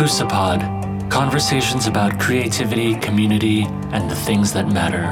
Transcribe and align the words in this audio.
Fusapod 0.00 1.10
conversations 1.10 1.86
about 1.86 2.18
creativity, 2.18 2.94
community, 3.00 3.64
and 3.92 4.10
the 4.10 4.14
things 4.14 4.50
that 4.54 4.66
matter. 4.66 5.04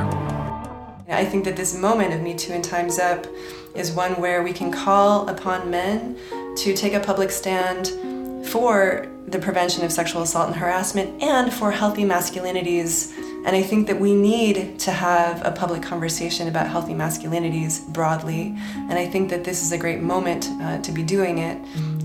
I 1.10 1.26
think 1.26 1.44
that 1.44 1.56
this 1.56 1.76
moment 1.76 2.14
of 2.14 2.22
Me 2.22 2.34
Too 2.34 2.54
and 2.54 2.64
Time's 2.64 2.98
Up 2.98 3.26
is 3.74 3.92
one 3.92 4.12
where 4.12 4.42
we 4.42 4.54
can 4.54 4.72
call 4.72 5.28
upon 5.28 5.70
men 5.70 6.16
to 6.56 6.74
take 6.74 6.94
a 6.94 7.00
public 7.00 7.30
stand 7.30 7.88
for 8.46 9.06
the 9.26 9.38
prevention 9.38 9.84
of 9.84 9.92
sexual 9.92 10.22
assault 10.22 10.46
and 10.46 10.56
harassment 10.56 11.22
and 11.22 11.52
for 11.52 11.70
healthy 11.70 12.04
masculinities 12.04 13.12
and 13.48 13.56
I 13.56 13.62
think 13.62 13.86
that 13.86 13.98
we 13.98 14.14
need 14.14 14.78
to 14.80 14.90
have 14.90 15.44
a 15.46 15.50
public 15.50 15.82
conversation 15.82 16.48
about 16.48 16.66
healthy 16.66 16.92
masculinities 16.92 17.86
broadly. 17.86 18.54
And 18.74 18.94
I 18.94 19.06
think 19.06 19.30
that 19.30 19.44
this 19.44 19.62
is 19.62 19.72
a 19.72 19.78
great 19.78 20.00
moment 20.00 20.48
uh, 20.60 20.82
to 20.82 20.92
be 20.92 21.02
doing 21.02 21.38
it. 21.38 21.56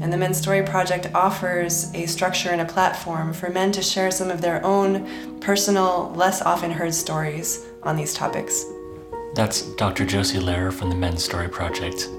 And 0.03 0.11
the 0.11 0.17
Men's 0.17 0.37
Story 0.37 0.61
Project 0.63 1.07
offers 1.15 1.89
a 1.95 2.05
structure 2.07 2.49
and 2.49 2.59
a 2.59 2.65
platform 2.65 3.31
for 3.31 3.49
men 3.49 3.71
to 3.71 3.81
share 3.81 4.11
some 4.11 4.29
of 4.29 4.41
their 4.41 4.63
own 4.65 5.39
personal, 5.39 6.11
less 6.13 6.41
often 6.41 6.71
heard 6.71 6.93
stories 6.93 7.65
on 7.83 7.95
these 7.95 8.13
topics. 8.13 8.65
That's 9.33 9.61
Dr. 9.75 10.05
Josie 10.05 10.39
Lehrer 10.39 10.73
from 10.73 10.89
the 10.89 10.95
Men's 10.97 11.23
Story 11.23 11.47
Project, 11.47 12.09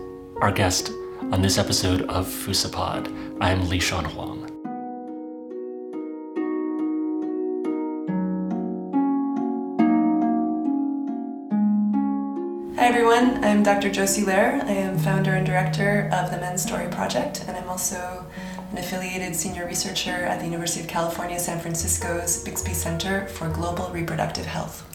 our 0.41 0.51
guest 0.51 0.93
on 1.31 1.43
this 1.43 1.59
episode 1.59 2.09
of 2.09 2.27
Fusapod. 2.27 3.39
I 3.43 3.51
am 3.51 3.69
Lee 3.69 3.81
Sean 3.81 4.07
Huang. 4.07 4.44
Hi 12.85 12.91
everyone, 12.91 13.43
I'm 13.43 13.63
Dr. 13.63 13.91
Josie 13.91 14.25
Lehrer. 14.25 14.63
I 14.63 14.73
am 14.73 14.99
founder 14.99 15.31
and 15.31 15.47
director 15.47 16.11
of 16.13 16.31
the 16.31 16.37
Men's 16.37 16.63
Story 16.63 16.87
Project, 16.89 17.43
and 17.49 17.57
I'm 17.57 17.67
also 17.67 18.27
an 18.71 18.77
affiliated 18.77 19.35
senior 19.35 19.65
researcher 19.65 20.11
at 20.11 20.39
the 20.39 20.45
University 20.45 20.83
of 20.83 20.87
California, 20.87 21.39
San 21.39 21.59
Francisco's 21.61 22.45
Bixby 22.45 22.75
Center 22.75 23.27
for 23.29 23.49
Global 23.49 23.89
Reproductive 23.89 24.45
Health. 24.45 24.87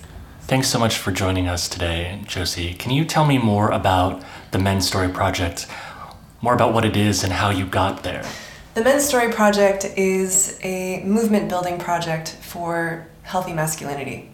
Thanks 0.42 0.68
so 0.68 0.78
much 0.78 1.00
for 1.00 1.12
joining 1.12 1.48
us 1.48 1.68
today, 1.68 2.22
Josie. 2.28 2.76
Can 2.76 2.92
you 2.92 3.06
tell 3.06 3.26
me 3.26 3.40
more 3.40 3.72
about 3.72 4.24
the 4.52 4.60
Men's 4.60 4.88
Story 4.88 5.10
Project, 5.10 5.66
more 6.44 6.54
about 6.54 6.76
what 6.76 6.86
it 6.86 6.96
is 6.96 7.24
and 7.24 7.34
how 7.34 7.50
you 7.50 7.66
got 7.66 8.04
there? 8.04 8.24
The 8.76 8.84
Men's 8.84 9.04
Story 9.04 9.34
Project 9.34 9.86
is 9.98 10.60
a 10.62 11.02
movement 11.06 11.50
building 11.50 11.80
project 11.80 12.38
for 12.40 13.08
healthy 13.24 13.54
masculinity. 13.54 14.30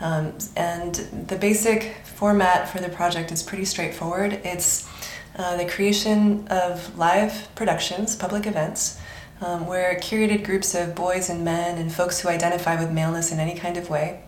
Um, 0.00 0.36
and 0.56 0.94
the 1.28 1.36
basic 1.36 1.96
format 2.22 2.68
for 2.68 2.78
the 2.78 2.88
project 2.88 3.32
is 3.32 3.42
pretty 3.42 3.64
straightforward. 3.64 4.34
It's 4.44 4.88
uh, 5.34 5.56
the 5.56 5.66
creation 5.66 6.46
of 6.46 6.96
live 6.96 7.48
productions, 7.56 8.14
public 8.14 8.46
events, 8.46 9.00
um, 9.40 9.66
where 9.66 9.96
curated 9.96 10.44
groups 10.44 10.72
of 10.76 10.94
boys 10.94 11.28
and 11.28 11.44
men 11.44 11.78
and 11.78 11.92
folks 11.92 12.20
who 12.20 12.28
identify 12.28 12.78
with 12.78 12.92
maleness 12.92 13.32
in 13.32 13.40
any 13.40 13.56
kind 13.56 13.76
of 13.76 13.90
way 13.90 14.22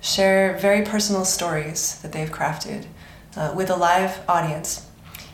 share 0.00 0.58
very 0.58 0.82
personal 0.82 1.24
stories 1.24 2.00
that 2.02 2.12
they've 2.12 2.30
crafted 2.30 2.86
uh, 3.34 3.52
with 3.56 3.68
a 3.68 3.74
live 3.74 4.20
audience. 4.28 4.86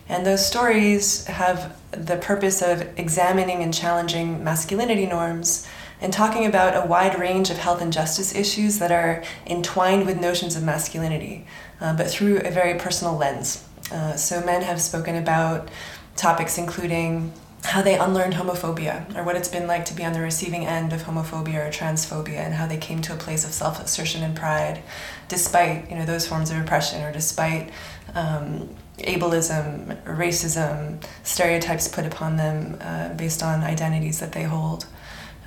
And 0.08 0.24
those 0.24 0.46
stories 0.46 1.26
have 1.26 1.76
the 1.90 2.16
purpose 2.16 2.62
of 2.62 2.98
examining 2.98 3.62
and 3.62 3.74
challenging 3.74 4.42
masculinity 4.42 5.04
norms 5.04 5.68
and 6.00 6.12
talking 6.12 6.46
about 6.46 6.82
a 6.82 6.86
wide 6.86 7.18
range 7.18 7.50
of 7.50 7.58
health 7.58 7.80
and 7.80 7.92
justice 7.92 8.34
issues 8.34 8.78
that 8.78 8.92
are 8.92 9.22
entwined 9.46 10.06
with 10.06 10.20
notions 10.20 10.56
of 10.56 10.62
masculinity, 10.62 11.46
uh, 11.80 11.96
but 11.96 12.10
through 12.10 12.38
a 12.38 12.50
very 12.50 12.78
personal 12.78 13.16
lens. 13.16 13.64
Uh, 13.90 14.14
so, 14.16 14.44
men 14.44 14.62
have 14.62 14.80
spoken 14.80 15.16
about 15.16 15.68
topics 16.16 16.58
including 16.58 17.32
how 17.66 17.82
they 17.82 17.98
unlearned 17.98 18.34
homophobia, 18.34 19.16
or 19.16 19.24
what 19.24 19.36
it's 19.36 19.48
been 19.48 19.66
like 19.66 19.84
to 19.84 19.94
be 19.94 20.04
on 20.04 20.12
the 20.12 20.20
receiving 20.20 20.64
end 20.64 20.92
of 20.92 21.02
homophobia 21.02 21.66
or 21.66 21.70
transphobia, 21.70 22.36
and 22.36 22.54
how 22.54 22.66
they 22.66 22.76
came 22.76 23.02
to 23.02 23.12
a 23.12 23.16
place 23.16 23.44
of 23.44 23.52
self 23.52 23.80
assertion 23.80 24.22
and 24.22 24.36
pride, 24.36 24.82
despite 25.28 25.90
you 25.90 25.96
know 25.96 26.04
those 26.04 26.26
forms 26.26 26.50
of 26.50 26.58
oppression, 26.58 27.02
or 27.02 27.12
despite 27.12 27.70
um, 28.14 28.68
ableism, 28.98 30.00
racism, 30.04 31.02
stereotypes 31.22 31.88
put 31.88 32.06
upon 32.06 32.36
them 32.36 32.78
uh, 32.80 33.08
based 33.14 33.42
on 33.42 33.62
identities 33.62 34.20
that 34.20 34.32
they 34.32 34.44
hold. 34.44 34.86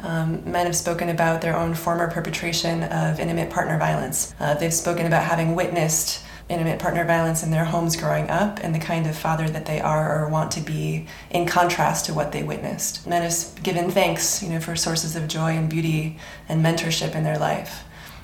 Um, 0.01 0.49
men 0.49 0.65
have 0.65 0.75
spoken 0.75 1.09
about 1.09 1.41
their 1.41 1.55
own 1.55 1.73
former 1.73 2.09
perpetration 2.09 2.83
of 2.83 3.19
intimate 3.19 3.49
partner 3.49 3.77
violence. 3.77 4.33
Uh, 4.39 4.53
they've 4.53 4.73
spoken 4.73 5.05
about 5.05 5.23
having 5.23 5.55
witnessed 5.55 6.23
intimate 6.49 6.79
partner 6.79 7.05
violence 7.05 7.43
in 7.43 7.51
their 7.51 7.65
homes 7.65 7.95
growing 7.95 8.29
up 8.29 8.59
and 8.63 8.73
the 8.73 8.79
kind 8.79 9.05
of 9.05 9.15
father 9.15 9.47
that 9.47 9.67
they 9.67 9.79
are 9.79 10.19
or 10.19 10.29
want 10.29 10.51
to 10.51 10.61
be 10.61 11.05
in 11.29 11.45
contrast 11.45 12.05
to 12.05 12.13
what 12.13 12.31
they 12.31 12.41
witnessed. 12.41 13.05
Men 13.05 13.21
have 13.21 13.63
given 13.63 13.91
thanks, 13.91 14.41
you 14.41 14.49
know, 14.49 14.59
for 14.59 14.75
sources 14.75 15.15
of 15.15 15.27
joy 15.27 15.51
and 15.51 15.69
beauty 15.69 16.17
and 16.47 16.65
mentorship 16.65 17.13
in 17.13 17.23
their 17.23 17.37
life. 17.37 17.83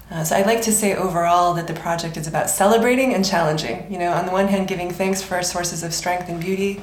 Uh, 0.09 0.24
so 0.24 0.36
I'd 0.36 0.46
like 0.46 0.62
to 0.63 0.72
say 0.72 0.96
overall 0.96 1.56
that 1.56 1.68
the 1.68 1.74
project 1.74 2.16
is 2.16 2.28
about 2.28 2.50
celebrating 2.50 3.13
and 3.13 3.25
challenging. 3.25 3.92
You 3.92 3.97
know, 3.97 4.12
on 4.12 4.25
the 4.25 4.31
one 4.31 4.47
hand, 4.47 4.68
giving 4.68 4.92
thanks 4.92 5.22
for 5.22 5.42
sources 5.42 5.84
of 5.84 5.94
strength 5.94 6.30
and 6.30 6.40
beauty, 6.40 6.81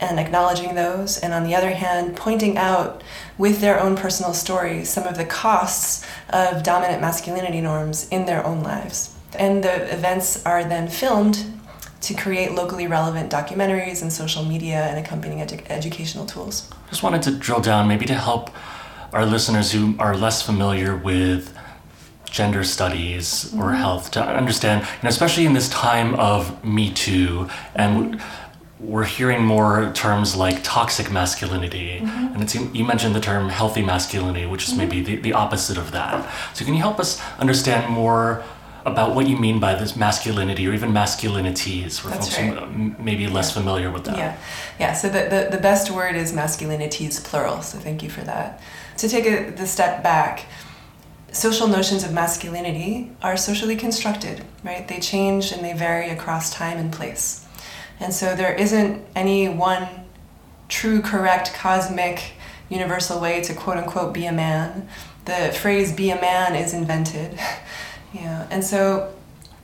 and 0.00 0.18
acknowledging 0.18 0.74
those, 0.74 1.18
and 1.18 1.32
on 1.32 1.44
the 1.44 1.54
other 1.54 1.70
hand, 1.70 2.16
pointing 2.16 2.56
out 2.56 3.02
with 3.38 3.60
their 3.60 3.80
own 3.80 3.96
personal 3.96 4.34
stories 4.34 4.88
some 4.90 5.04
of 5.04 5.16
the 5.16 5.24
costs 5.24 6.06
of 6.30 6.62
dominant 6.62 7.00
masculinity 7.00 7.60
norms 7.60 8.08
in 8.08 8.26
their 8.26 8.44
own 8.44 8.62
lives. 8.62 9.14
And 9.38 9.64
the 9.64 9.92
events 9.92 10.44
are 10.44 10.64
then 10.64 10.88
filmed 10.88 11.44
to 12.02 12.14
create 12.14 12.52
locally 12.52 12.86
relevant 12.86 13.32
documentaries 13.32 14.02
and 14.02 14.12
social 14.12 14.44
media 14.44 14.84
and 14.84 15.04
accompanying 15.04 15.40
edu- 15.40 15.64
educational 15.70 16.26
tools. 16.26 16.70
Just 16.90 17.02
wanted 17.02 17.22
to 17.22 17.30
drill 17.32 17.60
down, 17.60 17.88
maybe 17.88 18.04
to 18.06 18.14
help 18.14 18.50
our 19.12 19.24
listeners 19.24 19.72
who 19.72 19.94
are 19.98 20.16
less 20.16 20.42
familiar 20.42 20.96
with 20.96 21.56
gender 22.34 22.64
studies 22.64 23.52
or 23.54 23.66
mm-hmm. 23.66 23.76
health 23.76 24.10
to 24.10 24.22
understand, 24.22 24.82
you 24.82 25.02
know, 25.04 25.08
especially 25.08 25.46
in 25.46 25.52
this 25.52 25.68
time 25.68 26.14
of 26.16 26.64
Me 26.64 26.92
Too 26.92 27.48
and 27.74 28.20
we're 28.86 29.04
hearing 29.04 29.42
more 29.42 29.90
terms 29.94 30.36
like 30.36 30.62
toxic 30.62 31.10
masculinity 31.10 32.00
mm-hmm. 32.00 32.34
and 32.34 32.42
it's 32.42 32.54
you 32.54 32.84
mentioned 32.84 33.14
the 33.14 33.20
term 33.20 33.48
healthy 33.48 33.82
masculinity 33.82 34.46
which 34.46 34.64
is 34.64 34.70
mm-hmm. 34.70 34.78
maybe 34.78 35.00
the, 35.02 35.16
the 35.16 35.32
opposite 35.32 35.78
of 35.78 35.92
that 35.92 36.30
so 36.54 36.64
can 36.64 36.74
you 36.74 36.80
help 36.80 37.00
us 37.00 37.20
understand 37.38 37.90
more 37.90 38.44
about 38.84 39.14
what 39.14 39.26
you 39.26 39.36
mean 39.38 39.58
by 39.58 39.74
this 39.74 39.96
masculinity 39.96 40.68
or 40.68 40.74
even 40.74 40.92
masculinities 40.92 41.98
for 41.98 42.08
That's 42.08 42.36
folks 42.36 42.38
right. 42.38 42.58
who 42.58 42.94
maybe 43.02 43.26
less 43.26 43.50
yeah. 43.50 43.62
familiar 43.62 43.90
with 43.90 44.04
that 44.04 44.16
yeah 44.16 44.36
yeah 44.78 44.92
so 44.92 45.08
the, 45.08 45.28
the, 45.30 45.56
the 45.56 45.62
best 45.62 45.90
word 45.90 46.14
is 46.14 46.32
masculinities 46.32 47.22
plural 47.24 47.62
so 47.62 47.78
thank 47.78 48.02
you 48.02 48.10
for 48.10 48.20
that 48.22 48.60
to 48.98 49.08
take 49.08 49.26
a, 49.26 49.50
the 49.50 49.66
step 49.66 50.02
back 50.02 50.46
social 51.32 51.66
notions 51.66 52.04
of 52.04 52.12
masculinity 52.12 53.10
are 53.22 53.36
socially 53.36 53.76
constructed 53.76 54.44
right 54.62 54.88
they 54.88 55.00
change 55.00 55.52
and 55.52 55.64
they 55.64 55.72
vary 55.72 56.10
across 56.10 56.52
time 56.52 56.76
and 56.76 56.92
place 56.92 57.43
and 58.00 58.12
so 58.12 58.34
there 58.34 58.54
isn't 58.54 59.04
any 59.14 59.48
one 59.48 59.88
true, 60.68 61.00
correct, 61.00 61.54
cosmic, 61.54 62.32
universal 62.68 63.20
way 63.20 63.40
to 63.42 63.54
quote 63.54 63.76
unquote 63.76 64.12
be 64.12 64.26
a 64.26 64.32
man. 64.32 64.88
The 65.24 65.56
phrase 65.58 65.92
be 65.92 66.10
a 66.10 66.20
man 66.20 66.54
is 66.54 66.74
invented. 66.74 67.38
yeah. 68.12 68.46
And 68.50 68.64
so 68.64 69.14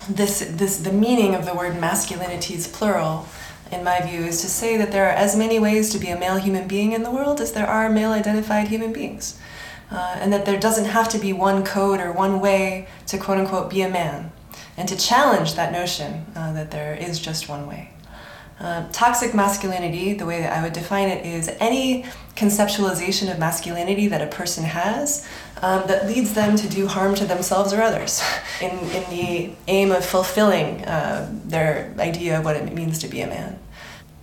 this 0.08 0.40
this 0.48 0.78
the 0.78 0.92
meaning 0.92 1.34
of 1.34 1.44
the 1.44 1.54
word 1.54 1.78
masculinity 1.80 2.54
is 2.54 2.66
plural 2.66 3.26
in 3.70 3.84
my 3.84 4.00
view 4.00 4.20
is 4.20 4.40
to 4.40 4.48
say 4.48 4.76
that 4.76 4.90
there 4.90 5.06
are 5.06 5.12
as 5.12 5.36
many 5.36 5.58
ways 5.58 5.90
to 5.90 5.98
be 5.98 6.08
a 6.08 6.18
male 6.18 6.36
human 6.36 6.66
being 6.66 6.92
in 6.92 7.02
the 7.02 7.10
world 7.10 7.40
as 7.40 7.52
there 7.52 7.66
are 7.66 7.88
male 7.88 8.12
identified 8.12 8.68
human 8.68 8.92
beings. 8.92 9.38
Uh, 9.90 10.16
and 10.20 10.32
that 10.32 10.46
there 10.46 10.58
doesn't 10.58 10.84
have 10.84 11.08
to 11.08 11.18
be 11.18 11.32
one 11.32 11.64
code 11.64 12.00
or 12.00 12.12
one 12.12 12.40
way 12.40 12.86
to 13.06 13.18
quote 13.18 13.38
unquote 13.38 13.70
be 13.70 13.82
a 13.82 13.88
man. 13.88 14.30
And 14.76 14.88
to 14.88 14.96
challenge 14.96 15.54
that 15.54 15.72
notion 15.72 16.26
uh, 16.36 16.52
that 16.52 16.70
there 16.70 16.94
is 16.94 17.18
just 17.18 17.48
one 17.48 17.66
way. 17.66 17.90
Uh, 18.60 18.86
toxic 18.92 19.34
masculinity, 19.34 20.12
the 20.12 20.26
way 20.26 20.40
that 20.40 20.52
I 20.52 20.62
would 20.62 20.74
define 20.74 21.08
it, 21.08 21.24
is 21.24 21.48
any 21.60 22.04
conceptualization 22.36 23.32
of 23.32 23.38
masculinity 23.38 24.06
that 24.08 24.20
a 24.20 24.26
person 24.26 24.64
has 24.64 25.26
um, 25.62 25.86
that 25.86 26.06
leads 26.06 26.34
them 26.34 26.56
to 26.56 26.68
do 26.68 26.86
harm 26.86 27.14
to 27.14 27.24
themselves 27.24 27.72
or 27.72 27.80
others 27.80 28.22
in, 28.60 28.70
in 28.70 29.10
the 29.10 29.52
aim 29.66 29.90
of 29.90 30.04
fulfilling 30.04 30.84
uh, 30.84 31.32
their 31.46 31.94
idea 31.98 32.38
of 32.38 32.44
what 32.44 32.54
it 32.54 32.72
means 32.74 32.98
to 32.98 33.08
be 33.08 33.22
a 33.22 33.26
man. 33.26 33.58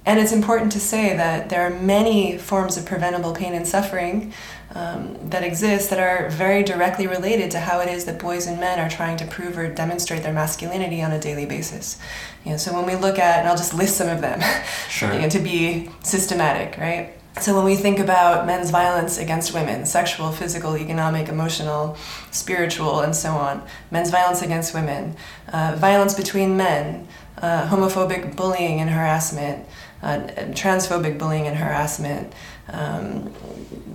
And 0.07 0.21
it's 0.21 0.31
important 0.31 0.71
to 0.71 0.79
say 0.79 1.17
that 1.17 1.49
there 1.49 1.63
are 1.63 1.69
many 1.69 2.37
forms 2.37 2.77
of 2.77 2.85
preventable 2.85 3.33
pain 3.33 3.53
and 3.53 3.67
suffering 3.67 4.31
um, 4.73 5.17
that 5.29 5.43
exist 5.43 5.89
that 5.89 5.99
are 5.99 6.29
very 6.29 6.63
directly 6.63 7.07
related 7.07 7.51
to 7.51 7.59
how 7.59 7.81
it 7.81 7.89
is 7.89 8.05
that 8.05 8.17
boys 8.17 8.47
and 8.47 8.57
men 8.57 8.79
are 8.79 8.89
trying 8.89 9.17
to 9.17 9.27
prove 9.27 9.57
or 9.57 9.67
demonstrate 9.67 10.23
their 10.23 10.31
masculinity 10.31 11.01
on 11.01 11.11
a 11.11 11.19
daily 11.19 11.45
basis. 11.45 11.99
You 12.45 12.51
know, 12.51 12.57
so 12.57 12.73
when 12.73 12.85
we 12.85 12.95
look 12.95 13.19
at, 13.19 13.39
and 13.39 13.49
I'll 13.49 13.57
just 13.57 13.73
list 13.73 13.97
some 13.97 14.07
of 14.07 14.21
them 14.21 14.39
sure. 14.89 15.11
you 15.11 15.19
know, 15.19 15.29
to 15.29 15.39
be 15.39 15.89
systematic, 16.03 16.77
right? 16.77 17.13
So 17.39 17.55
when 17.55 17.65
we 17.65 17.75
think 17.75 17.99
about 17.99 18.45
men's 18.45 18.71
violence 18.71 19.17
against 19.17 19.53
women, 19.53 19.85
sexual, 19.85 20.31
physical, 20.31 20.75
economic, 20.75 21.29
emotional, 21.29 21.95
spiritual, 22.31 23.01
and 23.01 23.15
so 23.15 23.31
on, 23.31 23.63
men's 23.91 24.09
violence 24.09 24.41
against 24.41 24.73
women, 24.73 25.15
uh, 25.53 25.75
violence 25.77 26.13
between 26.13 26.57
men, 26.57 27.07
uh, 27.37 27.67
homophobic 27.67 28.35
bullying 28.35 28.81
and 28.81 28.89
harassment, 28.89 29.65
uh, 30.01 30.19
transphobic 30.51 31.17
bullying 31.17 31.47
and 31.47 31.57
harassment, 31.57 32.33
Um, 32.69 33.31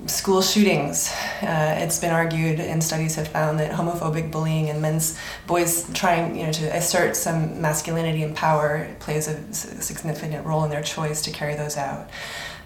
school 0.06 0.40
shootings. 0.40 1.12
Uh, 1.42 1.74
it's 1.82 1.98
been 2.00 2.10
argued, 2.10 2.58
and 2.58 2.82
studies 2.82 3.16
have 3.16 3.28
found 3.28 3.60
that 3.60 3.70
homophobic 3.70 4.30
bullying 4.30 4.70
and 4.70 4.80
men's 4.80 5.18
boys 5.46 5.84
trying, 5.92 6.36
you 6.38 6.46
know, 6.46 6.52
to 6.52 6.74
assert 6.74 7.14
some 7.14 7.60
masculinity 7.60 8.22
and 8.22 8.34
power 8.34 8.88
plays 8.98 9.28
a 9.28 9.36
significant 9.52 10.46
role 10.46 10.64
in 10.64 10.70
their 10.70 10.82
choice 10.82 11.20
to 11.22 11.30
carry 11.30 11.54
those 11.54 11.76
out. 11.76 12.08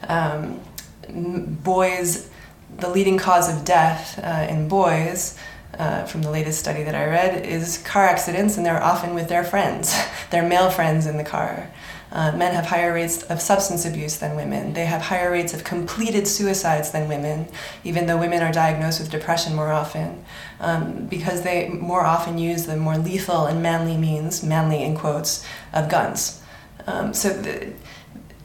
Um, 0.08 0.60
boys, 1.08 2.30
the 2.78 2.88
leading 2.88 3.18
cause 3.18 3.54
of 3.54 3.64
death 3.64 4.18
uh, 4.22 4.46
in 4.48 4.68
boys. 4.68 5.38
Uh, 5.78 6.06
from 6.06 6.22
the 6.22 6.30
latest 6.30 6.58
study 6.58 6.82
that 6.84 6.94
I 6.94 7.04
read, 7.04 7.44
is 7.44 7.76
car 7.78 8.06
accidents, 8.06 8.56
and 8.56 8.64
they're 8.64 8.82
often 8.82 9.12
with 9.12 9.28
their 9.28 9.44
friends, 9.44 9.94
their 10.30 10.48
male 10.48 10.70
friends 10.70 11.04
in 11.04 11.18
the 11.18 11.24
car. 11.24 11.70
Uh, 12.12 12.32
men 12.32 12.54
have 12.54 12.66
higher 12.66 12.94
rates 12.94 13.24
of 13.24 13.42
substance 13.42 13.84
abuse 13.84 14.16
than 14.16 14.36
women. 14.36 14.72
They 14.72 14.86
have 14.86 15.02
higher 15.02 15.30
rates 15.30 15.52
of 15.52 15.64
completed 15.64 16.28
suicides 16.28 16.92
than 16.92 17.08
women, 17.08 17.48
even 17.82 18.06
though 18.06 18.16
women 18.16 18.42
are 18.42 18.52
diagnosed 18.52 19.00
with 19.00 19.10
depression 19.10 19.54
more 19.54 19.72
often, 19.72 20.24
um, 20.60 21.06
because 21.08 21.42
they 21.42 21.68
more 21.68 22.06
often 22.06 22.38
use 22.38 22.64
the 22.64 22.76
more 22.76 22.96
lethal 22.96 23.46
and 23.46 23.62
manly 23.62 23.96
means, 23.96 24.42
manly 24.42 24.82
in 24.82 24.96
quotes, 24.96 25.44
of 25.72 25.90
guns. 25.90 26.40
Um, 26.86 27.12
so, 27.12 27.30
the, 27.30 27.72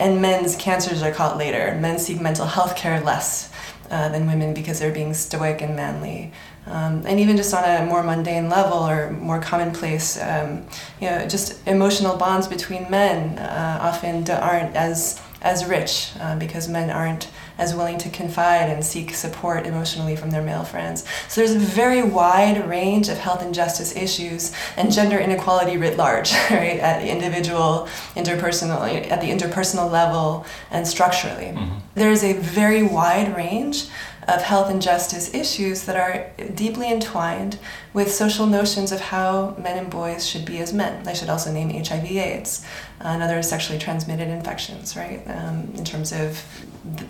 and 0.01 0.21
men's 0.21 0.55
cancers 0.55 1.03
are 1.03 1.11
caught 1.11 1.37
later. 1.37 1.77
Men 1.79 1.99
seek 1.99 2.19
mental 2.19 2.47
health 2.47 2.75
care 2.75 2.99
less 3.01 3.51
uh, 3.91 4.09
than 4.09 4.25
women 4.25 4.53
because 4.53 4.79
they're 4.79 4.93
being 4.93 5.13
stoic 5.13 5.61
and 5.61 5.75
manly. 5.75 6.31
Um, 6.65 7.03
and 7.05 7.19
even 7.19 7.37
just 7.37 7.53
on 7.53 7.63
a 7.63 7.85
more 7.85 8.03
mundane 8.03 8.49
level 8.49 8.77
or 8.77 9.11
more 9.11 9.39
commonplace, 9.39 10.19
um, 10.21 10.65
you 10.99 11.09
know, 11.09 11.27
just 11.27 11.67
emotional 11.67 12.17
bonds 12.17 12.47
between 12.47 12.89
men 12.89 13.37
uh, 13.37 13.79
often 13.81 14.29
aren't 14.29 14.75
as 14.75 15.21
as 15.41 15.65
rich 15.65 16.11
uh, 16.19 16.37
because 16.37 16.67
men 16.67 16.91
aren't 16.91 17.29
as 17.61 17.75
willing 17.75 17.99
to 17.99 18.09
confide 18.09 18.69
and 18.69 18.83
seek 18.83 19.13
support 19.13 19.67
emotionally 19.67 20.15
from 20.15 20.31
their 20.31 20.41
male 20.41 20.63
friends. 20.63 21.05
So 21.27 21.41
there's 21.41 21.53
a 21.53 21.59
very 21.59 22.01
wide 22.01 22.67
range 22.67 23.07
of 23.07 23.19
health 23.19 23.43
and 23.43 23.53
justice 23.53 23.95
issues 23.95 24.51
and 24.77 24.91
gender 24.91 25.19
inequality 25.19 25.77
writ 25.77 25.95
large, 25.95 26.33
right, 26.49 26.79
at 26.79 27.01
the 27.01 27.11
individual, 27.11 27.87
interpersonal, 28.15 28.81
at 29.11 29.21
the 29.21 29.29
interpersonal 29.29 29.91
level 29.91 30.43
and 30.71 30.87
structurally. 30.87 31.51
Mm-hmm. 31.51 31.77
There's 31.93 32.23
a 32.23 32.33
very 32.33 32.81
wide 32.81 33.35
range 33.35 33.89
of 34.31 34.41
health 34.41 34.69
and 34.69 34.81
justice 34.81 35.33
issues 35.33 35.83
that 35.85 35.95
are 35.95 36.31
deeply 36.55 36.91
entwined 36.91 37.59
with 37.93 38.11
social 38.11 38.45
notions 38.45 38.91
of 38.91 38.99
how 38.99 39.55
men 39.59 39.77
and 39.77 39.89
boys 39.89 40.25
should 40.27 40.45
be 40.45 40.59
as 40.59 40.73
men. 40.73 41.07
I 41.07 41.13
should 41.13 41.29
also 41.29 41.51
name 41.51 41.69
HIV/AIDS 41.69 42.65
uh, 43.01 43.07
and 43.07 43.23
other 43.23 43.41
sexually 43.43 43.79
transmitted 43.79 44.27
infections, 44.27 44.95
right? 44.95 45.21
Um, 45.27 45.71
in 45.75 45.83
terms 45.83 46.11
of 46.11 46.43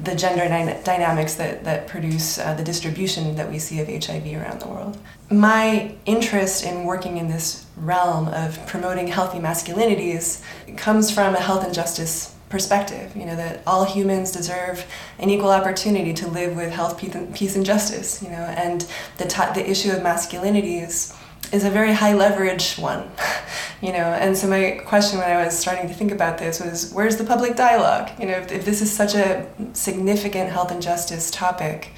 the 0.03 0.15
gender 0.15 0.47
dy- 0.47 0.81
dynamics 0.83 1.35
that, 1.35 1.63
that 1.63 1.88
produce 1.88 2.38
uh, 2.38 2.53
the 2.56 2.63
distribution 2.63 3.35
that 3.35 3.50
we 3.50 3.59
see 3.59 3.79
of 3.79 3.88
HIV 3.88 4.33
around 4.33 4.62
the 4.62 4.68
world. 4.68 4.97
My 5.29 5.95
interest 6.06 6.65
in 6.65 6.83
working 6.83 7.18
in 7.18 7.29
this 7.29 7.65
realm 7.77 8.27
of 8.27 8.65
promoting 8.68 9.07
healthy 9.07 9.39
masculinities 9.39 10.44
comes 10.75 11.09
from 11.09 11.35
a 11.35 11.39
health 11.39 11.63
and 11.63 11.73
justice 11.73 12.35
perspective 12.51 13.15
you 13.15 13.25
know 13.25 13.36
that 13.36 13.63
all 13.65 13.86
humans 13.86 14.31
deserve 14.31 14.86
an 15.18 15.30
equal 15.30 15.50
opportunity 15.50 16.13
to 16.13 16.27
live 16.27 16.56
with 16.56 16.71
health 16.71 17.00
peace 17.33 17.56
and 17.56 17.65
justice 17.65 18.21
you 18.21 18.30
know 18.30 18.36
and 18.36 18.81
the 19.18 19.25
the 19.56 19.68
issue 19.68 19.92
of 19.92 20.00
masculinities 20.00 21.18
is 21.51 21.63
a 21.65 21.69
very 21.69 21.94
high 21.94 22.13
leverage 22.13 22.75
one 22.75 23.09
you 23.81 23.92
know 23.92 23.98
and 23.98 24.38
so 24.38 24.48
my 24.48 24.81
question 24.86 25.18
when 25.18 25.30
i 25.30 25.44
was 25.44 25.57
starting 25.57 25.88
to 25.88 25.94
think 25.94 26.12
about 26.12 26.38
this 26.38 26.59
was 26.59 26.92
where's 26.94 27.18
the 27.18 27.24
public 27.24 27.56
dialogue? 27.56 28.09
You 28.19 28.27
know 28.27 28.38
if, 28.38 28.51
if 28.51 28.65
this 28.65 28.81
is 28.81 28.92
such 28.92 29.15
a 29.15 29.47
significant 29.74 30.51
health 30.51 30.71
and 30.71 30.81
justice 30.81 31.31
topic 31.31 31.92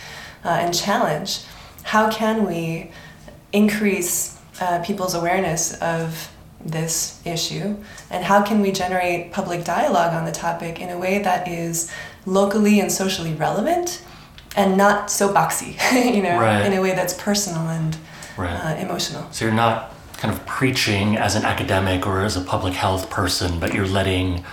uh, 0.46 0.50
and 0.50 0.74
challenge 0.74 1.42
how 1.84 2.10
can 2.10 2.46
we 2.46 2.92
increase 3.52 4.40
uh, 4.62 4.82
people's 4.84 5.14
awareness 5.14 5.74
of 5.82 6.33
this 6.66 7.22
issue 7.26 7.76
and 8.10 8.24
how 8.24 8.42
can 8.42 8.62
we 8.62 8.72
generate 8.72 9.32
public 9.32 9.64
dialogue 9.64 10.14
on 10.14 10.26
the 10.26 10.32
topic 10.32 10.80
in 10.80 10.90
a 10.90 10.98
way 10.98 11.22
that 11.22 11.48
is 11.48 11.92
locally 12.26 12.80
and 12.80 12.92
socially 12.92 13.34
relevant 13.34 14.02
and 14.56 14.78
not 14.78 15.12
so 15.12 15.34
boxy 15.34 15.74
you 16.16 16.22
know 16.22 16.40
right. 16.40 16.66
in 16.66 16.74
a 16.74 16.82
way 16.82 16.94
that's 16.94 17.14
personal 17.14 17.68
and 17.68 17.98
right. 18.38 18.54
uh, 18.54 18.76
emotional 18.80 19.30
so 19.32 19.46
you're 19.46 19.54
not 19.54 19.94
kind 20.18 20.34
of 20.34 20.46
preaching 20.46 21.18
as 21.18 21.36
an 21.36 21.44
academic 21.44 22.08
or 22.08 22.22
as 22.22 22.38
a 22.38 22.42
public 22.42 22.74
health 22.74 23.10
person 23.10 23.60
but 23.60 23.74
you're 23.74 23.88
letting 23.88 24.44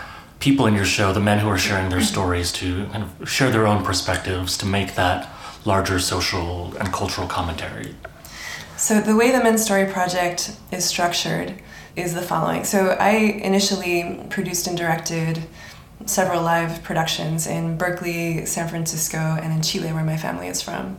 people 0.41 0.67
in 0.67 0.75
your 0.75 0.85
show 0.85 1.13
the 1.13 1.21
men 1.21 1.39
who 1.39 1.49
are 1.49 1.59
sharing 1.59 1.91
their 1.91 2.01
stories 2.13 2.51
to 2.51 2.87
kind 2.87 3.05
of 3.05 3.31
share 3.31 3.51
their 3.51 3.67
own 3.67 3.85
perspectives 3.85 4.57
to 4.59 4.67
make 4.67 4.95
that 4.95 5.29
larger 5.65 6.01
social 6.01 6.75
and 6.79 6.93
cultural 6.93 7.29
commentary 7.29 7.95
so 8.77 9.01
the 9.01 9.15
way 9.15 9.31
the 9.31 9.43
men's 9.45 9.63
story 9.63 9.87
project 9.87 10.57
is 10.73 10.85
structured 10.85 11.55
is 11.97 12.15
the 12.15 12.23
following. 12.23 12.65
So 12.65 12.97
I 12.99 13.11
initially 13.11 14.21
produced 14.31 14.67
and 14.67 14.77
directed 14.77 15.43
several 16.07 16.43
live 16.43 16.83
productions 16.83 17.47
in 17.47 17.77
Berkeley, 17.77 18.47
San 18.47 18.69
Francisco, 18.69 19.19
and 19.19 19.53
in 19.53 19.63
Chile, 19.63 19.93
where 19.93 20.05
my 20.05 20.17
family 20.17 20.49
is 20.49 20.63
from. 20.63 20.99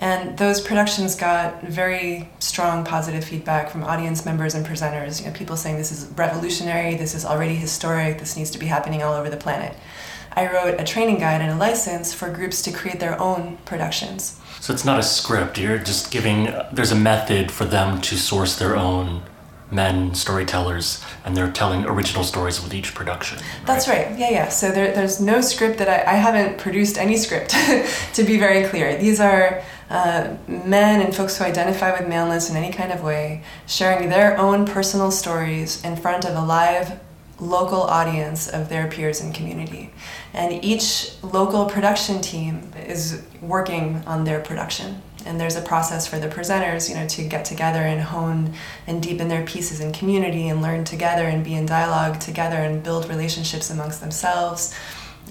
And 0.00 0.36
those 0.36 0.60
productions 0.60 1.14
got 1.14 1.62
very 1.62 2.28
strong 2.40 2.84
positive 2.84 3.24
feedback 3.24 3.70
from 3.70 3.84
audience 3.84 4.24
members 4.24 4.54
and 4.54 4.66
presenters. 4.66 5.20
You 5.20 5.28
know, 5.28 5.32
people 5.32 5.56
saying 5.56 5.76
this 5.76 5.92
is 5.92 6.06
revolutionary, 6.16 6.96
this 6.96 7.14
is 7.14 7.24
already 7.24 7.54
historic, 7.54 8.18
this 8.18 8.36
needs 8.36 8.50
to 8.50 8.58
be 8.58 8.66
happening 8.66 9.02
all 9.02 9.14
over 9.14 9.30
the 9.30 9.36
planet. 9.36 9.76
I 10.34 10.50
wrote 10.50 10.80
a 10.80 10.84
training 10.84 11.18
guide 11.18 11.40
and 11.40 11.50
a 11.50 11.56
license 11.56 12.12
for 12.12 12.30
groups 12.30 12.62
to 12.62 12.72
create 12.72 12.98
their 12.98 13.20
own 13.20 13.58
productions. 13.64 14.40
So 14.60 14.72
it's 14.72 14.84
not 14.84 14.98
a 14.98 15.02
script, 15.02 15.58
you're 15.58 15.78
just 15.78 16.10
giving, 16.10 16.52
there's 16.72 16.90
a 16.90 16.96
method 16.96 17.52
for 17.52 17.64
them 17.64 18.00
to 18.00 18.16
source 18.16 18.58
their 18.58 18.74
own 18.74 19.22
men 19.72 20.14
storytellers 20.14 21.02
and 21.24 21.36
they're 21.36 21.50
telling 21.50 21.84
original 21.86 22.24
stories 22.24 22.62
with 22.62 22.74
each 22.74 22.94
production 22.94 23.38
right? 23.38 23.66
that's 23.66 23.88
right. 23.88 24.18
Yeah 24.18 24.30
yeah. 24.30 24.48
So 24.48 24.70
there, 24.70 24.92
there's 24.94 25.20
no 25.20 25.40
script 25.40 25.78
that 25.78 25.88
I, 25.88 26.12
I 26.12 26.16
haven't 26.16 26.58
produced 26.58 26.98
any 26.98 27.16
script 27.16 27.50
to 28.14 28.22
be 28.24 28.38
very 28.38 28.64
clear. 28.68 28.96
These 28.96 29.20
are 29.20 29.62
uh, 29.90 30.36
men 30.48 31.00
and 31.02 31.14
folks 31.14 31.36
who 31.36 31.44
identify 31.44 31.92
with 31.98 32.08
maleness 32.08 32.50
in 32.50 32.56
any 32.56 32.72
kind 32.72 32.92
of 32.92 33.02
way 33.02 33.42
sharing 33.66 34.08
their 34.08 34.38
own 34.38 34.64
personal 34.64 35.10
stories 35.10 35.84
in 35.84 35.96
front 35.96 36.24
of 36.24 36.34
a 36.34 36.44
live 36.44 36.98
local 37.38 37.82
audience 37.82 38.48
of 38.48 38.68
their 38.68 38.88
peers 38.88 39.20
and 39.20 39.34
community. 39.34 39.92
And 40.32 40.64
each 40.64 41.12
local 41.22 41.66
production 41.66 42.20
team 42.20 42.72
is 42.86 43.22
working 43.40 44.02
on 44.06 44.24
their 44.24 44.40
production 44.40 45.02
and 45.26 45.40
there's 45.40 45.56
a 45.56 45.62
process 45.62 46.06
for 46.06 46.18
the 46.18 46.28
presenters 46.28 46.88
you 46.88 46.94
know 46.94 47.06
to 47.06 47.24
get 47.24 47.44
together 47.44 47.80
and 47.80 48.00
hone 48.00 48.54
and 48.86 49.02
deepen 49.02 49.28
their 49.28 49.44
pieces 49.44 49.80
in 49.80 49.92
community 49.92 50.48
and 50.48 50.62
learn 50.62 50.84
together 50.84 51.24
and 51.24 51.44
be 51.44 51.54
in 51.54 51.66
dialogue 51.66 52.20
together 52.20 52.56
and 52.56 52.82
build 52.82 53.08
relationships 53.08 53.70
amongst 53.70 54.00
themselves. 54.00 54.74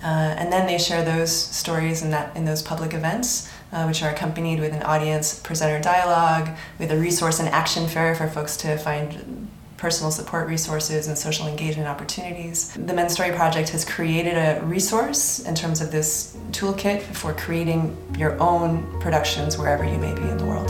Uh, 0.04 0.34
and 0.38 0.52
then 0.52 0.66
they 0.66 0.78
share 0.78 1.04
those 1.04 1.36
stories 1.36 2.02
in 2.02 2.12
that 2.12 2.36
in 2.36 2.46
those 2.46 2.62
public 2.62 2.94
events 2.94 3.52
uh, 3.72 3.86
which 3.86 4.02
are 4.02 4.10
accompanied 4.10 4.60
with 4.60 4.74
an 4.74 4.84
audience 4.84 5.40
presenter 5.40 5.82
dialogue 5.82 6.50
with 6.80 6.92
a 6.92 6.98
resource 6.98 7.40
and 7.40 7.50
action 7.50 7.88
fair 7.88 8.16
for 8.16 8.28
folks 8.28 8.58
to 8.58 8.78
find 8.78 9.50
personal 9.82 10.12
support 10.12 10.48
resources 10.48 11.08
and 11.08 11.18
social 11.18 11.48
engagement 11.48 11.88
opportunities. 11.88 12.72
The 12.76 12.94
Men's 12.94 13.14
Story 13.14 13.32
Project 13.32 13.70
has 13.70 13.84
created 13.84 14.36
a 14.38 14.64
resource 14.64 15.40
in 15.40 15.56
terms 15.56 15.82
of 15.82 15.92
this 15.92 16.38
toolkit 16.52 17.02
for 17.02 17.34
creating 17.34 17.98
your 18.16 18.40
own 18.40 19.00
productions 19.00 19.58
wherever 19.58 19.84
you 19.84 19.98
may 19.98 20.14
be 20.14 20.22
in 20.22 20.38
the 20.38 20.46
world. 20.46 20.70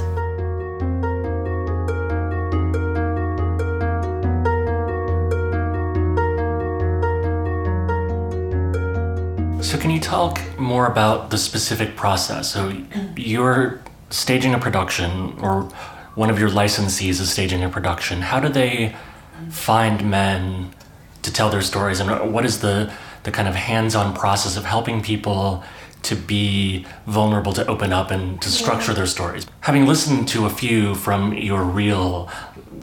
So, 9.62 9.78
can 9.78 9.92
you 9.92 10.00
talk 10.00 10.40
more 10.58 10.88
about 10.88 11.32
the 11.32 11.38
specific 11.38 11.98
process? 11.98 12.50
So, 12.54 12.74
you're 13.18 13.82
staging 14.10 14.54
a 14.54 14.60
production 14.60 15.38
or 15.42 15.70
one 16.16 16.30
of 16.30 16.40
your 16.40 16.50
licensees 16.50 17.22
is 17.22 17.32
staging 17.32 17.64
a 17.64 17.70
production, 17.70 18.22
how 18.22 18.40
do 18.40 18.50
they 18.50 18.96
find 19.50 20.10
men 20.10 20.72
to 21.22 21.32
tell 21.32 21.50
their 21.50 21.62
stories, 21.62 22.00
and 22.00 22.34
what 22.34 22.46
is 22.46 22.62
the 22.62 22.92
the 23.24 23.32
kind 23.32 23.48
of 23.48 23.54
hands-on 23.54 24.16
process 24.16 24.58
of 24.58 24.66
helping 24.66 25.02
people 25.04 25.64
to 26.02 26.16
be 26.16 26.84
vulnerable, 27.06 27.54
to 27.54 27.64
open 27.68 27.94
up, 27.94 28.10
and 28.10 28.42
to 28.42 28.50
structure 28.50 28.92
yeah. 28.92 28.98
their 28.98 29.06
stories? 29.06 29.46
Having 29.62 29.86
listened 29.86 30.28
to 30.30 30.46
a 30.46 30.50
few 30.50 30.96
from 30.96 31.34
your 31.34 31.64
reel, 31.64 32.30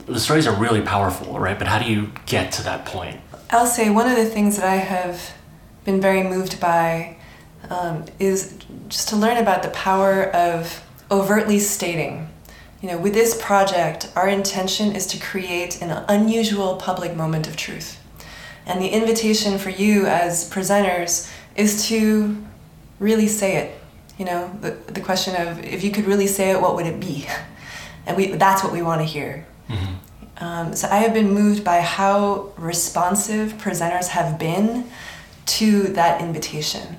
the 0.05 0.19
stories 0.19 0.47
are 0.47 0.55
really 0.55 0.81
powerful, 0.81 1.37
right? 1.37 1.59
But 1.59 1.67
how 1.67 1.79
do 1.79 1.91
you 1.91 2.11
get 2.25 2.53
to 2.53 2.63
that 2.63 2.85
point? 2.85 3.19
I'll 3.51 3.67
say 3.67 3.89
one 3.89 4.09
of 4.09 4.15
the 4.15 4.25
things 4.25 4.55
that 4.57 4.65
I 4.65 4.77
have 4.77 5.33
been 5.83 5.99
very 5.99 6.23
moved 6.23 6.59
by 6.61 7.17
um, 7.69 8.05
is 8.19 8.57
just 8.87 9.09
to 9.09 9.15
learn 9.15 9.37
about 9.37 9.63
the 9.63 9.69
power 9.69 10.25
of 10.33 10.83
overtly 11.11 11.59
stating 11.59 12.29
you 12.81 12.87
know, 12.87 12.97
with 12.97 13.13
this 13.13 13.39
project, 13.41 14.11
our 14.15 14.27
intention 14.27 14.95
is 14.95 15.05
to 15.07 15.19
create 15.19 15.81
an 15.81 15.91
unusual 16.07 16.77
public 16.77 17.15
moment 17.15 17.47
of 17.47 17.57
truth. 17.57 17.99
And 18.65 18.81
the 18.81 18.89
invitation 18.89 19.57
for 19.57 19.69
you 19.69 20.05
as 20.05 20.49
presenters 20.49 21.31
is 21.55 21.87
to 21.87 22.37
really 22.99 23.27
say 23.27 23.57
it. 23.57 23.81
You 24.17 24.25
know, 24.25 24.51
the, 24.61 24.71
the 24.91 25.01
question 25.01 25.35
of 25.35 25.63
if 25.63 25.83
you 25.83 25.91
could 25.91 26.05
really 26.05 26.27
say 26.27 26.51
it, 26.51 26.61
what 26.61 26.75
would 26.75 26.85
it 26.85 26.99
be? 26.99 27.27
And 28.05 28.17
we, 28.17 28.27
that's 28.27 28.63
what 28.63 28.73
we 28.73 28.81
want 28.81 29.01
to 29.01 29.05
hear. 29.05 29.45
Mm-hmm. 29.67 30.43
Um, 30.43 30.75
so 30.75 30.87
I 30.87 30.97
have 30.97 31.13
been 31.13 31.31
moved 31.31 31.63
by 31.63 31.81
how 31.81 32.53
responsive 32.57 33.53
presenters 33.53 34.07
have 34.07 34.39
been 34.39 34.89
to 35.45 35.83
that 35.89 36.19
invitation. 36.19 36.97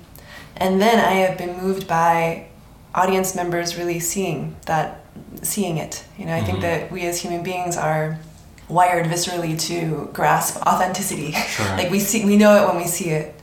And 0.56 0.80
then 0.80 1.00
I 1.00 1.14
have 1.14 1.37
been 1.38 1.56
moved 1.56 1.88
by 1.88 2.46
audience 2.94 3.34
members 3.34 3.76
really 3.76 3.99
seeing 3.99 4.54
that, 4.66 5.00
seeing 5.43 5.79
it. 5.79 6.05
You 6.19 6.26
know, 6.26 6.35
I 6.35 6.38
mm-hmm. 6.38 6.47
think 6.47 6.61
that 6.61 6.90
we 6.90 7.07
as 7.07 7.21
human 7.21 7.43
beings 7.43 7.76
are 7.76 8.19
wired 8.69 9.07
viscerally 9.07 9.59
to 9.69 10.09
grasp 10.12 10.61
authenticity. 10.67 11.33
Sure. 11.33 11.67
like 11.76 11.90
we 11.90 11.99
see, 11.99 12.25
we 12.25 12.37
know 12.37 12.62
it 12.62 12.69
when 12.69 12.76
we 12.76 12.87
see 12.87 13.11
it. 13.11 13.35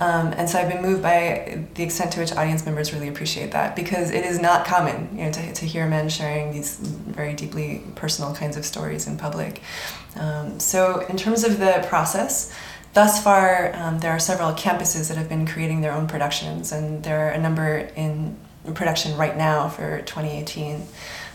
Um, 0.00 0.32
and 0.36 0.50
so 0.50 0.58
I've 0.58 0.68
been 0.68 0.82
moved 0.82 1.02
by 1.02 1.64
the 1.74 1.84
extent 1.84 2.12
to 2.12 2.20
which 2.20 2.32
audience 2.32 2.66
members 2.66 2.92
really 2.92 3.06
appreciate 3.06 3.52
that 3.52 3.76
because 3.76 4.10
it 4.10 4.24
is 4.24 4.40
not 4.40 4.66
common, 4.66 5.16
you 5.16 5.24
know, 5.24 5.30
to, 5.30 5.52
to 5.52 5.66
hear 5.66 5.86
men 5.86 6.08
sharing 6.08 6.52
these 6.52 6.78
very 6.78 7.32
deeply 7.34 7.82
personal 7.94 8.34
kinds 8.34 8.56
of 8.56 8.64
stories 8.64 9.06
in 9.06 9.16
public. 9.16 9.62
Um, 10.16 10.58
so 10.58 11.06
in 11.08 11.16
terms 11.16 11.44
of 11.44 11.60
the 11.60 11.84
process, 11.88 12.52
thus 12.92 13.22
far 13.22 13.72
um, 13.76 14.00
there 14.00 14.10
are 14.10 14.18
several 14.18 14.52
campuses 14.54 15.08
that 15.08 15.16
have 15.16 15.28
been 15.28 15.46
creating 15.46 15.80
their 15.80 15.92
own 15.92 16.08
productions, 16.08 16.72
and 16.72 17.04
there 17.04 17.28
are 17.28 17.30
a 17.30 17.38
number 17.38 17.88
in 17.94 18.36
production 18.72 19.16
right 19.16 19.36
now 19.36 19.68
for 19.68 19.98
2018 20.02 20.82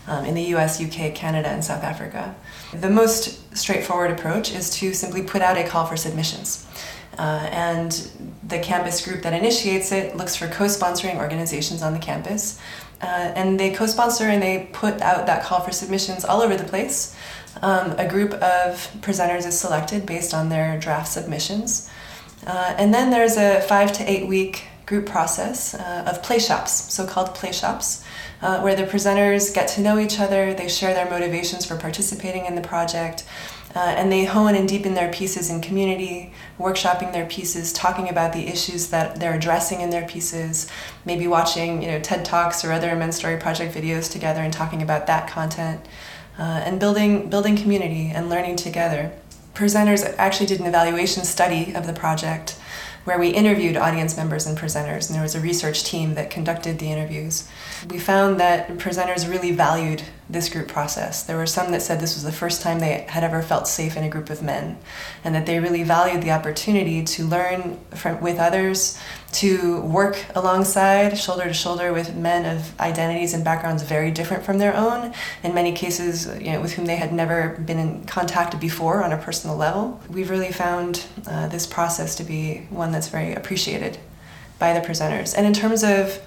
um, 0.06 0.24
in 0.24 0.34
the 0.34 0.42
US, 0.54 0.80
UK, 0.80 1.14
Canada, 1.14 1.48
and 1.48 1.64
South 1.64 1.84
Africa. 1.84 2.34
The 2.72 2.90
most 2.90 3.56
straightforward 3.56 4.10
approach 4.10 4.52
is 4.52 4.70
to 4.78 4.92
simply 4.92 5.22
put 5.22 5.42
out 5.42 5.56
a 5.56 5.66
call 5.66 5.86
for 5.86 5.96
submissions. 5.96 6.66
Uh, 7.18 7.48
and 7.50 8.10
the 8.46 8.58
campus 8.60 9.04
group 9.04 9.22
that 9.22 9.32
initiates 9.32 9.92
it 9.92 10.16
looks 10.16 10.36
for 10.36 10.48
co 10.48 10.64
sponsoring 10.64 11.16
organizations 11.16 11.82
on 11.82 11.92
the 11.92 11.98
campus. 11.98 12.60
Uh, 13.02 13.32
and 13.34 13.58
they 13.58 13.72
co 13.72 13.86
sponsor 13.86 14.24
and 14.24 14.42
they 14.42 14.68
put 14.72 15.00
out 15.00 15.26
that 15.26 15.44
call 15.44 15.60
for 15.60 15.72
submissions 15.72 16.24
all 16.24 16.40
over 16.40 16.56
the 16.56 16.64
place. 16.64 17.16
Um, 17.62 17.92
a 17.98 18.08
group 18.08 18.32
of 18.34 18.90
presenters 19.00 19.46
is 19.46 19.58
selected 19.58 20.06
based 20.06 20.32
on 20.32 20.48
their 20.48 20.78
draft 20.78 21.08
submissions. 21.08 21.90
Uh, 22.46 22.74
and 22.78 22.94
then 22.94 23.10
there's 23.10 23.36
a 23.36 23.60
five 23.62 23.92
to 23.92 24.10
eight 24.10 24.26
week 24.26 24.64
group 24.90 25.06
process 25.06 25.72
uh, 25.72 26.04
of 26.08 26.20
play 26.20 26.40
shops, 26.40 26.92
so 26.92 27.06
called 27.06 27.32
play 27.32 27.52
shops, 27.52 28.04
uh, 28.42 28.60
where 28.60 28.74
the 28.74 28.82
presenters 28.82 29.54
get 29.54 29.68
to 29.68 29.80
know 29.80 30.00
each 30.00 30.18
other, 30.18 30.52
they 30.52 30.68
share 30.68 30.92
their 30.92 31.08
motivations 31.08 31.64
for 31.64 31.76
participating 31.76 32.44
in 32.44 32.56
the 32.56 32.60
project, 32.60 33.24
uh, 33.76 33.78
and 33.78 34.10
they 34.10 34.24
hone 34.24 34.56
and 34.56 34.68
deepen 34.68 34.94
their 34.94 35.12
pieces 35.12 35.48
in 35.48 35.60
community, 35.60 36.32
workshopping 36.58 37.12
their 37.12 37.26
pieces, 37.26 37.72
talking 37.72 38.08
about 38.08 38.32
the 38.32 38.48
issues 38.48 38.88
that 38.88 39.20
they're 39.20 39.34
addressing 39.34 39.80
in 39.80 39.90
their 39.90 40.06
pieces, 40.08 40.68
maybe 41.04 41.28
watching 41.28 41.80
you 41.82 41.88
know 41.88 42.00
TED 42.00 42.24
Talks 42.24 42.64
or 42.64 42.72
other 42.72 42.96
Men's 42.96 43.14
Story 43.14 43.36
Project 43.36 43.72
videos 43.72 44.10
together 44.10 44.40
and 44.40 44.52
talking 44.52 44.82
about 44.82 45.06
that 45.06 45.30
content, 45.30 45.86
uh, 46.36 46.66
and 46.66 46.80
building 46.80 47.30
building 47.30 47.56
community 47.56 48.10
and 48.12 48.28
learning 48.28 48.56
together. 48.56 49.12
Presenters 49.54 50.02
actually 50.18 50.46
did 50.46 50.58
an 50.58 50.66
evaluation 50.66 51.22
study 51.24 51.72
of 51.74 51.86
the 51.86 51.92
project 51.92 52.56
where 53.04 53.18
we 53.18 53.28
interviewed 53.28 53.76
audience 53.76 54.16
members 54.16 54.46
and 54.46 54.58
presenters, 54.58 55.08
and 55.08 55.14
there 55.14 55.22
was 55.22 55.34
a 55.34 55.40
research 55.40 55.84
team 55.84 56.14
that 56.14 56.30
conducted 56.30 56.78
the 56.78 56.90
interviews. 56.90 57.48
We 57.88 57.98
found 57.98 58.38
that 58.40 58.68
presenters 58.78 59.28
really 59.28 59.52
valued 59.52 60.02
this 60.28 60.48
group 60.48 60.68
process. 60.68 61.22
There 61.22 61.36
were 61.36 61.46
some 61.46 61.72
that 61.72 61.82
said 61.82 61.98
this 61.98 62.14
was 62.14 62.22
the 62.22 62.30
first 62.30 62.62
time 62.62 62.78
they 62.78 63.06
had 63.08 63.24
ever 63.24 63.42
felt 63.42 63.66
safe 63.66 63.96
in 63.96 64.04
a 64.04 64.08
group 64.08 64.30
of 64.30 64.42
men, 64.42 64.78
and 65.24 65.34
that 65.34 65.46
they 65.46 65.58
really 65.58 65.82
valued 65.82 66.22
the 66.22 66.30
opportunity 66.30 67.02
to 67.02 67.26
learn 67.26 67.80
from, 67.90 68.20
with 68.20 68.38
others, 68.38 68.98
to 69.32 69.80
work 69.82 70.24
alongside, 70.34 71.16
shoulder 71.16 71.44
to 71.44 71.52
shoulder, 71.52 71.92
with 71.92 72.14
men 72.14 72.44
of 72.44 72.78
identities 72.80 73.32
and 73.32 73.44
backgrounds 73.44 73.82
very 73.82 74.10
different 74.10 74.42
from 74.42 74.58
their 74.58 74.74
own, 74.74 75.14
in 75.42 75.54
many 75.54 75.72
cases, 75.72 76.26
you 76.40 76.52
know, 76.52 76.60
with 76.60 76.72
whom 76.72 76.86
they 76.86 76.96
had 76.96 77.12
never 77.12 77.50
been 77.64 77.78
in 77.78 78.04
contact 78.04 78.58
before 78.60 79.04
on 79.04 79.12
a 79.12 79.18
personal 79.18 79.56
level. 79.56 80.00
We've 80.10 80.30
really 80.30 80.52
found 80.52 81.06
uh, 81.26 81.48
this 81.48 81.66
process 81.66 82.16
to 82.16 82.24
be 82.24 82.66
one 82.70 82.92
that's 82.92 83.08
very 83.08 83.32
appreciated 83.34 83.98
by 84.58 84.72
the 84.72 84.80
presenters. 84.80 85.34
And 85.36 85.46
in 85.46 85.52
terms 85.52 85.84
of 85.84 86.20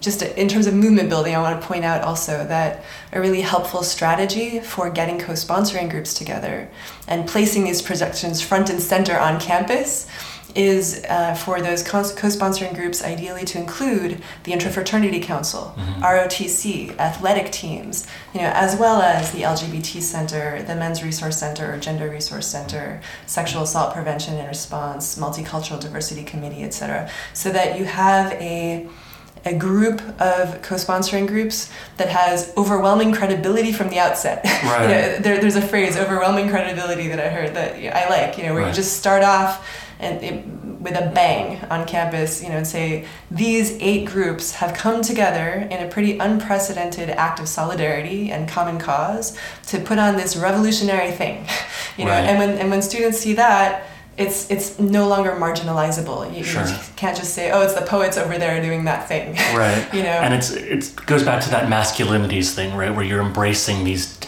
just 0.00 0.22
in 0.22 0.48
terms 0.48 0.66
of 0.66 0.72
movement 0.72 1.10
building, 1.10 1.34
I 1.34 1.42
want 1.42 1.60
to 1.60 1.66
point 1.66 1.84
out 1.84 2.02
also 2.02 2.44
that 2.46 2.84
a 3.12 3.20
really 3.20 3.42
helpful 3.42 3.82
strategy 3.82 4.60
for 4.60 4.88
getting 4.88 5.18
co 5.18 5.32
sponsoring 5.32 5.90
groups 5.90 6.14
together 6.14 6.70
and 7.06 7.28
placing 7.28 7.64
these 7.64 7.82
projections 7.82 8.40
front 8.40 8.70
and 8.70 8.80
center 8.80 9.18
on 9.18 9.38
campus 9.38 10.08
is 10.54 11.04
uh, 11.08 11.34
for 11.34 11.60
those 11.60 11.82
co 11.82 12.00
sponsoring 12.00 12.74
groups 12.74 13.02
ideally 13.02 13.44
to 13.44 13.58
include 13.58 14.22
the 14.44 14.52
Interfraternity 14.52 15.22
Council, 15.22 15.74
mm-hmm. 15.76 16.02
ROTC, 16.02 16.96
athletic 16.98 17.50
teams, 17.50 18.06
you 18.32 18.40
know, 18.40 18.50
as 18.54 18.76
well 18.76 19.02
as 19.02 19.32
the 19.32 19.42
LGBT 19.42 20.00
Center, 20.00 20.62
the 20.62 20.74
Men's 20.74 21.02
Resource 21.02 21.38
Center 21.38 21.74
or 21.74 21.78
Gender 21.78 22.08
Resource 22.08 22.46
Center, 22.46 23.00
Sexual 23.26 23.62
Assault 23.62 23.94
Prevention 23.94 24.34
and 24.34 24.48
Response, 24.48 25.18
Multicultural 25.18 25.80
Diversity 25.80 26.22
Committee, 26.22 26.62
etc., 26.62 27.10
so 27.32 27.50
that 27.50 27.78
you 27.78 27.84
have 27.84 28.32
a 28.34 28.88
a 29.46 29.54
group 29.54 30.00
of 30.20 30.62
co-sponsoring 30.62 31.26
groups 31.26 31.70
that 31.98 32.08
has 32.08 32.50
overwhelming 32.56 33.12
credibility 33.12 33.72
from 33.72 33.90
the 33.90 33.98
outset. 33.98 34.42
Right. 34.64 34.82
you 34.82 34.88
know, 34.88 35.18
there, 35.18 35.40
there's 35.40 35.56
a 35.56 35.62
phrase, 35.62 35.98
overwhelming 35.98 36.48
credibility, 36.48 37.08
that 37.08 37.20
I 37.20 37.28
heard 37.28 37.54
that 37.54 37.74
I 37.74 38.08
like. 38.08 38.38
You 38.38 38.44
know, 38.44 38.54
where 38.54 38.62
right. 38.62 38.70
you 38.70 38.74
just 38.74 38.96
start 38.96 39.22
off 39.22 39.83
and 39.98 40.22
it, 40.22 40.46
with 40.80 40.94
a 40.96 41.10
bang 41.14 41.64
on 41.70 41.86
campus, 41.86 42.42
you 42.42 42.48
know, 42.48 42.56
and 42.56 42.66
say 42.66 43.06
these 43.30 43.72
eight 43.80 44.04
groups 44.06 44.52
have 44.52 44.74
come 44.74 45.02
together 45.02 45.66
in 45.70 45.86
a 45.86 45.88
pretty 45.88 46.18
unprecedented 46.18 47.10
act 47.10 47.40
of 47.40 47.48
solidarity 47.48 48.30
and 48.30 48.48
common 48.48 48.78
cause 48.78 49.38
to 49.66 49.78
put 49.78 49.98
on 49.98 50.16
this 50.16 50.36
revolutionary 50.36 51.10
thing, 51.10 51.46
you 51.96 52.04
know, 52.04 52.10
right. 52.10 52.24
and 52.24 52.38
when 52.38 52.50
and 52.58 52.70
when 52.70 52.82
students 52.82 53.18
see 53.18 53.34
that 53.34 53.86
it's 54.16 54.50
it's 54.50 54.78
no 54.78 55.08
longer 55.08 55.32
marginalizable. 55.32 56.36
You, 56.36 56.44
sure. 56.44 56.66
you, 56.66 56.76
can't 56.96 57.16
just 57.16 57.34
say, 57.34 57.50
"Oh, 57.50 57.62
it's 57.62 57.74
the 57.74 57.84
poets 57.84 58.16
over 58.16 58.38
there 58.38 58.62
doing 58.62 58.84
that 58.84 59.08
thing." 59.08 59.36
Right. 59.54 59.86
you 59.94 60.02
know. 60.02 60.08
And 60.08 60.34
it's 60.34 60.50
it 60.50 60.94
goes 61.06 61.22
back 61.22 61.42
to 61.44 61.50
that 61.50 61.68
masculinities 61.68 62.54
thing, 62.54 62.76
right, 62.76 62.94
where 62.94 63.04
you're 63.04 63.20
embracing 63.20 63.84
these 63.84 64.18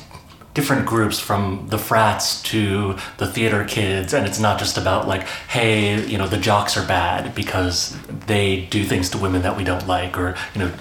different 0.56 0.86
groups 0.86 1.20
from 1.20 1.66
the 1.68 1.76
frats 1.76 2.40
to 2.40 2.96
the 3.18 3.26
theater 3.26 3.62
kids 3.62 4.14
and 4.14 4.26
it's 4.26 4.40
not 4.40 4.58
just 4.58 4.78
about 4.78 5.06
like 5.06 5.22
hey 5.48 6.02
you 6.06 6.16
know 6.16 6.26
the 6.26 6.38
jocks 6.38 6.78
are 6.78 6.86
bad 6.86 7.34
because 7.34 7.94
they 8.26 8.62
do 8.70 8.82
things 8.82 9.10
to 9.10 9.18
women 9.18 9.42
that 9.42 9.54
we 9.54 9.62
don't 9.62 9.86
like 9.86 10.18
or 10.18 10.34
you 10.54 10.60
know 10.62 10.72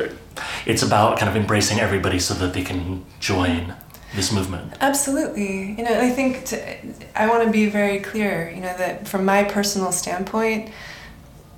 it's 0.66 0.82
about 0.82 1.20
kind 1.20 1.30
of 1.30 1.36
embracing 1.36 1.78
everybody 1.78 2.20
so 2.20 2.34
that 2.36 2.54
they 2.54 2.64
can 2.64 3.06
join 3.20 3.74
this 4.16 4.32
movement. 4.32 4.74
Absolutely. 4.80 5.72
You 5.78 5.84
know, 5.84 6.00
I 6.00 6.10
think 6.10 6.46
to, 6.46 6.78
I 7.16 7.28
want 7.28 7.44
to 7.44 7.52
be 7.52 7.68
very 7.68 8.00
clear, 8.00 8.50
you 8.50 8.62
know, 8.62 8.76
that 8.78 9.08
from 9.08 9.26
my 9.26 9.44
personal 9.44 9.92
standpoint, 9.92 10.72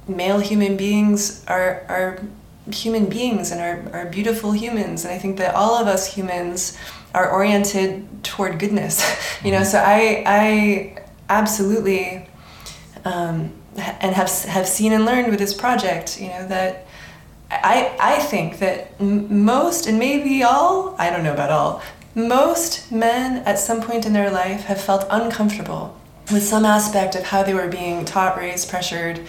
male 0.07 0.39
human 0.39 0.75
beings 0.75 1.45
are, 1.47 1.85
are 1.87 2.19
human 2.71 3.07
beings 3.07 3.51
and 3.51 3.61
are, 3.61 4.01
are 4.01 4.05
beautiful 4.09 4.51
humans. 4.51 5.05
And 5.05 5.13
I 5.13 5.17
think 5.17 5.37
that 5.37 5.55
all 5.55 5.75
of 5.75 5.87
us 5.87 6.13
humans 6.13 6.77
are 7.13 7.29
oriented 7.29 8.23
toward 8.23 8.59
goodness. 8.59 9.01
you 9.43 9.51
know, 9.51 9.61
mm-hmm. 9.61 9.65
so 9.65 9.79
I, 9.79 10.23
I 10.25 11.03
absolutely, 11.29 12.27
um, 13.05 13.53
and 13.75 14.15
have, 14.15 14.29
have 14.43 14.67
seen 14.67 14.91
and 14.93 15.05
learned 15.05 15.29
with 15.29 15.39
this 15.39 15.53
project, 15.53 16.19
you 16.19 16.29
know, 16.29 16.47
that 16.47 16.87
I, 17.49 17.95
I 17.99 18.19
think 18.19 18.59
that 18.59 18.99
most 18.99 19.87
and 19.87 19.97
maybe 19.97 20.43
all, 20.43 20.95
I 20.97 21.09
don't 21.09 21.23
know 21.23 21.33
about 21.33 21.51
all, 21.51 21.81
most 22.15 22.91
men 22.91 23.43
at 23.45 23.59
some 23.59 23.81
point 23.81 24.05
in 24.05 24.13
their 24.13 24.31
life 24.31 24.65
have 24.65 24.81
felt 24.81 25.05
uncomfortable 25.09 25.97
with 26.31 26.43
some 26.43 26.65
aspect 26.65 27.15
of 27.15 27.23
how 27.23 27.43
they 27.43 27.53
were 27.53 27.67
being 27.67 28.03
taught, 28.03 28.37
raised, 28.37 28.69
pressured 28.69 29.21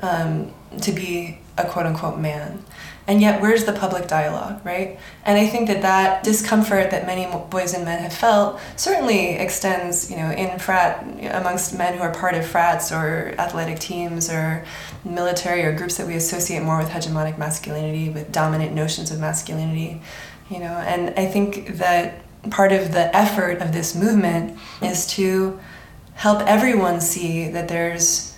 um, 0.00 0.52
to 0.80 0.92
be 0.92 1.38
a 1.58 1.64
quote 1.64 1.86
unquote 1.86 2.18
man. 2.18 2.62
And 3.08 3.20
yet, 3.20 3.40
where's 3.40 3.64
the 3.64 3.72
public 3.72 4.08
dialogue, 4.08 4.60
right? 4.64 4.98
And 5.24 5.38
I 5.38 5.46
think 5.46 5.68
that 5.68 5.82
that 5.82 6.24
discomfort 6.24 6.90
that 6.90 7.06
many 7.06 7.26
boys 7.50 7.72
and 7.72 7.84
men 7.84 8.02
have 8.02 8.12
felt 8.12 8.60
certainly 8.74 9.36
extends, 9.36 10.10
you 10.10 10.16
know, 10.16 10.30
in 10.32 10.58
frat 10.58 11.04
amongst 11.32 11.78
men 11.78 11.96
who 11.96 12.02
are 12.02 12.12
part 12.12 12.34
of 12.34 12.44
frats 12.44 12.90
or 12.90 13.32
athletic 13.38 13.78
teams 13.78 14.28
or 14.28 14.64
military 15.04 15.62
or 15.62 15.72
groups 15.72 15.96
that 15.98 16.06
we 16.06 16.14
associate 16.14 16.62
more 16.62 16.78
with 16.78 16.88
hegemonic 16.88 17.38
masculinity, 17.38 18.08
with 18.08 18.32
dominant 18.32 18.74
notions 18.74 19.12
of 19.12 19.20
masculinity, 19.20 20.02
you 20.50 20.58
know. 20.58 20.66
And 20.66 21.14
I 21.16 21.26
think 21.26 21.76
that 21.76 22.22
part 22.50 22.72
of 22.72 22.92
the 22.92 23.14
effort 23.14 23.62
of 23.62 23.72
this 23.72 23.94
movement 23.94 24.58
is 24.82 25.06
to 25.08 25.60
help 26.14 26.40
everyone 26.42 27.00
see 27.00 27.48
that 27.50 27.68
there's 27.68 28.35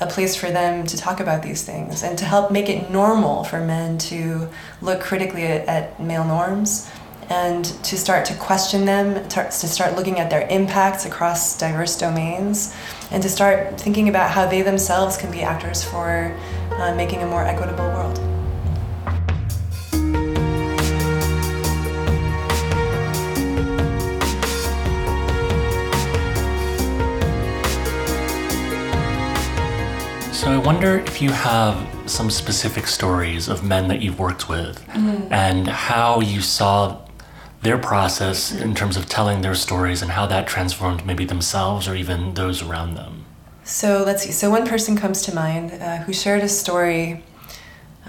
a 0.00 0.06
place 0.06 0.36
for 0.36 0.50
them 0.50 0.86
to 0.86 0.96
talk 0.96 1.20
about 1.20 1.42
these 1.42 1.64
things 1.64 2.02
and 2.02 2.16
to 2.18 2.24
help 2.24 2.50
make 2.50 2.68
it 2.68 2.90
normal 2.90 3.44
for 3.44 3.60
men 3.60 3.98
to 3.98 4.48
look 4.80 5.00
critically 5.00 5.44
at, 5.44 5.66
at 5.66 6.00
male 6.00 6.24
norms 6.24 6.88
and 7.30 7.64
to 7.84 7.98
start 7.98 8.24
to 8.24 8.34
question 8.34 8.84
them, 8.84 9.28
to 9.28 9.50
start 9.50 9.96
looking 9.96 10.18
at 10.18 10.30
their 10.30 10.46
impacts 10.48 11.04
across 11.04 11.58
diverse 11.58 11.98
domains, 11.98 12.74
and 13.10 13.22
to 13.22 13.28
start 13.28 13.78
thinking 13.78 14.08
about 14.08 14.30
how 14.30 14.46
they 14.46 14.62
themselves 14.62 15.18
can 15.18 15.30
be 15.30 15.42
actors 15.42 15.84
for 15.84 16.34
uh, 16.72 16.94
making 16.94 17.22
a 17.22 17.26
more 17.26 17.42
equitable 17.42 17.84
world. 17.84 18.37
I 30.48 30.56
wonder 30.56 30.98
if 31.00 31.20
you 31.20 31.30
have 31.30 31.76
some 32.06 32.30
specific 32.30 32.86
stories 32.86 33.48
of 33.48 33.62
men 33.62 33.86
that 33.88 34.00
you've 34.00 34.18
worked 34.18 34.48
with 34.48 34.82
mm. 34.88 35.30
and 35.30 35.68
how 35.68 36.20
you 36.20 36.40
saw 36.40 37.06
their 37.60 37.76
process 37.76 38.50
in 38.52 38.74
terms 38.74 38.96
of 38.96 39.10
telling 39.10 39.42
their 39.42 39.54
stories 39.54 40.00
and 40.00 40.10
how 40.10 40.24
that 40.26 40.48
transformed 40.48 41.04
maybe 41.04 41.26
themselves 41.26 41.86
or 41.86 41.94
even 41.94 42.32
those 42.32 42.62
around 42.62 42.94
them. 42.94 43.26
So 43.62 44.02
let's 44.06 44.22
see. 44.22 44.32
So 44.32 44.48
one 44.48 44.66
person 44.66 44.96
comes 44.96 45.20
to 45.22 45.34
mind 45.34 45.70
uh, 45.72 45.98
who 45.98 46.14
shared 46.14 46.42
a 46.42 46.48
story 46.48 47.22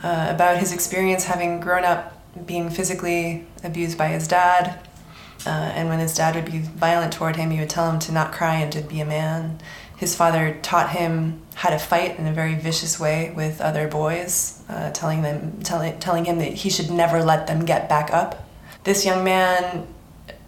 uh, 0.01 0.27
about 0.29 0.59
his 0.59 0.71
experience 0.71 1.25
having 1.25 1.59
grown 1.59 1.83
up 1.83 2.23
being 2.45 2.69
physically 2.69 3.45
abused 3.65 3.97
by 3.97 4.07
his 4.07 4.29
dad. 4.29 4.79
Uh, 5.45 5.49
and 5.49 5.89
when 5.89 5.99
his 5.99 6.15
dad 6.15 6.35
would 6.35 6.49
be 6.49 6.59
violent 6.59 7.11
toward 7.11 7.35
him, 7.35 7.51
he 7.51 7.59
would 7.59 7.69
tell 7.69 7.91
him 7.91 7.99
to 7.99 8.13
not 8.13 8.31
cry 8.31 8.55
and 8.55 8.71
to 8.71 8.81
be 8.81 9.01
a 9.01 9.05
man. 9.05 9.59
His 9.97 10.15
father 10.15 10.57
taught 10.61 10.91
him 10.91 11.41
how 11.59 11.69
to 11.69 11.77
fight 11.77 12.17
in 12.17 12.25
a 12.25 12.31
very 12.31 12.55
vicious 12.55 12.97
way 12.97 13.33
with 13.35 13.59
other 13.59 13.85
boys, 13.85 14.63
uh, 14.69 14.89
telling 14.91 15.23
them, 15.23 15.59
telling, 15.61 15.99
telling 15.99 16.23
him 16.23 16.39
that 16.39 16.53
he 16.53 16.69
should 16.69 16.89
never 16.89 17.21
let 17.21 17.47
them 17.47 17.65
get 17.65 17.89
back 17.89 18.13
up. 18.13 18.47
This 18.85 19.05
young 19.05 19.25
man 19.25 19.85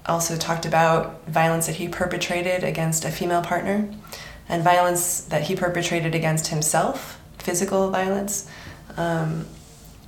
also 0.05 0.37
talked 0.37 0.65
about 0.65 1.27
violence 1.27 1.67
that 1.67 1.75
he 1.75 1.89
perpetrated 1.89 2.63
against 2.63 3.03
a 3.03 3.11
female 3.11 3.41
partner 3.41 3.93
and 4.47 4.63
violence 4.63 5.19
that 5.23 5.43
he 5.43 5.53
perpetrated 5.53 6.15
against 6.15 6.47
himself, 6.47 7.19
physical 7.39 7.89
violence. 7.91 8.49
Um, 8.95 9.47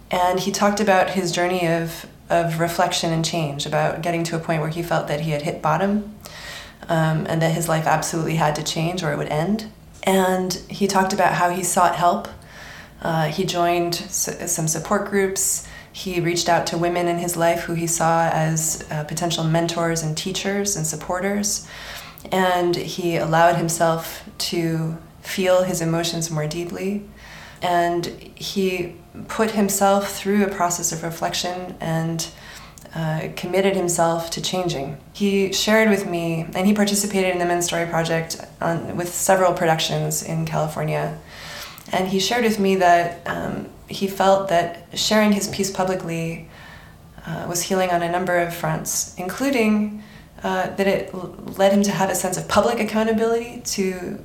and 0.09 0.39
he 0.39 0.53
talked 0.53 0.79
about 0.79 1.09
his 1.09 1.33
journey 1.33 1.67
of, 1.67 2.05
of 2.29 2.61
reflection 2.61 3.11
and 3.11 3.25
change, 3.25 3.65
about 3.65 4.01
getting 4.01 4.23
to 4.23 4.37
a 4.37 4.39
point 4.39 4.61
where 4.61 4.69
he 4.69 4.81
felt 4.81 5.09
that 5.09 5.19
he 5.19 5.31
had 5.31 5.41
hit 5.41 5.61
bottom 5.61 6.15
um, 6.87 7.25
and 7.27 7.41
that 7.41 7.51
his 7.51 7.67
life 7.67 7.87
absolutely 7.87 8.35
had 8.35 8.55
to 8.55 8.63
change 8.63 9.03
or 9.03 9.11
it 9.11 9.17
would 9.17 9.27
end. 9.27 9.69
And 10.03 10.53
he 10.69 10.87
talked 10.87 11.13
about 11.13 11.33
how 11.33 11.49
he 11.49 11.63
sought 11.63 11.95
help. 11.95 12.27
Uh, 13.01 13.25
he 13.25 13.45
joined 13.45 13.95
some 13.95 14.67
support 14.67 15.09
groups. 15.09 15.67
He 15.91 16.19
reached 16.19 16.49
out 16.49 16.67
to 16.67 16.77
women 16.77 17.07
in 17.07 17.19
his 17.19 17.37
life 17.37 17.61
who 17.61 17.73
he 17.73 17.87
saw 17.87 18.29
as 18.29 18.85
uh, 18.91 19.03
potential 19.05 19.43
mentors 19.43 20.03
and 20.03 20.17
teachers 20.17 20.75
and 20.75 20.85
supporters. 20.85 21.67
And 22.31 22.75
he 22.75 23.17
allowed 23.17 23.55
himself 23.55 24.27
to 24.49 24.97
feel 25.21 25.63
his 25.63 25.81
emotions 25.81 26.31
more 26.31 26.47
deeply. 26.47 27.05
And 27.61 28.05
he 28.35 28.95
put 29.27 29.51
himself 29.51 30.13
through 30.13 30.45
a 30.45 30.49
process 30.49 30.91
of 30.91 31.03
reflection 31.03 31.75
and 31.79 32.27
uh, 32.95 33.29
committed 33.35 33.75
himself 33.75 34.29
to 34.31 34.41
changing. 34.41 34.97
He 35.13 35.53
shared 35.53 35.89
with 35.89 36.07
me, 36.07 36.47
and 36.55 36.65
he 36.65 36.73
participated 36.73 37.31
in 37.31 37.39
the 37.39 37.45
Men's 37.45 37.65
Story 37.65 37.85
Project 37.85 38.43
on, 38.59 38.97
with 38.97 39.13
several 39.13 39.53
productions 39.53 40.23
in 40.23 40.45
California. 40.45 41.19
And 41.91 42.07
he 42.07 42.19
shared 42.19 42.43
with 42.43 42.59
me 42.59 42.77
that 42.77 43.21
um, 43.27 43.69
he 43.87 44.07
felt 44.07 44.49
that 44.49 44.87
sharing 44.97 45.31
his 45.31 45.47
piece 45.47 45.69
publicly 45.69 46.49
uh, 47.25 47.45
was 47.47 47.61
healing 47.61 47.91
on 47.91 48.01
a 48.01 48.11
number 48.11 48.37
of 48.39 48.55
fronts, 48.55 49.15
including 49.17 50.01
uh, 50.41 50.75
that 50.75 50.87
it 50.87 51.13
led 51.57 51.71
him 51.71 51.83
to 51.83 51.91
have 51.91 52.09
a 52.09 52.15
sense 52.15 52.35
of 52.35 52.47
public 52.47 52.79
accountability, 52.79 53.61
to 53.65 54.19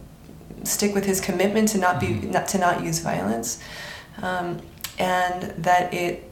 stick 0.64 0.94
with 0.94 1.04
his 1.04 1.20
commitment 1.20 1.68
to 1.68 1.78
not 1.78 2.00
be 2.00 2.06
mm-hmm. 2.06 2.30
not 2.30 2.48
to 2.48 2.58
not 2.58 2.82
use 2.82 2.98
violence, 2.98 3.62
um, 4.22 4.60
and 4.98 5.42
that 5.62 5.92
it 5.94 6.27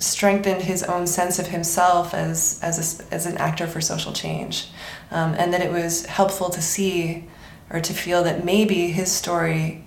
strengthened 0.00 0.62
his 0.62 0.82
own 0.82 1.06
sense 1.06 1.38
of 1.38 1.46
himself 1.46 2.12
as 2.12 2.58
as 2.62 3.00
a, 3.00 3.14
as 3.14 3.26
an 3.26 3.36
actor 3.36 3.68
for 3.68 3.80
social 3.80 4.12
change, 4.12 4.68
um, 5.12 5.34
and 5.34 5.52
that 5.54 5.60
it 5.60 5.70
was 5.70 6.06
helpful 6.06 6.50
to 6.50 6.60
see 6.60 7.28
or 7.70 7.80
to 7.80 7.94
feel 7.94 8.24
that 8.24 8.44
maybe 8.44 8.88
his 8.88 9.12
story 9.12 9.84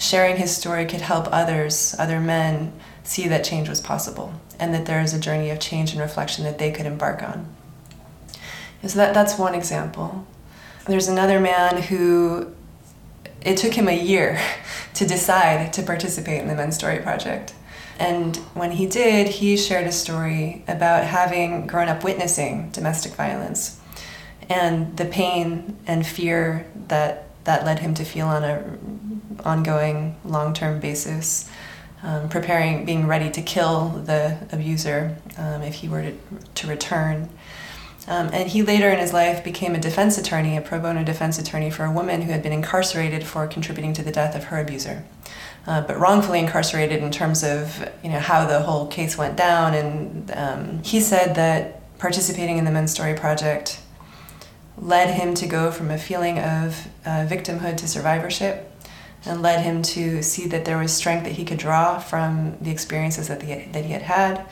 sharing 0.00 0.36
his 0.36 0.56
story 0.56 0.86
could 0.86 1.02
help 1.02 1.28
others, 1.30 1.94
other 1.98 2.18
men, 2.18 2.72
see 3.04 3.28
that 3.28 3.44
change 3.44 3.68
was 3.68 3.80
possible 3.80 4.32
and 4.58 4.72
that 4.74 4.86
there 4.86 5.00
is 5.00 5.12
a 5.12 5.20
journey 5.20 5.50
of 5.50 5.60
change 5.60 5.92
and 5.92 6.00
reflection 6.00 6.44
that 6.44 6.58
they 6.58 6.70
could 6.70 6.86
embark 6.86 7.22
on. 7.22 7.46
so 8.86 8.98
that, 8.98 9.14
that's 9.14 9.38
one 9.38 9.54
example. 9.54 10.26
There's 10.86 11.08
another 11.08 11.38
man 11.38 11.82
who 11.82 12.52
it 13.42 13.56
took 13.56 13.74
him 13.74 13.88
a 13.88 13.98
year 13.98 14.40
to 14.94 15.06
decide 15.06 15.72
to 15.74 15.82
participate 15.82 16.40
in 16.40 16.48
the 16.48 16.54
Men's 16.54 16.76
Story 16.76 16.98
Project. 16.98 17.54
And 18.00 18.38
when 18.54 18.72
he 18.72 18.86
did, 18.86 19.28
he 19.28 19.58
shared 19.58 19.86
a 19.86 19.92
story 19.92 20.64
about 20.66 21.04
having 21.04 21.66
grown 21.66 21.88
up 21.88 22.02
witnessing 22.02 22.70
domestic 22.70 23.12
violence 23.12 23.78
and 24.48 24.96
the 24.96 25.04
pain 25.04 25.76
and 25.86 26.04
fear 26.06 26.66
that 26.88 27.28
that 27.44 27.64
led 27.64 27.78
him 27.78 27.94
to 27.94 28.04
feel 28.04 28.26
on 28.26 28.44
a 28.44 28.78
ongoing 29.44 30.16
long-term 30.24 30.80
basis, 30.80 31.50
um, 32.02 32.28
preparing, 32.28 32.84
being 32.84 33.06
ready 33.06 33.30
to 33.30 33.40
kill 33.40 33.88
the 33.88 34.36
abuser 34.52 35.16
um, 35.38 35.62
if 35.62 35.74
he 35.74 35.88
were 35.88 36.02
to, 36.02 36.14
to 36.54 36.66
return. 36.66 37.28
Um, 38.06 38.30
and 38.32 38.48
he 38.48 38.62
later 38.62 38.90
in 38.90 38.98
his 38.98 39.12
life 39.12 39.44
became 39.44 39.74
a 39.74 39.80
defense 39.80 40.18
attorney, 40.18 40.56
a 40.56 40.60
pro 40.60 40.80
bono 40.80 41.04
defense 41.04 41.38
attorney 41.38 41.70
for 41.70 41.84
a 41.84 41.92
woman 41.92 42.22
who 42.22 42.32
had 42.32 42.42
been 42.42 42.52
incarcerated 42.52 43.24
for 43.24 43.46
contributing 43.46 43.92
to 43.94 44.02
the 44.02 44.12
death 44.12 44.34
of 44.34 44.44
her 44.44 44.58
abuser. 44.60 45.04
Uh, 45.66 45.82
but 45.82 45.98
wrongfully 46.00 46.38
incarcerated 46.38 47.02
in 47.02 47.10
terms 47.10 47.44
of 47.44 47.86
you 48.02 48.10
know 48.10 48.18
how 48.18 48.46
the 48.46 48.60
whole 48.60 48.86
case 48.86 49.18
went 49.18 49.36
down. 49.36 49.74
And 49.74 50.30
um, 50.32 50.82
he 50.82 51.00
said 51.00 51.34
that 51.36 51.98
participating 51.98 52.56
in 52.56 52.64
the 52.64 52.70
Men's 52.70 52.90
Story 52.90 53.14
Project 53.14 53.80
led 54.78 55.14
him 55.14 55.34
to 55.34 55.46
go 55.46 55.70
from 55.70 55.90
a 55.90 55.98
feeling 55.98 56.38
of 56.38 56.88
uh, 57.04 57.26
victimhood 57.28 57.76
to 57.76 57.86
survivorship 57.86 58.66
and 59.26 59.42
led 59.42 59.62
him 59.62 59.82
to 59.82 60.22
see 60.22 60.46
that 60.46 60.64
there 60.64 60.78
was 60.78 60.92
strength 60.92 61.24
that 61.24 61.32
he 61.32 61.44
could 61.44 61.58
draw 61.58 61.98
from 61.98 62.56
the 62.60 62.70
experiences 62.70 63.28
that, 63.28 63.40
the, 63.40 63.66
that 63.72 63.84
he 63.84 63.92
had 63.92 64.02
had. 64.02 64.46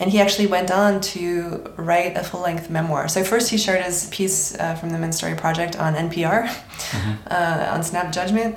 And 0.00 0.10
he 0.10 0.20
actually 0.20 0.46
went 0.46 0.70
on 0.70 1.00
to 1.00 1.72
write 1.76 2.16
a 2.16 2.22
full 2.22 2.40
length 2.40 2.70
memoir. 2.70 3.08
So, 3.08 3.24
first, 3.24 3.50
he 3.50 3.58
shared 3.58 3.84
his 3.84 4.08
piece 4.10 4.56
uh, 4.56 4.76
from 4.76 4.90
the 4.90 4.98
Men's 4.98 5.16
Story 5.16 5.34
Project 5.34 5.76
on 5.76 5.94
NPR, 5.94 6.46
mm-hmm. 6.46 7.12
uh, 7.26 7.70
on 7.72 7.82
Snap 7.82 8.12
Judgment. 8.12 8.56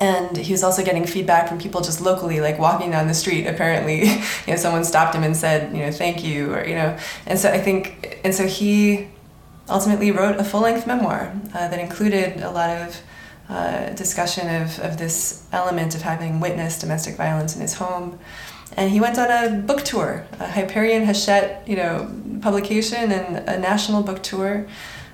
And 0.00 0.36
he 0.36 0.52
was 0.52 0.62
also 0.62 0.84
getting 0.84 1.04
feedback 1.06 1.48
from 1.48 1.58
people 1.58 1.80
just 1.80 2.00
locally, 2.00 2.40
like 2.40 2.58
walking 2.58 2.90
down 2.92 3.08
the 3.08 3.14
street. 3.14 3.46
Apparently, 3.46 4.04
you 4.46 4.46
know, 4.48 4.56
someone 4.56 4.84
stopped 4.84 5.14
him 5.14 5.24
and 5.24 5.36
said, 5.36 5.74
you 5.76 5.82
know, 5.82 5.90
thank 5.90 6.22
you, 6.22 6.54
or, 6.54 6.64
you 6.64 6.74
know. 6.74 6.96
And 7.26 7.38
so 7.38 7.50
I 7.50 7.58
think, 7.58 8.20
and 8.24 8.34
so 8.34 8.46
he 8.46 9.08
ultimately 9.68 10.10
wrote 10.10 10.36
a 10.36 10.44
full 10.44 10.60
length 10.60 10.86
memoir 10.86 11.32
uh, 11.54 11.68
that 11.68 11.78
included 11.78 12.40
a 12.40 12.50
lot 12.50 12.70
of 12.70 13.00
uh, 13.48 13.90
discussion 13.90 14.62
of, 14.62 14.78
of 14.80 14.98
this 14.98 15.46
element 15.52 15.94
of 15.94 16.02
having 16.02 16.40
witnessed 16.40 16.80
domestic 16.80 17.16
violence 17.16 17.54
in 17.54 17.62
his 17.62 17.74
home. 17.74 18.18
And 18.76 18.90
he 18.90 19.00
went 19.00 19.18
on 19.18 19.30
a 19.30 19.58
book 19.58 19.82
tour, 19.82 20.26
a 20.38 20.46
Hyperion 20.46 21.04
Hachette, 21.04 21.66
you 21.66 21.76
know, 21.76 22.10
publication 22.42 23.10
and 23.10 23.48
a 23.48 23.58
national 23.58 24.02
book 24.02 24.22
tour. 24.22 24.66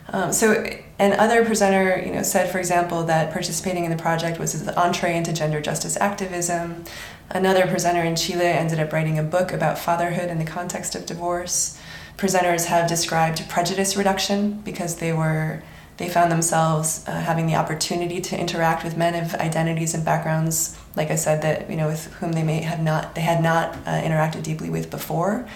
Um, 0.08 0.32
so, 0.32 0.66
an 0.98 1.18
other 1.18 1.44
presenter, 1.44 2.00
you 2.04 2.12
know, 2.12 2.22
said, 2.22 2.50
for 2.50 2.58
example, 2.58 3.02
that 3.04 3.32
participating 3.32 3.84
in 3.84 3.90
the 3.90 3.96
project 3.96 4.38
was 4.38 4.52
his 4.52 4.68
entree 4.68 5.16
into 5.16 5.32
gender 5.32 5.60
justice 5.60 5.96
activism. 5.96 6.84
Another 7.30 7.66
presenter 7.66 8.02
in 8.02 8.14
Chile 8.14 8.44
ended 8.44 8.78
up 8.78 8.92
writing 8.92 9.18
a 9.18 9.22
book 9.22 9.52
about 9.52 9.78
fatherhood 9.78 10.30
in 10.30 10.38
the 10.38 10.44
context 10.44 10.94
of 10.94 11.04
divorce. 11.04 11.78
Presenters 12.16 12.66
have 12.66 12.88
described 12.88 13.48
prejudice 13.48 13.96
reduction 13.96 14.60
because 14.60 14.96
they 14.96 15.12
were 15.12 15.62
they 15.96 16.08
found 16.08 16.30
themselves 16.30 17.04
uh, 17.06 17.12
having 17.12 17.46
the 17.46 17.54
opportunity 17.54 18.20
to 18.20 18.38
interact 18.38 18.82
with 18.82 18.96
men 18.96 19.14
of 19.14 19.32
identities 19.34 19.94
and 19.94 20.04
backgrounds, 20.04 20.76
like 20.96 21.10
I 21.10 21.14
said, 21.14 21.42
that 21.42 21.70
you 21.70 21.76
know 21.76 21.88
with 21.88 22.12
whom 22.14 22.32
they 22.32 22.42
may 22.42 22.62
have 22.62 22.80
not 22.80 23.14
they 23.14 23.20
had 23.20 23.42
not 23.42 23.74
uh, 23.86 24.00
interacted 24.00 24.42
deeply 24.42 24.70
with 24.70 24.90
before. 24.90 25.48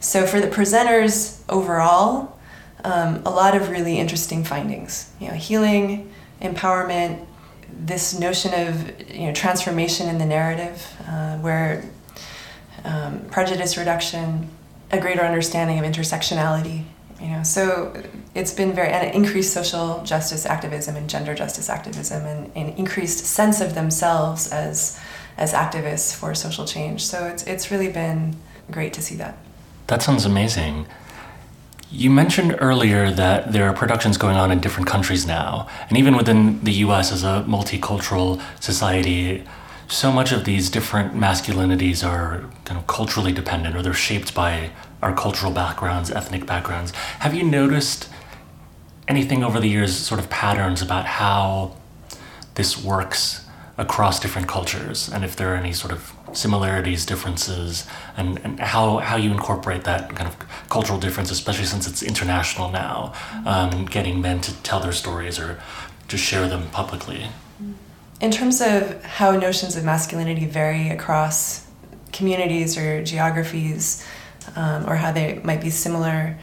So 0.00 0.26
for 0.26 0.40
the 0.40 0.48
presenters 0.48 1.40
overall, 1.48 2.38
um, 2.84 3.22
a 3.24 3.30
lot 3.30 3.56
of 3.56 3.70
really 3.70 3.98
interesting 3.98 4.44
findings. 4.44 5.10
You 5.20 5.28
know, 5.28 5.34
healing, 5.34 6.12
empowerment, 6.40 7.24
this 7.84 8.18
notion 8.18 8.52
of 8.54 9.10
you 9.10 9.26
know 9.26 9.32
transformation 9.32 10.08
in 10.08 10.18
the 10.18 10.26
narrative, 10.26 10.86
uh, 11.08 11.38
where 11.38 11.84
um, 12.84 13.20
prejudice 13.30 13.76
reduction, 13.76 14.48
a 14.90 15.00
greater 15.00 15.22
understanding 15.22 15.78
of 15.78 15.84
intersectionality 15.84 16.84
you 17.22 17.28
know. 17.28 17.42
So 17.42 17.94
it's 18.34 18.52
been 18.52 18.72
very 18.72 18.88
and 18.88 19.14
increased 19.14 19.54
social 19.54 20.02
justice 20.04 20.44
activism 20.44 20.96
and 20.96 21.08
gender 21.08 21.34
justice 21.34 21.70
activism 21.70 22.26
and 22.26 22.50
an 22.56 22.70
increased 22.76 23.24
sense 23.24 23.60
of 23.60 23.74
themselves 23.74 24.50
as 24.50 25.00
as 25.38 25.52
activists 25.52 26.14
for 26.14 26.34
social 26.34 26.66
change. 26.66 27.04
So 27.04 27.26
it's 27.26 27.44
it's 27.44 27.70
really 27.70 27.90
been 27.90 28.36
great 28.70 28.92
to 28.94 29.02
see 29.02 29.14
that. 29.16 29.38
That 29.86 30.02
sounds 30.02 30.24
amazing 30.24 30.86
you 31.92 32.08
mentioned 32.08 32.56
earlier 32.58 33.10
that 33.10 33.52
there 33.52 33.68
are 33.68 33.74
productions 33.74 34.16
going 34.16 34.36
on 34.36 34.50
in 34.50 34.60
different 34.60 34.88
countries 34.88 35.26
now 35.26 35.68
and 35.88 35.98
even 35.98 36.16
within 36.16 36.62
the 36.64 36.72
US 36.86 37.12
as 37.12 37.22
a 37.22 37.44
multicultural 37.46 38.42
society 38.60 39.44
so 39.88 40.10
much 40.10 40.32
of 40.32 40.44
these 40.44 40.70
different 40.70 41.14
masculinities 41.14 42.06
are 42.06 42.48
kind 42.64 42.80
of 42.80 42.86
culturally 42.86 43.30
dependent 43.30 43.76
or 43.76 43.82
they're 43.82 43.92
shaped 43.92 44.34
by 44.34 44.70
our 45.02 45.14
cultural 45.14 45.52
backgrounds, 45.52 46.10
ethnic 46.10 46.46
backgrounds. 46.46 46.92
Have 47.18 47.34
you 47.34 47.42
noticed 47.42 48.08
anything 49.06 49.44
over 49.44 49.60
the 49.60 49.68
years, 49.68 49.94
sort 49.94 50.18
of 50.18 50.30
patterns 50.30 50.80
about 50.80 51.04
how 51.04 51.76
this 52.54 52.82
works 52.82 53.44
across 53.78 54.20
different 54.20 54.48
cultures 54.48 55.08
and 55.08 55.24
if 55.24 55.34
there 55.34 55.52
are 55.52 55.56
any 55.56 55.72
sort 55.72 55.92
of 55.92 56.12
similarities, 56.32 57.06
differences, 57.06 57.86
and, 58.16 58.38
and 58.44 58.60
how, 58.60 58.98
how 58.98 59.16
you 59.16 59.30
incorporate 59.30 59.84
that 59.84 60.14
kind 60.14 60.28
of 60.28 60.36
cultural 60.68 60.98
difference, 60.98 61.30
especially 61.30 61.64
since 61.64 61.86
it's 61.86 62.02
international 62.02 62.70
now, 62.70 63.12
um, 63.46 63.86
getting 63.86 64.20
men 64.20 64.40
to 64.40 64.54
tell 64.62 64.80
their 64.80 64.92
stories 64.92 65.38
or 65.38 65.60
to 66.08 66.16
share 66.16 66.48
them 66.48 66.68
publicly. 66.70 67.28
In 68.20 68.30
terms 68.30 68.60
of 68.60 69.02
how 69.04 69.32
notions 69.32 69.76
of 69.76 69.84
masculinity 69.84 70.46
vary 70.46 70.90
across 70.90 71.66
communities 72.12 72.76
or 72.76 73.02
geographies, 73.02 74.06
um, 74.54 74.88
or 74.88 74.96
how 74.96 75.12
they 75.12 75.40
might 75.42 75.60
be 75.60 75.70
similar, 75.70 76.36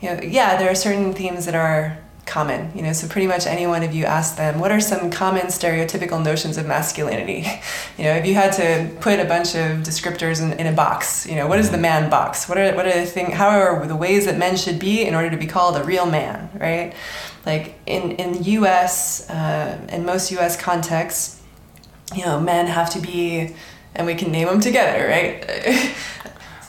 you 0.00 0.10
know, 0.10 0.20
yeah, 0.22 0.56
there 0.56 0.70
are 0.70 0.74
certain 0.74 1.12
themes 1.12 1.46
that 1.46 1.54
are 1.54 1.98
common 2.26 2.72
you 2.74 2.82
know 2.82 2.92
so 2.92 3.06
pretty 3.06 3.26
much 3.26 3.46
any 3.46 3.66
one 3.66 3.84
of 3.84 3.94
you 3.94 4.04
ask 4.04 4.36
them 4.36 4.58
what 4.58 4.72
are 4.72 4.80
some 4.80 5.10
common 5.10 5.46
stereotypical 5.46 6.22
notions 6.22 6.58
of 6.58 6.66
masculinity? 6.66 7.46
You 7.98 8.04
know 8.04 8.14
if 8.16 8.26
you 8.26 8.34
had 8.34 8.52
to 8.54 8.90
put 9.00 9.20
a 9.20 9.24
bunch 9.24 9.54
of 9.54 9.78
descriptors 9.78 10.42
in, 10.42 10.58
in 10.60 10.66
a 10.66 10.72
box 10.72 11.26
you 11.26 11.36
know 11.36 11.46
what 11.46 11.58
is 11.58 11.70
the 11.70 11.78
man 11.78 12.10
box? 12.10 12.48
What 12.48 12.58
are 12.58 12.74
what 12.74 12.86
are 12.86 13.00
the 13.00 13.06
thing 13.06 13.30
how 13.30 13.48
are 13.48 13.86
the 13.86 13.96
ways 13.96 14.26
that 14.26 14.36
men 14.36 14.56
should 14.56 14.78
be 14.78 15.06
in 15.06 15.14
order 15.14 15.30
to 15.30 15.36
be 15.36 15.46
called 15.46 15.76
a 15.76 15.84
real 15.84 16.04
man 16.04 16.50
right? 16.60 16.94
Like 17.46 17.78
in 17.86 18.12
in 18.12 18.32
the 18.32 18.40
us 18.58 19.30
uh, 19.30 19.78
in 19.90 20.04
most 20.04 20.30
us 20.32 20.60
contexts 20.60 21.40
you 22.14 22.24
know 22.24 22.38
men 22.40 22.66
have 22.66 22.90
to 22.90 23.00
be 23.00 23.54
and 23.94 24.06
we 24.06 24.14
can 24.14 24.30
name 24.30 24.48
them 24.48 24.60
together 24.60 25.06
right? 25.08 25.94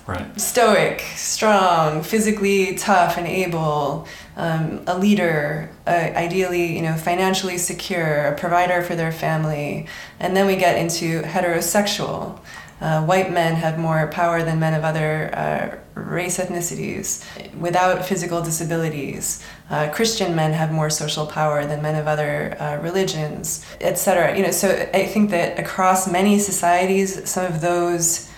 Right. 0.08 0.40
Stoic 0.40 1.02
strong 1.02 2.02
physically 2.02 2.76
tough 2.76 3.18
and 3.18 3.28
able 3.28 4.08
um, 4.38 4.84
a 4.86 4.98
leader, 4.98 5.70
uh, 5.88 5.90
ideally, 5.90 6.76
you 6.76 6.84
know, 6.84 6.96
financially 6.96 7.58
secure, 7.58 8.28
a 8.28 8.38
provider 8.38 8.84
for 8.84 8.96
their 8.96 9.12
family, 9.12 9.88
and 10.20 10.38
then 10.38 10.46
we 10.46 10.56
get 10.56 10.78
into 10.78 11.24
heterosexual. 11.24 12.40
Uh, 12.80 13.04
white 13.04 13.32
men 13.32 13.56
have 13.56 13.80
more 13.80 14.06
power 14.08 14.44
than 14.44 14.60
men 14.60 14.76
of 14.76 14.84
other 14.84 15.36
uh, 15.36 16.00
race 16.00 16.38
ethnicities 16.38 17.26
without 17.60 18.06
physical 18.06 18.40
disabilities. 18.44 19.44
Uh, 19.72 19.90
Christian 19.90 20.36
men 20.36 20.54
have 20.54 20.72
more 20.72 20.92
social 20.92 21.26
power 21.26 21.66
than 21.66 21.82
men 21.82 21.96
of 21.96 22.06
other 22.06 22.56
uh, 22.60 22.78
religions, 22.78 23.66
etc. 23.82 24.38
You 24.38 24.44
know, 24.44 24.52
so 24.52 24.70
I 24.94 25.08
think 25.08 25.32
that 25.32 25.58
across 25.58 26.08
many 26.08 26.38
societies, 26.38 27.28
some 27.28 27.52
of 27.52 27.62
those 27.62 28.32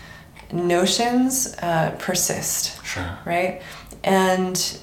notions 0.54 1.54
uh, 1.62 1.94
persist. 2.00 2.82
Sure. 2.86 3.20
Right, 3.26 3.62
and 4.06 4.80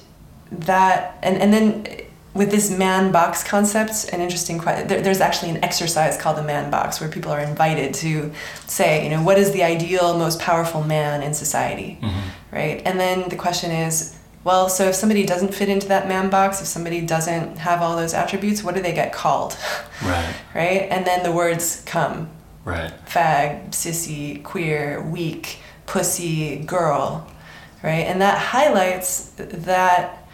that 0.51 1.17
and, 1.23 1.37
and 1.37 1.53
then 1.53 1.85
with 2.33 2.51
this 2.51 2.69
man 2.69 3.11
box 3.11 3.43
concept 3.43 4.09
an 4.13 4.21
interesting 4.21 4.59
question 4.59 4.87
there, 4.87 5.01
there's 5.01 5.19
actually 5.19 5.49
an 5.49 5.63
exercise 5.63 6.17
called 6.17 6.37
the 6.37 6.43
man 6.43 6.69
box 6.69 6.99
where 6.99 7.09
people 7.09 7.31
are 7.31 7.39
invited 7.39 7.93
to 7.93 8.31
say 8.67 9.03
you 9.03 9.09
know 9.09 9.21
what 9.23 9.37
is 9.37 9.51
the 9.51 9.63
ideal 9.63 10.17
most 10.17 10.39
powerful 10.39 10.83
man 10.83 11.23
in 11.23 11.33
society 11.33 11.97
mm-hmm. 12.01 12.55
right? 12.55 12.81
And 12.85 12.99
then 12.99 13.29
the 13.29 13.35
question 13.35 13.71
is 13.71 14.17
well 14.43 14.69
so 14.69 14.85
if 14.85 14.95
somebody 14.95 15.25
doesn't 15.25 15.53
fit 15.53 15.67
into 15.67 15.87
that 15.87 16.07
man 16.07 16.29
box 16.29 16.61
if 16.61 16.67
somebody 16.67 17.01
doesn't 17.01 17.57
have 17.57 17.81
all 17.81 17.95
those 17.95 18.13
attributes 18.13 18.63
what 18.63 18.75
do 18.75 18.81
they 18.81 18.93
get 18.93 19.11
called? 19.11 19.57
Right. 20.03 20.35
Right? 20.53 20.87
And 20.91 21.07
then 21.07 21.23
the 21.23 21.31
words 21.31 21.81
come. 21.87 22.29
Right. 22.63 22.93
Fag 23.07 23.71
sissy 23.71 24.43
queer 24.43 25.01
weak 25.01 25.57
pussy 25.87 26.57
girl 26.59 27.27
right? 27.83 28.05
And 28.05 28.21
that 28.21 28.37
highlights 28.37 29.29
that 29.37 30.26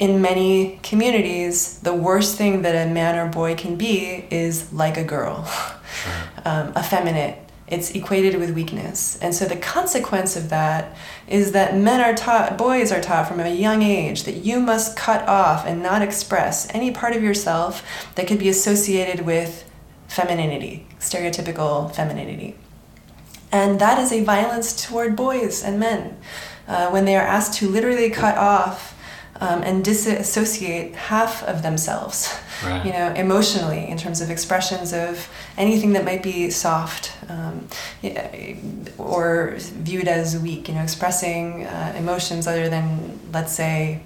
in 0.00 0.22
many 0.22 0.80
communities, 0.82 1.78
the 1.80 1.92
worst 1.92 2.38
thing 2.38 2.62
that 2.62 2.74
a 2.74 2.90
man 2.90 3.18
or 3.18 3.30
boy 3.30 3.54
can 3.54 3.76
be 3.76 4.26
is 4.30 4.72
like 4.72 4.96
a 4.96 5.04
girl, 5.04 5.46
um, 6.46 6.72
effeminate. 6.76 7.38
It's 7.68 7.90
equated 7.92 8.40
with 8.40 8.50
weakness. 8.50 9.18
And 9.18 9.32
so 9.32 9.44
the 9.44 9.56
consequence 9.56 10.36
of 10.36 10.48
that 10.48 10.96
is 11.28 11.52
that 11.52 11.76
men 11.76 12.00
are 12.00 12.14
taught, 12.14 12.56
boys 12.56 12.90
are 12.90 13.00
taught 13.00 13.28
from 13.28 13.38
a 13.38 13.50
young 13.50 13.82
age 13.82 14.24
that 14.24 14.36
you 14.36 14.58
must 14.58 14.96
cut 14.96 15.28
off 15.28 15.66
and 15.66 15.82
not 15.82 16.02
express 16.02 16.68
any 16.74 16.90
part 16.90 17.14
of 17.14 17.22
yourself 17.22 17.86
that 18.16 18.26
could 18.26 18.40
be 18.40 18.48
associated 18.48 19.24
with 19.24 19.70
femininity, 20.08 20.86
stereotypical 20.98 21.94
femininity. 21.94 22.56
And 23.52 23.78
that 23.80 23.98
is 23.98 24.12
a 24.12 24.24
violence 24.24 24.84
toward 24.84 25.14
boys 25.14 25.62
and 25.62 25.78
men. 25.78 26.18
Uh, 26.66 26.88
when 26.88 27.04
they 27.04 27.16
are 27.16 27.26
asked 27.26 27.54
to 27.58 27.68
literally 27.68 28.10
cut 28.10 28.38
off 28.38 28.96
um, 29.40 29.62
and 29.62 29.82
disassociate 29.82 30.94
half 30.94 31.42
of 31.44 31.62
themselves, 31.62 32.38
right. 32.64 32.84
you 32.84 32.92
know, 32.92 33.12
emotionally 33.14 33.88
in 33.88 33.96
terms 33.96 34.20
of 34.20 34.30
expressions 34.30 34.92
of 34.92 35.28
anything 35.56 35.94
that 35.94 36.04
might 36.04 36.22
be 36.22 36.50
soft 36.50 37.12
um, 37.28 37.66
or 38.98 39.54
viewed 39.56 40.08
as 40.08 40.38
weak, 40.38 40.68
you 40.68 40.74
know, 40.74 40.82
expressing 40.82 41.64
uh, 41.64 41.94
emotions 41.96 42.46
other 42.46 42.68
than, 42.68 43.18
let's 43.32 43.52
say, 43.52 44.02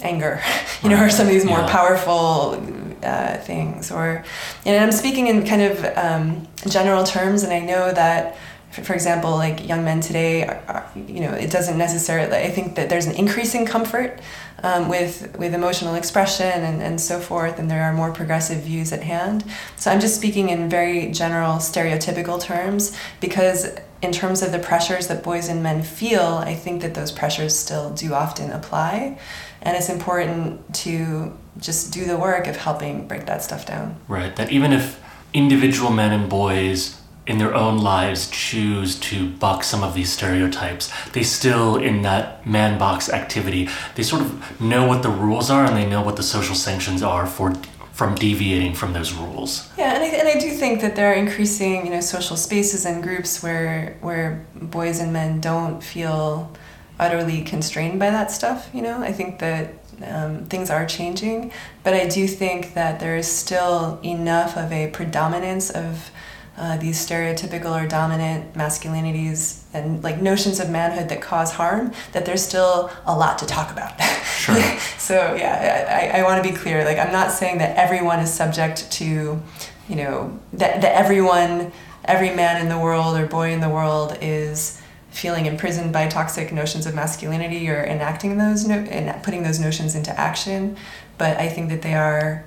anger, 0.00 0.42
you 0.82 0.90
know, 0.90 1.02
or 1.02 1.10
some 1.10 1.26
of 1.26 1.32
these 1.32 1.44
more 1.44 1.60
yeah. 1.60 1.70
powerful 1.70 2.60
uh, 3.04 3.36
things. 3.38 3.92
Or, 3.92 4.24
and 4.66 4.84
I'm 4.84 4.92
speaking 4.92 5.28
in 5.28 5.46
kind 5.46 5.62
of 5.62 5.84
um, 5.96 6.48
general 6.68 7.04
terms, 7.04 7.44
and 7.44 7.52
I 7.52 7.60
know 7.60 7.92
that 7.92 8.36
for 8.82 8.94
example, 8.94 9.30
like 9.32 9.68
young 9.68 9.84
men 9.84 10.00
today, 10.00 10.44
are, 10.44 10.62
are, 10.68 10.90
you 10.94 11.20
know, 11.20 11.32
it 11.32 11.50
doesn't 11.50 11.78
necessarily. 11.78 12.36
I 12.36 12.50
think 12.50 12.74
that 12.76 12.88
there's 12.88 13.06
an 13.06 13.14
increasing 13.14 13.66
comfort 13.66 14.20
um, 14.62 14.88
with 14.88 15.36
with 15.38 15.54
emotional 15.54 15.94
expression 15.94 16.46
and, 16.46 16.82
and 16.82 17.00
so 17.00 17.20
forth, 17.20 17.58
and 17.58 17.70
there 17.70 17.82
are 17.82 17.92
more 17.92 18.12
progressive 18.12 18.62
views 18.62 18.92
at 18.92 19.02
hand. 19.02 19.44
So 19.76 19.90
I'm 19.90 20.00
just 20.00 20.16
speaking 20.16 20.48
in 20.48 20.68
very 20.68 21.12
general, 21.12 21.56
stereotypical 21.56 22.40
terms 22.40 22.96
because 23.20 23.68
in 24.02 24.12
terms 24.12 24.42
of 24.42 24.52
the 24.52 24.58
pressures 24.58 25.06
that 25.06 25.22
boys 25.22 25.48
and 25.48 25.62
men 25.62 25.82
feel, 25.82 26.22
I 26.22 26.54
think 26.54 26.82
that 26.82 26.94
those 26.94 27.12
pressures 27.12 27.58
still 27.58 27.90
do 27.90 28.12
often 28.12 28.50
apply, 28.50 29.18
and 29.62 29.76
it's 29.76 29.88
important 29.88 30.74
to 30.74 31.32
just 31.58 31.92
do 31.92 32.04
the 32.04 32.16
work 32.16 32.46
of 32.46 32.56
helping 32.56 33.06
break 33.06 33.26
that 33.26 33.42
stuff 33.42 33.64
down. 33.66 33.96
Right. 34.08 34.34
That 34.36 34.50
even 34.50 34.72
if 34.72 35.00
individual 35.32 35.90
men 35.90 36.12
and 36.12 36.28
boys 36.28 37.00
in 37.26 37.38
their 37.38 37.54
own 37.54 37.78
lives 37.78 38.28
choose 38.30 38.98
to 39.00 39.30
buck 39.30 39.64
some 39.64 39.82
of 39.82 39.94
these 39.94 40.12
stereotypes 40.12 40.92
they 41.12 41.22
still 41.22 41.76
in 41.76 42.02
that 42.02 42.46
man 42.46 42.78
box 42.78 43.08
activity 43.08 43.68
they 43.94 44.02
sort 44.02 44.20
of 44.22 44.60
know 44.60 44.86
what 44.86 45.02
the 45.02 45.08
rules 45.08 45.50
are 45.50 45.64
and 45.64 45.76
they 45.76 45.86
know 45.86 46.02
what 46.02 46.16
the 46.16 46.22
social 46.22 46.54
sanctions 46.54 47.02
are 47.02 47.26
for 47.26 47.54
from 47.94 48.16
deviating 48.16 48.74
from 48.74 48.92
those 48.92 49.12
rules. 49.12 49.70
Yeah 49.78 49.94
and 49.94 50.02
I, 50.02 50.06
and 50.08 50.28
I 50.28 50.40
do 50.40 50.50
think 50.50 50.80
that 50.80 50.96
there 50.96 51.12
are 51.12 51.14
increasing 51.14 51.86
you 51.86 51.92
know 51.92 52.00
social 52.00 52.36
spaces 52.36 52.84
and 52.84 53.02
groups 53.02 53.42
where 53.42 53.96
where 54.00 54.44
boys 54.54 54.98
and 54.98 55.12
men 55.12 55.40
don't 55.40 55.80
feel 55.80 56.52
utterly 56.98 57.42
constrained 57.42 58.00
by 58.00 58.10
that 58.10 58.32
stuff 58.32 58.68
you 58.74 58.82
know? 58.82 59.00
I 59.00 59.12
think 59.12 59.38
that 59.38 59.74
um, 60.04 60.44
things 60.46 60.70
are 60.70 60.84
changing 60.86 61.52
but 61.84 61.94
i 61.94 62.08
do 62.08 62.26
think 62.26 62.74
that 62.74 62.98
there 62.98 63.16
is 63.16 63.28
still 63.28 64.00
enough 64.02 64.56
of 64.56 64.72
a 64.72 64.90
predominance 64.90 65.70
of 65.70 66.10
uh, 66.56 66.76
these 66.76 67.04
stereotypical 67.04 67.82
or 67.82 67.86
dominant 67.86 68.54
masculinities 68.54 69.64
and 69.72 70.02
like 70.04 70.22
notions 70.22 70.60
of 70.60 70.70
manhood 70.70 71.08
that 71.08 71.20
cause 71.20 71.52
harm 71.52 71.92
that 72.12 72.24
there's 72.24 72.42
still 72.42 72.90
a 73.06 73.16
lot 73.16 73.38
to 73.38 73.46
talk 73.46 73.72
about 73.72 74.00
sure. 74.24 74.54
so 74.98 75.34
yeah 75.34 76.12
i, 76.14 76.20
I 76.20 76.22
want 76.22 76.42
to 76.44 76.48
be 76.48 76.56
clear 76.56 76.84
like 76.84 76.98
i'm 76.98 77.12
not 77.12 77.32
saying 77.32 77.58
that 77.58 77.76
everyone 77.76 78.20
is 78.20 78.32
subject 78.32 78.90
to 78.92 79.42
you 79.88 79.96
know 79.96 80.38
that, 80.52 80.80
that 80.80 80.94
everyone 80.94 81.72
every 82.04 82.30
man 82.30 82.60
in 82.60 82.68
the 82.68 82.78
world 82.78 83.16
or 83.16 83.26
boy 83.26 83.52
in 83.52 83.60
the 83.60 83.68
world 83.68 84.16
is 84.20 84.80
feeling 85.10 85.46
imprisoned 85.46 85.92
by 85.92 86.06
toxic 86.06 86.52
notions 86.52 86.86
of 86.86 86.94
masculinity 86.94 87.68
or 87.68 87.82
enacting 87.84 88.38
those 88.38 88.66
no- 88.66 88.76
and 88.76 89.22
putting 89.24 89.42
those 89.42 89.58
notions 89.58 89.96
into 89.96 90.16
action 90.18 90.76
but 91.18 91.36
i 91.38 91.48
think 91.48 91.68
that 91.68 91.82
they 91.82 91.94
are 91.94 92.44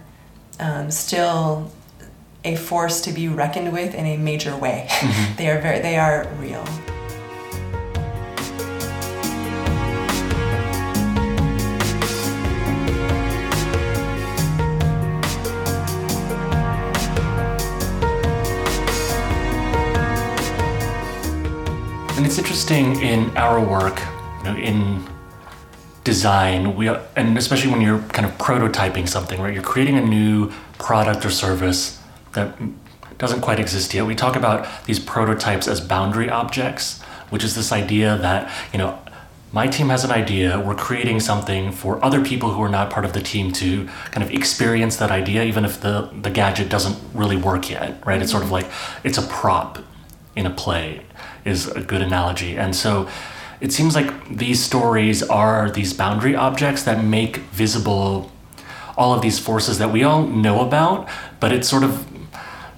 um, 0.59 0.89
still 0.89 1.71
a 2.43 2.55
force 2.55 3.01
to 3.01 3.11
be 3.11 3.27
reckoned 3.27 3.73
with 3.73 3.93
in 3.93 4.05
a 4.05 4.17
major 4.17 4.55
way. 4.55 4.87
Mm-hmm. 4.97 5.35
they 5.37 5.49
are 5.49 5.61
very 5.61 5.79
they 5.79 5.97
are 5.97 6.27
real. 6.39 6.65
And 22.17 22.25
it's 22.25 22.39
interesting 22.39 22.99
in 23.01 23.35
our 23.37 23.63
work, 23.63 24.01
you 24.39 24.43
know, 24.45 24.57
in 24.57 25.07
design, 26.03 26.75
we 26.75 26.87
are, 26.87 27.01
and 27.15 27.37
especially 27.37 27.71
when 27.71 27.81
you're 27.81 27.99
kind 27.99 28.25
of 28.25 28.35
prototyping 28.37 29.07
something, 29.07 29.39
right? 29.39 29.53
You're 29.53 29.61
creating 29.61 29.97
a 29.97 30.01
new 30.05 30.51
product 30.79 31.25
or 31.25 31.29
service 31.29 31.96
that 32.37 33.17
doesn't 33.17 33.41
quite 33.41 33.59
exist 33.59 33.93
yet. 33.93 34.05
We 34.05 34.15
talk 34.15 34.35
about 34.35 34.67
these 34.85 34.99
prototypes 34.99 35.67
as 35.67 35.81
boundary 35.81 36.29
objects, 36.29 37.01
which 37.31 37.43
is 37.43 37.55
this 37.55 37.71
idea 37.71 38.17
that, 38.17 38.49
you 38.71 38.79
know, 38.79 38.99
my 39.51 39.65
team 39.65 39.89
has 39.89 40.03
an 40.03 40.11
idea, 40.11 40.59
we're 40.59 40.75
creating 40.75 41.19
something 41.19 41.71
for 41.71 42.03
other 42.03 42.23
people 42.23 42.51
who 42.51 42.61
are 42.61 42.69
not 42.69 42.89
part 42.89 43.05
of 43.05 43.13
the 43.13 43.21
team 43.21 43.51
to 43.53 43.87
kind 44.11 44.23
of 44.23 44.29
experience 44.31 44.97
that 44.97 45.09
idea, 45.09 45.43
even 45.43 45.65
if 45.65 45.81
the, 45.81 46.09
the 46.21 46.29
gadget 46.29 46.69
doesn't 46.69 46.97
really 47.13 47.37
work 47.37 47.69
yet, 47.69 48.05
right? 48.05 48.21
It's 48.21 48.31
sort 48.31 48.43
of 48.43 48.49
mm-hmm. 48.49 48.67
like 48.67 49.05
it's 49.05 49.17
a 49.17 49.27
prop 49.27 49.79
in 50.35 50.45
a 50.45 50.49
play, 50.51 51.01
is 51.45 51.67
a 51.67 51.81
good 51.81 52.01
analogy. 52.01 52.57
And 52.57 52.75
so 52.75 53.07
it 53.61 53.71
seems 53.71 53.95
like 53.95 54.09
these 54.29 54.63
stories 54.63 55.23
are 55.23 55.71
these 55.71 55.93
boundary 55.93 56.35
objects 56.35 56.83
that 56.83 57.03
make 57.03 57.37
visible 57.37 58.31
all 58.97 59.13
of 59.13 59.21
these 59.21 59.39
forces 59.39 59.77
that 59.77 59.91
we 59.91 60.03
all 60.03 60.27
know 60.27 60.59
about, 60.59 61.07
but 61.39 61.51
it's 61.51 61.69
sort 61.69 61.83
of, 61.83 62.05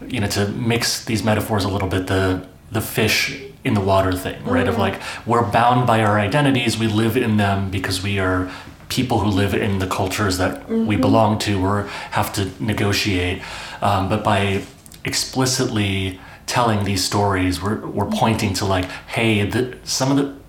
you 0.07 0.19
know, 0.19 0.27
to 0.27 0.47
mix 0.49 1.05
these 1.05 1.23
metaphors 1.23 1.63
a 1.65 1.69
little 1.69 1.87
bit, 1.87 2.07
the 2.07 2.47
the 2.71 2.81
fish 2.81 3.41
in 3.63 3.73
the 3.73 3.81
water 3.81 4.13
thing, 4.13 4.43
right? 4.45 4.65
Mm-hmm. 4.65 4.69
Of 4.69 4.77
like 4.77 5.01
we're 5.25 5.49
bound 5.49 5.85
by 5.87 6.01
our 6.01 6.19
identities, 6.19 6.77
we 6.77 6.87
live 6.87 7.17
in 7.17 7.37
them 7.37 7.69
because 7.69 8.01
we 8.01 8.19
are 8.19 8.51
people 8.89 9.19
who 9.19 9.29
live 9.29 9.53
in 9.53 9.79
the 9.79 9.87
cultures 9.87 10.37
that 10.37 10.61
mm-hmm. 10.61 10.85
we 10.85 10.95
belong 10.95 11.37
to 11.39 11.63
or 11.63 11.83
have 12.11 12.33
to 12.33 12.49
negotiate. 12.63 13.41
Um, 13.81 14.09
but 14.09 14.23
by 14.23 14.63
explicitly 15.05 16.19
telling 16.47 16.83
these 16.83 17.03
stories, 17.03 17.61
we're 17.61 17.85
we're 17.87 18.09
pointing 18.09 18.53
to 18.55 18.65
like, 18.65 18.85
hey, 19.07 19.45
the, 19.45 19.77
some 19.83 20.11
of 20.11 20.17
the 20.17 20.39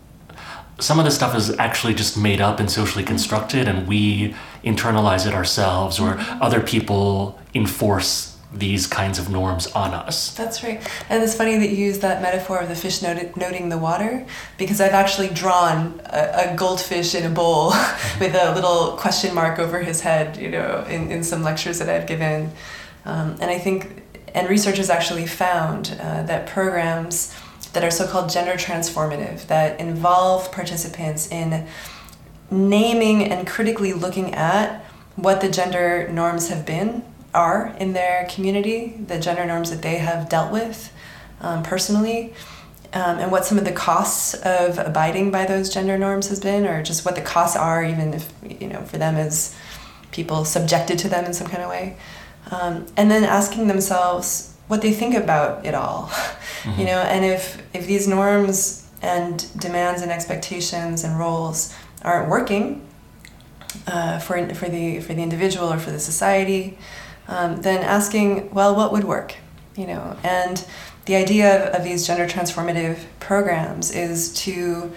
some 0.82 0.98
of 0.98 1.04
the 1.04 1.10
stuff 1.10 1.34
is 1.34 1.50
actually 1.58 1.94
just 1.94 2.16
made 2.16 2.40
up 2.40 2.60
and 2.60 2.70
socially 2.70 3.04
constructed, 3.04 3.68
and 3.68 3.86
we 3.86 4.34
internalize 4.64 5.26
it 5.26 5.34
ourselves, 5.34 5.98
or 5.98 6.14
mm-hmm. 6.14 6.42
other 6.42 6.60
people 6.60 7.38
enforce 7.54 8.29
these 8.52 8.86
kinds 8.86 9.18
of 9.18 9.30
norms 9.30 9.68
on 9.68 9.94
us. 9.94 10.34
That's 10.34 10.64
right. 10.64 10.84
And 11.08 11.22
it's 11.22 11.34
funny 11.34 11.56
that 11.56 11.68
you 11.68 11.76
use 11.76 12.00
that 12.00 12.20
metaphor 12.20 12.58
of 12.58 12.68
the 12.68 12.74
fish 12.74 13.00
not- 13.00 13.36
noting 13.36 13.68
the 13.68 13.78
water 13.78 14.26
because 14.58 14.80
I've 14.80 14.92
actually 14.92 15.28
drawn 15.28 16.00
a, 16.06 16.50
a 16.50 16.56
goldfish 16.56 17.14
in 17.14 17.24
a 17.24 17.30
bowl 17.30 17.68
with 18.20 18.34
a 18.34 18.52
little 18.54 18.96
question 18.96 19.34
mark 19.34 19.58
over 19.58 19.80
his 19.80 20.00
head, 20.00 20.36
you 20.36 20.50
know, 20.50 20.84
in, 20.88 21.12
in 21.12 21.22
some 21.22 21.42
lectures 21.42 21.78
that 21.78 21.88
I've 21.88 22.08
given. 22.08 22.50
Um, 23.04 23.36
and 23.40 23.44
I 23.44 23.58
think, 23.58 24.02
and 24.34 24.48
researchers 24.48 24.90
actually 24.90 25.26
found 25.26 25.96
uh, 26.00 26.24
that 26.24 26.48
programs 26.48 27.34
that 27.72 27.84
are 27.84 27.90
so 27.90 28.06
called 28.06 28.30
gender 28.30 28.54
transformative, 28.54 29.46
that 29.46 29.78
involve 29.78 30.50
participants 30.50 31.30
in 31.30 31.66
naming 32.50 33.22
and 33.22 33.46
critically 33.46 33.92
looking 33.92 34.34
at 34.34 34.84
what 35.14 35.40
the 35.40 35.48
gender 35.48 36.08
norms 36.08 36.48
have 36.48 36.66
been 36.66 37.04
are 37.34 37.74
in 37.78 37.92
their 37.92 38.26
community, 38.30 38.96
the 39.06 39.18
gender 39.18 39.44
norms 39.44 39.70
that 39.70 39.82
they 39.82 39.98
have 39.98 40.28
dealt 40.28 40.52
with 40.52 40.92
um, 41.40 41.62
personally, 41.62 42.34
um, 42.92 43.18
and 43.18 43.30
what 43.30 43.44
some 43.44 43.56
of 43.56 43.64
the 43.64 43.72
costs 43.72 44.34
of 44.34 44.78
abiding 44.78 45.30
by 45.30 45.46
those 45.46 45.72
gender 45.72 45.96
norms 45.96 46.28
has 46.28 46.40
been, 46.40 46.66
or 46.66 46.82
just 46.82 47.04
what 47.04 47.14
the 47.14 47.22
costs 47.22 47.56
are, 47.56 47.84
even 47.84 48.14
if 48.14 48.32
you 48.42 48.66
know 48.66 48.82
for 48.82 48.98
them 48.98 49.16
as 49.16 49.56
people 50.10 50.44
subjected 50.44 50.98
to 50.98 51.08
them 51.08 51.24
in 51.24 51.32
some 51.32 51.46
kind 51.46 51.62
of 51.62 51.70
way, 51.70 51.96
um, 52.50 52.86
and 52.96 53.10
then 53.10 53.22
asking 53.22 53.68
themselves 53.68 54.56
what 54.66 54.82
they 54.82 54.92
think 54.92 55.14
about 55.14 55.64
it 55.64 55.74
all, 55.74 56.06
mm-hmm. 56.62 56.80
you 56.80 56.86
know, 56.86 56.98
and 56.98 57.24
if 57.24 57.62
if 57.74 57.86
these 57.86 58.08
norms 58.08 58.88
and 59.02 59.46
demands 59.58 60.02
and 60.02 60.10
expectations 60.10 61.04
and 61.04 61.18
roles 61.18 61.74
aren't 62.02 62.28
working 62.28 62.86
uh, 63.86 64.18
for 64.18 64.52
for 64.54 64.68
the 64.68 65.00
for 65.00 65.14
the 65.14 65.22
individual 65.22 65.72
or 65.72 65.78
for 65.78 65.90
the 65.90 66.00
society 66.00 66.76
um, 67.30 67.62
then 67.62 67.82
asking, 67.82 68.50
well, 68.50 68.74
what 68.74 68.92
would 68.92 69.04
work? 69.04 69.36
You 69.76 69.86
know, 69.86 70.16
and 70.22 70.62
the 71.06 71.14
idea 71.14 71.68
of, 71.68 71.74
of 71.76 71.84
these 71.84 72.06
gender 72.06 72.26
transformative 72.26 72.98
programs 73.20 73.92
is 73.92 74.34
to 74.44 74.92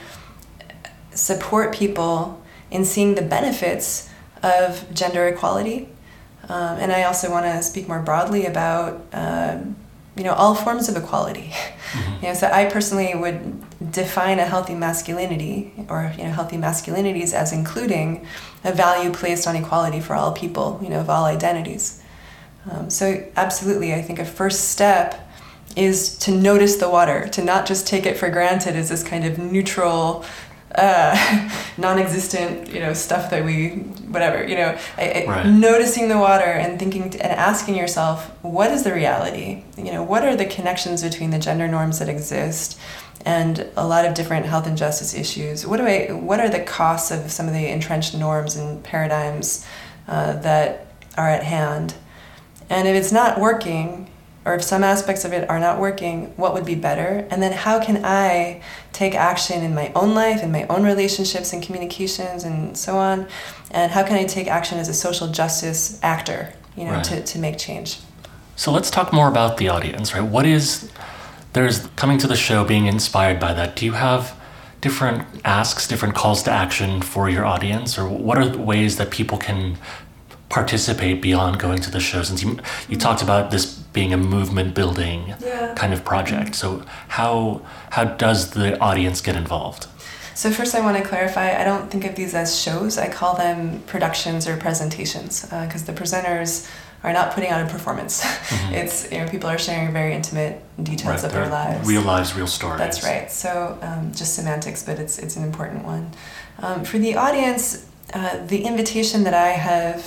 support 1.11 1.73
people 1.73 2.43
in 2.71 2.83
seeing 2.83 3.15
the 3.15 3.21
benefits 3.21 4.09
of 4.41 4.91
gender 4.93 5.27
equality. 5.27 5.87
Um, 6.49 6.77
and 6.79 6.91
I 6.91 7.03
also 7.03 7.31
want 7.31 7.45
to 7.45 7.61
speak 7.63 7.87
more 7.87 8.01
broadly 8.01 8.45
about, 8.47 9.05
uh, 9.13 9.59
you 10.17 10.23
know, 10.23 10.33
all 10.33 10.55
forms 10.55 10.89
of 10.89 10.97
equality. 10.97 11.53
Mm-hmm. 11.93 12.25
You 12.25 12.29
know, 12.29 12.33
so 12.33 12.47
I 12.47 12.65
personally 12.65 13.13
would 13.13 13.91
define 13.91 14.39
a 14.39 14.45
healthy 14.45 14.73
masculinity 14.73 15.71
or 15.89 16.11
you 16.17 16.23
know 16.23 16.31
healthy 16.31 16.57
masculinities 16.57 17.33
as 17.33 17.53
including 17.53 18.25
a 18.63 18.73
value 18.73 19.11
placed 19.11 19.45
on 19.45 19.55
equality 19.55 19.99
for 19.99 20.15
all 20.15 20.31
people, 20.31 20.79
you 20.81 20.89
know, 20.89 21.01
of 21.01 21.07
all 21.11 21.25
identities. 21.25 22.02
Um, 22.69 22.89
so, 22.89 23.25
absolutely, 23.35 23.93
I 23.93 24.01
think 24.01 24.19
a 24.19 24.25
first 24.25 24.69
step 24.69 25.29
is 25.75 26.17
to 26.19 26.31
notice 26.31 26.77
the 26.77 26.89
water, 26.89 27.27
to 27.29 27.43
not 27.43 27.65
just 27.65 27.87
take 27.87 28.05
it 28.05 28.17
for 28.17 28.29
granted 28.29 28.75
as 28.75 28.89
this 28.89 29.03
kind 29.03 29.25
of 29.25 29.39
neutral, 29.39 30.23
uh, 30.75 31.49
non-existent, 31.77 32.69
you 32.69 32.79
know, 32.79 32.93
stuff 32.93 33.29
that 33.31 33.43
we, 33.43 33.69
whatever, 34.09 34.47
you 34.47 34.55
know, 34.55 34.77
I, 34.97 35.25
right. 35.27 35.47
noticing 35.47 36.09
the 36.09 36.17
water 36.17 36.45
and 36.45 36.79
thinking 36.79 37.03
and 37.03 37.15
asking 37.15 37.75
yourself, 37.75 38.29
what 38.43 38.71
is 38.71 38.83
the 38.83 38.93
reality? 38.93 39.63
You 39.77 39.91
know, 39.91 40.03
what 40.03 40.23
are 40.23 40.35
the 40.35 40.45
connections 40.45 41.03
between 41.03 41.31
the 41.31 41.39
gender 41.39 41.67
norms 41.67 41.99
that 41.99 42.09
exist? 42.09 42.79
and 43.25 43.69
a 43.77 43.87
lot 43.87 44.03
of 44.03 44.13
different 44.13 44.45
health 44.45 44.67
and 44.67 44.77
justice 44.77 45.13
issues. 45.13 45.65
What 45.65 45.77
do 45.77 45.85
I? 45.85 46.11
What 46.11 46.39
are 46.39 46.49
the 46.49 46.59
costs 46.59 47.09
of 47.09 47.31
some 47.31 47.47
of 47.47 47.53
the 47.53 47.67
entrenched 47.67 48.15
norms 48.15 48.57
and 48.57 48.83
paradigms 48.83 49.65
uh, 50.07 50.33
that 50.41 50.87
are 51.17 51.29
at 51.29 51.43
hand? 51.43 51.93
And 52.73 52.87
if 52.87 52.95
it's 52.95 53.11
not 53.11 53.39
working, 53.39 54.09
or 54.45 54.55
if 54.55 54.63
some 54.63 54.83
aspects 54.83 55.23
of 55.23 55.31
it 55.31 55.49
are 55.49 55.59
not 55.59 55.79
working, 55.79 56.33
what 56.35 56.53
would 56.53 56.65
be 56.65 56.75
better? 56.75 57.27
And 57.29 57.41
then 57.41 57.51
how 57.51 57.83
can 57.83 58.03
I 58.03 58.61
take 58.91 59.15
action 59.15 59.63
in 59.63 59.73
my 59.73 59.91
own 59.95 60.13
life, 60.15 60.43
in 60.43 60.51
my 60.51 60.65
own 60.67 60.83
relationships 60.83 61.53
and 61.53 61.61
communications 61.61 62.43
and 62.43 62.77
so 62.77 62.97
on? 62.97 63.27
And 63.71 63.91
how 63.91 64.03
can 64.03 64.17
I 64.17 64.25
take 64.25 64.47
action 64.47 64.79
as 64.79 64.89
a 64.89 64.93
social 64.93 65.27
justice 65.27 65.99
actor, 66.03 66.51
you 66.75 66.85
know, 66.85 66.93
right. 66.93 67.03
to, 67.05 67.23
to 67.23 67.39
make 67.39 67.57
change? 67.57 67.99
So 68.55 68.71
let's 68.71 68.89
talk 68.89 69.13
more 69.13 69.29
about 69.29 69.57
the 69.57 69.69
audience, 69.69 70.13
right? 70.13 70.23
What 70.23 70.45
is 70.45 70.91
there's 71.53 71.85
coming 71.95 72.17
to 72.17 72.27
the 72.27 72.35
show 72.35 72.65
being 72.65 72.87
inspired 72.87 73.39
by 73.39 73.53
that. 73.53 73.75
Do 73.75 73.85
you 73.85 73.93
have 73.93 74.35
different 74.81 75.25
asks, 75.45 75.87
different 75.87 76.15
calls 76.15 76.43
to 76.43 76.51
action 76.51 77.01
for 77.01 77.29
your 77.29 77.45
audience, 77.45 77.97
or 77.97 78.09
what 78.09 78.37
are 78.37 78.49
the 78.49 78.57
ways 78.57 78.97
that 78.97 79.11
people 79.11 79.37
can 79.37 79.77
participate 80.53 81.19
beyond 81.21 81.59
going 81.59 81.79
to 81.79 81.91
the 81.91 81.99
shows? 81.99 82.27
Since 82.27 82.43
you 82.43 82.59
you 82.89 82.97
talked 82.97 83.23
about 83.23 83.51
this 83.51 83.65
being 83.97 84.13
a 84.13 84.17
movement 84.17 84.75
building 84.75 85.19
yeah. 85.39 85.73
kind 85.75 85.93
of 85.93 86.05
project, 86.05 86.55
so 86.55 86.83
how 87.07 87.61
how 87.95 88.03
does 88.25 88.51
the 88.51 88.79
audience 88.79 89.21
get 89.21 89.35
involved? 89.35 89.87
So 90.35 90.49
first, 90.51 90.73
I 90.75 90.81
want 90.81 90.97
to 90.97 91.03
clarify. 91.03 91.47
I 91.61 91.63
don't 91.63 91.89
think 91.91 92.05
of 92.05 92.15
these 92.15 92.33
as 92.33 92.49
shows. 92.65 92.97
I 92.97 93.07
call 93.09 93.35
them 93.35 93.81
productions 93.93 94.47
or 94.47 94.57
presentations 94.57 95.41
because 95.41 95.83
uh, 95.83 95.91
the 95.91 95.93
presenters 96.01 96.67
are 97.03 97.13
not 97.13 97.33
putting 97.35 97.51
on 97.51 97.65
a 97.65 97.69
performance. 97.69 98.23
Mm-hmm. 98.23 98.73
It's 98.79 99.11
you 99.11 99.19
know 99.19 99.27
people 99.27 99.49
are 99.49 99.61
sharing 99.67 99.91
very 99.93 100.13
intimate 100.19 100.55
details 100.91 101.15
right, 101.15 101.23
of 101.23 101.31
their 101.31 101.49
lives. 101.49 101.87
Real 101.87 102.05
lives, 102.13 102.29
real 102.35 102.51
stories. 102.57 102.79
That's 102.79 103.03
right. 103.03 103.31
So 103.31 103.77
um, 103.81 104.11
just 104.19 104.31
semantics, 104.35 104.81
but 104.87 104.99
it's 105.03 105.15
it's 105.23 105.35
an 105.39 105.43
important 105.43 105.81
one. 105.85 106.05
Um, 106.65 106.83
for 106.89 106.97
the 106.99 107.15
audience, 107.15 107.63
uh, 108.13 108.45
the 108.53 108.61
invitation 108.71 109.23
that 109.23 109.33
I 109.33 109.51
have 109.71 109.97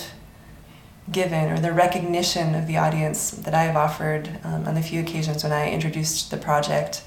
given 1.11 1.49
or 1.51 1.59
the 1.59 1.71
recognition 1.71 2.53
of 2.55 2.67
the 2.67 2.77
audience 2.77 3.31
that 3.31 3.53
I 3.53 3.63
have 3.63 3.75
offered 3.75 4.39
um, 4.43 4.67
on 4.67 4.75
the 4.75 4.81
few 4.81 4.99
occasions 4.99 5.43
when 5.43 5.53
I 5.53 5.71
introduced 5.71 6.31
the 6.31 6.37
project 6.37 7.03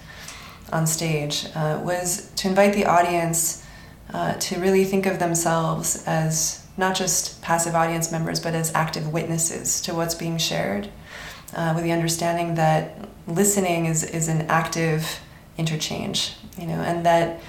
on 0.73 0.87
stage 0.87 1.47
uh, 1.55 1.81
was 1.85 2.31
to 2.37 2.49
invite 2.49 2.73
the 2.73 2.87
audience 2.87 3.65
uh, 4.13 4.35
to 4.35 4.59
really 4.59 4.85
think 4.85 5.07
of 5.07 5.19
themselves 5.19 6.03
as 6.07 6.67
not 6.77 6.97
just 6.97 7.43
passive 7.43 7.75
audience 7.75 8.11
members 8.11 8.41
but 8.41 8.55
as 8.55 8.73
active 8.75 9.13
witnesses 9.13 9.81
to 9.83 9.95
what's 9.95 10.15
being 10.15 10.39
shared 10.39 10.89
uh, 11.55 11.73
with 11.75 11.85
the 11.85 11.93
understanding 11.93 12.55
that 12.55 13.09
listening 13.27 13.87
is, 13.87 14.03
is 14.03 14.29
an 14.29 14.43
active 14.43 15.21
interchange 15.59 16.35
you 16.59 16.67
know 16.67 16.81
and 16.81 17.05
that 17.05 17.41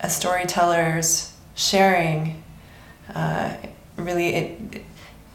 a 0.00 0.10
storyteller's 0.10 1.34
sharing 1.54 2.42
uh, 3.14 3.54
really 3.96 4.34
it 4.34 4.82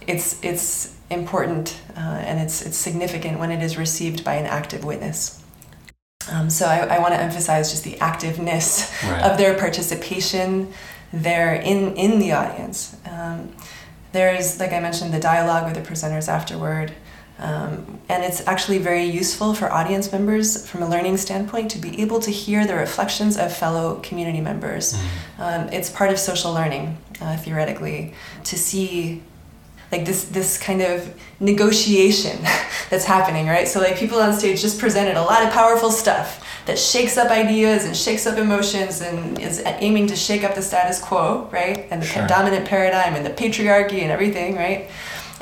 it's 0.08 0.44
it's 0.44 0.96
important 1.10 1.80
uh, 1.96 2.00
and 2.00 2.40
it's 2.40 2.62
it's 2.62 2.78
significant 2.78 3.40
when 3.40 3.52
it 3.52 3.62
is 3.62 3.78
received 3.78 4.24
by 4.24 4.36
an 4.36 4.46
active 4.46 4.84
witness. 4.84 5.42
Um, 6.32 6.50
so 6.50 6.66
I, 6.66 6.96
I 6.96 7.00
want 7.00 7.14
to 7.14 7.20
emphasize 7.20 7.72
just 7.72 7.84
the 7.84 7.94
activeness 7.94 8.90
right. 9.10 9.24
of 9.24 9.38
their 9.38 9.58
participation 9.58 10.74
there 11.12 11.54
in 11.56 11.96
in 11.96 12.20
the 12.20 12.32
audience. 12.34 12.96
Um, 13.06 13.54
there's 14.12 14.60
like 14.60 14.74
I 14.74 14.80
mentioned 14.80 15.14
the 15.14 15.20
dialogue 15.20 15.66
with 15.66 15.76
the 15.76 15.90
presenters 15.90 16.28
afterward. 16.28 16.94
Um, 17.40 18.00
and 18.10 18.24
it's 18.24 18.46
actually 18.48 18.78
very 18.78 19.04
useful 19.04 19.56
for 19.56 19.70
audience 19.70 20.12
members 20.12 20.70
from 20.70 20.84
a 20.84 20.88
learning 20.88 21.18
standpoint 21.18 21.72
to 21.72 21.80
be 21.80 22.00
able 22.00 22.20
to 22.22 22.32
hear 22.32 22.66
the 22.66 22.76
reflections 22.76 23.38
of 23.38 23.52
fellow 23.52 24.00
community 24.04 24.40
members. 24.40 24.94
Mm-hmm. 24.94 25.42
Um, 25.42 25.70
it's 25.70 25.90
part 25.90 26.12
of 26.12 26.20
social 26.20 26.54
learning, 26.54 26.98
uh, 27.20 27.36
theoretically, 27.38 28.14
to 28.46 28.58
see 28.58 29.24
like 29.94 30.06
this 30.06 30.26
this 30.26 30.58
kind 30.58 30.82
of 30.82 30.96
negotiation 31.40 32.38
that's 32.90 33.06
happening 33.06 33.46
right 33.48 33.68
so 33.68 33.80
like 33.80 33.96
people 33.96 34.20
on 34.20 34.34
stage 34.34 34.62
just 34.62 34.80
presented 34.80 35.16
a 35.16 35.22
lot 35.32 35.42
of 35.46 35.50
powerful 35.52 35.92
stuff 35.92 36.44
that 36.66 36.80
shakes 36.80 37.18
up 37.18 37.30
ideas 37.30 37.86
and 37.86 37.96
shakes 37.96 38.26
up 38.26 38.38
emotions 38.38 39.02
and 39.02 39.40
is 39.40 39.62
aiming 39.66 40.08
to 40.08 40.16
shake 40.16 40.44
up 40.44 40.56
the 40.56 40.62
status 40.62 41.02
quo, 41.02 41.50
right? 41.52 41.88
And 41.92 42.02
the 42.02 42.06
Sure. 42.06 42.28
dominant 42.28 42.66
paradigm 42.66 43.16
and 43.16 43.26
the 43.26 43.32
patriarchy 43.32 44.02
and 44.02 44.12
everything, 44.12 44.56
right? 44.56 44.90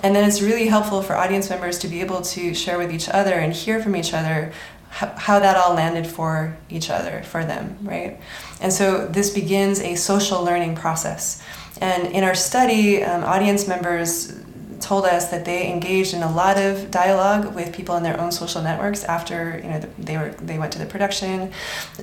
And 0.04 0.16
then 0.16 0.28
it's 0.28 0.42
really 0.42 0.68
helpful 0.68 1.04
for 1.04 1.16
audience 1.16 1.50
members 1.50 1.78
to 1.80 1.88
be 1.88 2.02
able 2.02 2.22
to 2.22 2.56
share 2.56 2.80
with 2.80 2.92
each 2.92 3.08
other 3.08 3.34
and 3.34 3.54
hear 3.54 3.82
from 3.84 3.96
each 3.96 4.14
other 4.14 4.52
how, 4.90 5.08
how 5.16 5.40
that 5.40 5.56
all 5.56 5.76
landed 5.76 6.08
for 6.08 6.58
each 6.70 6.90
other, 6.90 7.22
for 7.24 7.46
them, 7.46 7.78
right? 7.84 8.20
And 8.60 8.74
so 8.74 9.06
this 9.06 9.30
begins 9.30 9.80
a 9.80 9.96
social 9.96 10.44
learning 10.44 10.76
process. 10.76 11.42
And 11.82 12.08
in 12.13 12.24
our 12.24 12.36
study, 12.36 13.04
um, 13.04 13.24
audience 13.24 13.67
members 13.67 14.41
told 14.82 15.06
us 15.06 15.30
that 15.30 15.46
they 15.46 15.72
engaged 15.72 16.13
in 16.13 16.24
a 16.24 16.32
lot 16.32 16.58
of 16.58 16.91
dialogue 16.91 17.56
with 17.56 17.74
people 17.74 17.96
in 17.96 18.04
their 18.04 18.20
own 18.20 18.32
social 18.32 18.62
networks 18.62 19.04
after 19.04 19.60
you 19.63 19.70
know 19.70 19.80
they 19.98 20.17
were 20.17 20.30
they 20.41 20.58
went 20.58 20.74
to 20.74 20.80
the 20.80 20.86
production. 20.86 21.52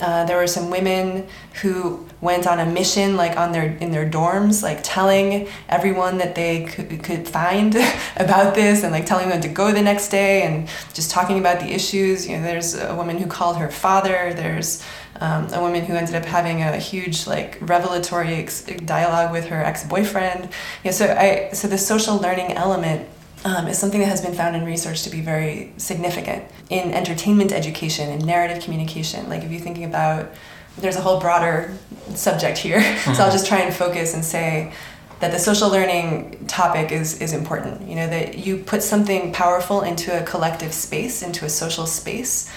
Uh, 0.01 0.25
there 0.25 0.37
were 0.37 0.47
some 0.47 0.71
women 0.71 1.27
who 1.61 2.07
went 2.21 2.47
on 2.47 2.59
a 2.61 2.67
mission, 2.67 3.17
like 3.17 3.37
on 3.37 3.53
their 3.53 3.77
in 3.79 3.91
their 3.91 4.09
dorms, 4.09 4.63
like 4.63 4.81
telling 4.83 5.49
everyone 5.69 6.19
that 6.19 6.35
they 6.35 6.65
could, 6.65 7.03
could 7.03 7.29
find 7.29 7.77
about 8.17 8.55
this, 8.55 8.83
and 8.83 8.93
like 8.93 9.07
telling 9.07 9.29
them 9.29 9.41
to 9.41 9.49
go 9.49 9.73
the 9.73 9.83
next 9.83 10.09
day, 10.09 10.43
and 10.43 10.69
just 10.95 11.11
talking 11.11 11.39
about 11.39 11.61
the 11.61 11.67
issues. 11.67 12.27
You 12.27 12.37
know, 12.37 12.43
there's 12.43 12.75
a 12.75 12.95
woman 12.95 13.19
who 13.19 13.27
called 13.27 13.57
her 13.59 13.71
father. 13.71 14.33
There's 14.35 14.83
um, 15.21 15.53
a 15.53 15.61
woman 15.61 15.85
who 15.85 15.95
ended 15.95 16.15
up 16.15 16.25
having 16.25 16.63
a 16.63 16.77
huge 16.77 17.27
like 17.27 17.59
revelatory 17.61 18.35
ex- 18.35 18.63
dialogue 18.63 19.33
with 19.33 19.47
her 19.47 19.63
ex-boyfriend. 19.63 20.49
Yeah, 20.85 20.93
so 20.93 21.07
I 21.07 21.53
so 21.53 21.69
the 21.69 21.79
social 21.79 22.17
learning 22.17 22.53
element 22.53 23.09
um, 23.45 23.69
is 23.69 23.79
something 23.79 24.01
that 24.01 24.09
has 24.09 24.21
been 24.21 24.35
found 24.35 24.57
in 24.57 24.65
research 24.65 25.03
to 25.03 25.11
be 25.11 25.21
very 25.21 25.73
significant 25.77 26.45
in 26.71 26.93
entertainment 26.93 27.53
education 27.53 28.11
and 28.11 28.25
narrative 28.27 28.63
communication. 28.63 29.29
Like 29.29 29.43
if 29.43 29.51
you're 29.51 29.61
thinking 29.61 29.85
about, 29.85 30.31
there's 30.77 30.97
a 30.97 31.01
whole 31.01 31.21
broader 31.21 31.77
subject 32.15 32.59
here, 32.59 32.81
so 33.15 33.25
I'll 33.25 33.33
just 33.33 33.47
try 33.47 33.61
and 33.61 33.75
focus 33.75 34.15
and 34.15 34.25
say 34.25 34.73
that 35.21 35.33
the 35.33 35.39
social 35.39 35.69
learning 35.69 36.47
topic 36.47 36.93
is 36.93 37.21
is 37.21 37.33
important. 37.33 37.89
You 37.89 37.97
know 37.97 38.09
that 38.09 38.39
you 38.39 38.59
put 38.59 38.83
something 38.83 39.33
powerful 39.33 39.83
into 39.83 40.17
a 40.17 40.25
collective 40.25 40.73
space, 40.73 41.23
into 41.23 41.45
a 41.45 41.49
social 41.49 41.87
space. 41.87 42.51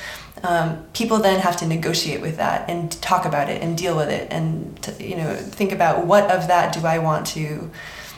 Um, 0.44 0.84
people 0.94 1.20
then 1.20 1.40
have 1.40 1.58
to 1.58 1.68
negotiate 1.68 2.22
with 2.22 2.38
that 2.38 2.68
and 2.70 2.92
talk 3.02 3.26
about 3.26 3.50
it 3.50 3.62
and 3.62 3.78
deal 3.78 3.96
with 3.96 4.10
it 4.10 4.32
and 4.32 4.82
to, 4.82 5.08
you 5.08 5.16
know 5.16 5.36
think 5.36 5.72
about 5.72 6.08
what 6.08 6.32
of 6.32 6.48
that 6.48 6.74
do 6.74 6.86
I 6.86 6.98
want 6.98 7.28
to 7.28 7.70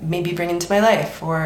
maybe 0.01 0.33
bring 0.33 0.49
into 0.49 0.69
my 0.69 0.79
life 0.79 1.21
or 1.21 1.43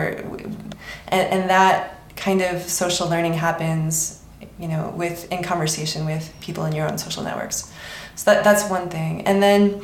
and, 1.08 1.34
and 1.34 1.50
that 1.50 2.00
kind 2.16 2.42
of 2.42 2.62
social 2.62 3.10
learning 3.10 3.34
happens 3.34 4.24
you 4.60 4.68
know 4.68 4.94
with 4.96 5.32
in 5.32 5.44
conversation 5.44 6.06
with 6.06 6.32
people 6.42 6.66
in 6.66 6.74
your 6.74 6.88
own 6.88 6.98
social 6.98 7.24
networks. 7.24 7.72
So 8.16 8.32
that, 8.32 8.44
that's 8.44 8.70
one 8.70 8.90
thing. 8.90 9.26
And 9.28 9.42
then 9.42 9.82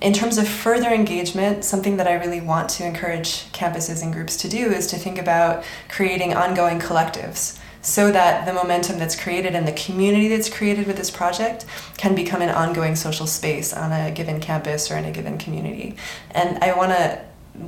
in 0.00 0.12
terms 0.12 0.36
of 0.36 0.48
further 0.48 0.88
engagement, 0.88 1.64
something 1.64 1.96
that 1.98 2.08
I 2.08 2.14
really 2.14 2.40
want 2.40 2.68
to 2.70 2.84
encourage 2.84 3.50
campuses 3.52 4.02
and 4.02 4.12
groups 4.12 4.36
to 4.38 4.48
do 4.48 4.70
is 4.72 4.88
to 4.88 4.96
think 4.96 5.16
about 5.18 5.62
creating 5.88 6.34
ongoing 6.34 6.80
collectives 6.80 7.58
so 7.82 8.12
that 8.12 8.46
the 8.46 8.52
momentum 8.52 8.98
that's 8.98 9.20
created 9.20 9.54
and 9.54 9.66
the 9.66 9.72
community 9.72 10.28
that's 10.28 10.48
created 10.48 10.86
with 10.86 10.96
this 10.96 11.10
project 11.10 11.66
can 11.98 12.14
become 12.14 12.40
an 12.40 12.48
ongoing 12.48 12.94
social 12.94 13.26
space 13.26 13.72
on 13.72 13.92
a 13.92 14.10
given 14.12 14.40
campus 14.40 14.90
or 14.90 14.96
in 14.96 15.04
a 15.04 15.10
given 15.10 15.36
community. 15.36 15.96
And 16.30 16.62
I 16.62 16.76
want 16.76 16.92
to 16.92 17.20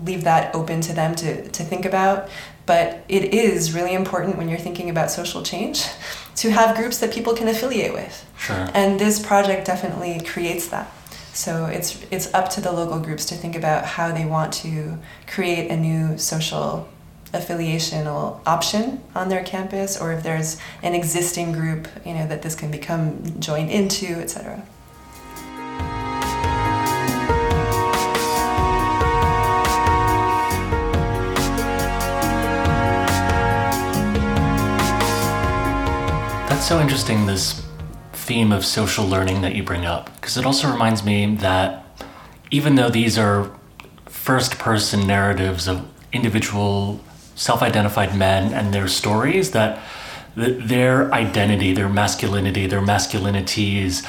leave 0.05 0.24
that 0.24 0.55
open 0.55 0.81
to 0.81 0.92
them 0.92 1.14
to, 1.16 1.48
to 1.48 1.62
think 1.64 1.85
about. 1.85 2.29
But 2.66 3.05
it 3.09 3.35
is 3.35 3.74
really 3.74 3.92
important 3.92 4.38
when 4.38 4.48
you're 4.48 4.59
thinking 4.59 4.88
about 4.88 5.11
social 5.11 5.42
change 5.42 5.85
to 6.37 6.50
have 6.50 6.77
groups 6.77 6.98
that 6.98 7.12
people 7.12 7.35
can 7.35 7.48
affiliate 7.48 7.92
with. 7.92 8.24
Sure. 8.38 8.68
And 8.72 8.98
this 8.98 9.24
project 9.24 9.66
definitely 9.66 10.20
creates 10.24 10.68
that. 10.68 10.90
So 11.35 11.66
it's 11.66 12.00
it's 12.12 12.33
up 12.33 12.48
to 12.50 12.61
the 12.61 12.70
local 12.70 13.00
groups 13.00 13.27
to 13.27 13.35
think 13.35 13.57
about 13.57 13.85
how 13.85 14.12
they 14.12 14.24
want 14.24 14.53
to 14.55 14.98
create 15.27 15.68
a 15.68 15.77
new 15.77 16.16
social 16.16 16.88
affiliational 17.35 18.40
option 18.47 19.03
on 19.14 19.29
their 19.29 19.42
campus 19.42 20.01
or 20.01 20.12
if 20.12 20.23
there's 20.23 20.57
an 20.83 20.94
existing 20.94 21.53
group, 21.53 21.88
you 22.07 22.14
know, 22.14 22.27
that 22.27 22.42
this 22.42 22.55
can 22.55 22.70
become 22.70 23.40
joined 23.40 23.70
into, 23.70 24.07
etc. 24.07 24.62
That's 36.49 36.66
so 36.66 36.81
interesting, 36.81 37.27
this 37.27 37.66
theme 38.12 38.53
of 38.53 38.64
social 38.64 39.05
learning 39.05 39.42
that 39.42 39.55
you 39.55 39.62
bring 39.62 39.85
up, 39.85 40.14
because 40.14 40.38
it 40.38 40.47
also 40.47 40.70
reminds 40.70 41.05
me 41.05 41.35
that 41.37 41.85
even 42.51 42.77
though 42.77 42.88
these 42.88 43.18
are 43.18 43.51
first 44.07 44.59
person 44.59 45.07
narratives 45.07 45.68
of 45.68 45.87
individual 46.12 47.01
self 47.35 47.62
identified 47.62 48.16
men 48.16 48.53
and 48.53 48.73
their 48.73 48.88
stories, 48.88 49.51
that 49.53 49.81
th- 50.35 50.62
their 50.62 51.12
identity, 51.12 51.73
their 51.73 51.88
masculinity, 51.88 52.66
their 52.66 52.81
masculinities, 52.81 54.07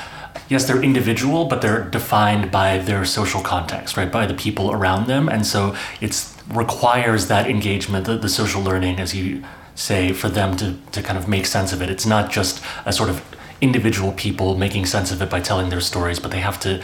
yes, 0.50 0.66
they're 0.66 0.84
individual, 0.84 1.46
but 1.46 1.62
they're 1.62 1.84
defined 1.90 2.52
by 2.52 2.78
their 2.78 3.06
social 3.06 3.42
context, 3.42 3.98
right? 3.98 4.12
By 4.12 4.26
the 4.26 4.34
people 4.34 4.72
around 4.72 5.08
them. 5.08 5.28
And 5.30 5.46
so 5.46 5.76
it 6.02 6.32
requires 6.50 7.28
that 7.28 7.50
engagement, 7.50 8.06
the, 8.06 8.18
the 8.18 8.30
social 8.30 8.62
learning, 8.62 9.00
as 9.00 9.16
you 9.16 9.44
say, 9.76 10.14
for 10.14 10.30
them 10.30 10.56
to, 10.58 10.76
to 10.92 11.02
kind 11.02 11.18
of 11.18 11.28
make 11.28 11.46
sense 11.46 11.74
of 11.74 11.82
it. 11.82 11.90
It's 11.90 12.06
not 12.06 12.32
just 12.32 12.64
a 12.86 12.94
sort 12.94 13.10
of 13.10 13.24
individual 13.62 14.12
people 14.12 14.58
making 14.58 14.86
sense 14.86 15.12
of 15.12 15.22
it 15.22 15.30
by 15.30 15.40
telling 15.40 15.70
their 15.70 15.82
stories, 15.82 16.20
but 16.20 16.32
they 16.32 16.40
have 16.40 16.60
to, 16.62 16.84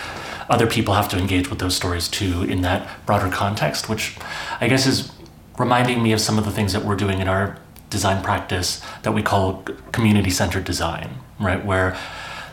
other 0.49 0.67
people 0.67 0.93
have 0.95 1.08
to 1.10 1.17
engage 1.17 1.49
with 1.49 1.60
those 1.60 1.75
stories 1.75 2.08
too 2.08 2.43
in 2.43 2.62
that 2.62 3.06
broader 3.06 3.30
context, 3.30 3.88
which 3.88 4.17
I 4.60 4.67
guess 4.67 4.88
is 4.88 5.12
reminding 5.58 6.02
me 6.02 6.12
of 6.12 6.22
some 6.22 6.38
of 6.38 6.46
the 6.46 6.52
things 6.52 6.74
that 6.74 6.84
we're 6.86 6.96
doing 6.96 7.20
in 7.20 7.28
our 7.28 7.58
design 7.90 8.24
practice 8.24 8.82
that 9.04 9.12
we 9.12 9.22
call 9.22 9.64
community 9.92 10.30
centered 10.30 10.64
design, 10.64 11.18
right? 11.40 11.64
Where 11.64 11.98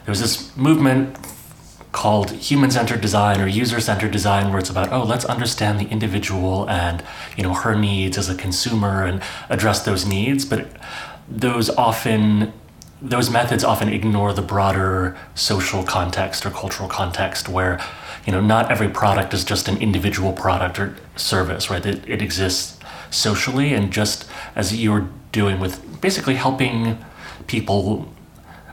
there's 0.04 0.20
this 0.20 0.56
movement 0.56 1.16
called 1.92 2.30
human 2.32 2.70
centered 2.70 3.00
design 3.00 3.40
or 3.40 3.46
user 3.46 3.80
centered 3.80 4.10
design 4.10 4.50
where 4.50 4.58
it's 4.58 4.68
about 4.68 4.92
oh 4.92 5.02
let's 5.02 5.24
understand 5.24 5.80
the 5.80 5.88
individual 5.88 6.68
and 6.68 7.02
you 7.36 7.42
know 7.42 7.54
her 7.54 7.74
needs 7.74 8.18
as 8.18 8.28
a 8.28 8.34
consumer 8.34 9.04
and 9.04 9.22
address 9.48 9.84
those 9.84 10.04
needs 10.04 10.44
but 10.44 10.68
those 11.28 11.70
often 11.70 12.52
those 13.00 13.30
methods 13.30 13.64
often 13.64 13.88
ignore 13.88 14.32
the 14.32 14.42
broader 14.42 15.16
social 15.34 15.82
context 15.82 16.44
or 16.44 16.50
cultural 16.50 16.88
context 16.88 17.48
where 17.48 17.80
you 18.26 18.32
know 18.32 18.40
not 18.40 18.70
every 18.70 18.88
product 18.88 19.32
is 19.32 19.42
just 19.44 19.66
an 19.66 19.78
individual 19.78 20.32
product 20.32 20.78
or 20.78 20.94
service 21.16 21.70
right 21.70 21.86
it, 21.86 22.06
it 22.06 22.20
exists 22.20 22.77
socially 23.10 23.72
and 23.72 23.92
just 23.92 24.28
as 24.54 24.74
you're 24.76 25.08
doing 25.32 25.60
with 25.60 26.00
basically 26.00 26.34
helping 26.34 26.98
people 27.46 28.12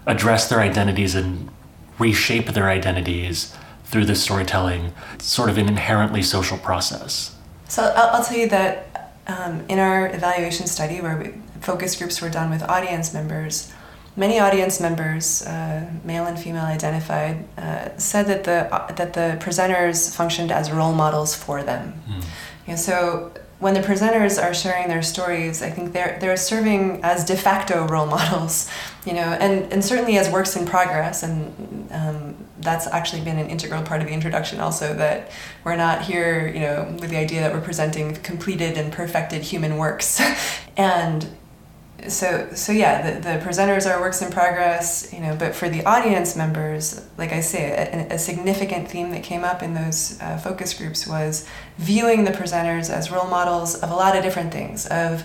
address 0.06 0.50
their 0.50 0.60
identities 0.60 1.16
and 1.16 1.50
reshape 1.98 2.48
their 2.48 2.70
identities 2.70 3.56
through 3.86 4.06
this 4.06 4.22
storytelling 4.22 4.94
sort 5.20 5.50
of 5.50 5.58
an 5.58 5.68
inherently 5.68 6.22
social 6.22 6.58
process 6.58 7.36
So 7.68 7.84
I'll, 7.96 8.16
I'll 8.16 8.24
tell 8.24 8.38
you 8.38 8.50
that 8.50 9.14
um, 9.28 9.64
in 9.68 9.80
our 9.80 10.08
evaluation 10.08 10.68
study, 10.68 11.02
where 11.02 11.18
we, 11.18 11.34
focus 11.62 11.96
groups 11.96 12.22
were 12.22 12.30
done 12.30 12.50
with 12.50 12.62
audience 12.64 13.14
members, 13.14 13.74
many 14.16 14.40
audience 14.40 14.80
members, 14.80 15.42
uh, 15.42 15.90
male 16.04 16.26
and 16.26 16.38
female 16.38 16.66
identified, 16.66 17.46
uh, 17.58 17.90
said 17.98 18.28
that 18.28 18.44
the 18.44 18.74
uh, 18.74 18.92
that 18.94 19.14
the 19.14 19.38
presenters 19.44 20.16
functioned 20.16 20.52
as 20.52 20.72
role 20.72 20.94
models 20.94 21.36
for 21.36 21.64
them. 21.64 22.02
Mm. 22.08 22.24
You 22.68 22.74
know, 22.74 22.76
so 22.76 23.32
when 23.60 23.74
the 23.74 23.80
presenters 23.80 24.42
are 24.42 24.54
sharing 24.54 24.90
their 24.90 25.02
stories, 25.02 25.62
I 25.62 25.70
think 25.70 25.94
they're 25.94 26.18
they're 26.20 26.38
serving 26.38 27.02
as 27.04 27.24
de 27.24 27.38
facto 27.38 27.88
role 27.88 28.06
models, 28.18 28.70
you 29.06 29.14
know, 29.14 29.22
and, 29.22 29.72
and 29.72 29.84
certainly 29.84 30.18
as 30.18 30.30
works 30.30 30.56
in 30.56 30.66
progress, 30.66 31.24
and 31.24 31.90
um, 31.92 32.36
that's 32.60 32.88
actually 32.88 33.24
been 33.24 33.38
an 33.38 33.48
integral 33.48 33.82
part 33.84 34.02
of 34.02 34.08
the 34.08 34.14
introduction. 34.14 34.60
Also, 34.60 34.94
that 34.96 35.32
we're 35.64 35.76
not 35.78 36.02
here, 36.02 36.48
you 36.48 36.60
know, 36.60 36.96
with 37.00 37.10
the 37.10 37.18
idea 37.18 37.42
that 37.42 37.54
we're 37.54 37.62
presenting 37.62 38.16
completed 38.16 38.78
and 38.78 38.92
perfected 38.92 39.44
human 39.44 39.78
works, 39.78 40.22
and 40.78 41.28
so 42.10 42.48
so 42.54 42.72
yeah 42.72 43.12
the, 43.12 43.20
the 43.20 43.46
presenters 43.46 43.90
are 43.90 44.00
works 44.00 44.22
in 44.22 44.32
progress 44.32 45.12
you 45.14 45.20
know 45.20 45.36
but 45.36 45.54
for 45.54 45.70
the 45.70 45.84
audience 45.86 46.36
members 46.36 47.06
like 47.18 47.32
i 47.32 47.40
say 47.40 47.72
a, 47.72 48.16
a 48.16 48.18
significant 48.18 48.90
theme 48.90 49.12
that 49.12 49.24
came 49.24 49.44
up 49.44 49.62
in 49.62 49.74
those 49.74 50.20
uh, 50.22 50.38
focus 50.38 50.74
groups 50.74 51.08
was 51.08 51.48
viewing 51.78 52.24
the 52.24 52.32
presenters 52.32 52.90
as 52.90 53.12
role 53.12 53.28
models 53.28 53.76
of 53.76 53.92
a 53.92 53.96
lot 53.96 54.16
of 54.16 54.24
different 54.24 54.52
things 54.52 54.86
of 54.88 55.24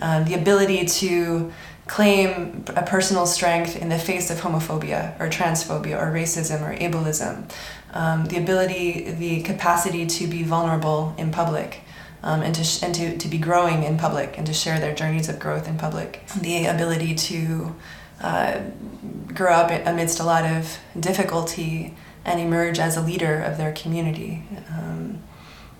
um, 0.00 0.24
the 0.24 0.34
ability 0.34 0.84
to 0.84 1.52
claim 1.86 2.64
a 2.76 2.82
personal 2.82 3.26
strength 3.26 3.74
in 3.76 3.88
the 3.88 3.98
face 3.98 4.30
of 4.30 4.38
homophobia 4.40 5.18
or 5.18 5.28
transphobia 5.28 6.00
or 6.00 6.12
racism 6.12 6.60
or 6.62 6.76
ableism 6.76 7.50
um, 7.94 8.26
the 8.26 8.36
ability 8.36 9.10
the 9.12 9.42
capacity 9.42 10.06
to 10.06 10.26
be 10.26 10.42
vulnerable 10.42 11.14
in 11.18 11.30
public 11.30 11.82
um, 12.22 12.42
and 12.42 12.54
to 12.54 12.64
sh- 12.64 12.82
and 12.82 12.94
to, 12.94 13.16
to 13.16 13.28
be 13.28 13.38
growing 13.38 13.82
in 13.82 13.98
public 13.98 14.36
and 14.38 14.46
to 14.46 14.52
share 14.52 14.78
their 14.78 14.94
journeys 14.94 15.28
of 15.28 15.38
growth 15.38 15.68
in 15.68 15.76
public. 15.78 16.22
The 16.40 16.66
ability 16.66 17.14
to 17.14 17.74
uh, 18.20 18.60
grow 19.34 19.52
up 19.52 19.70
amidst 19.86 20.20
a 20.20 20.24
lot 20.24 20.44
of 20.44 20.78
difficulty 20.98 21.94
and 22.24 22.40
emerge 22.40 22.78
as 22.78 22.96
a 22.96 23.00
leader 23.00 23.40
of 23.40 23.56
their 23.56 23.72
community. 23.72 24.42
Um, 24.70 25.22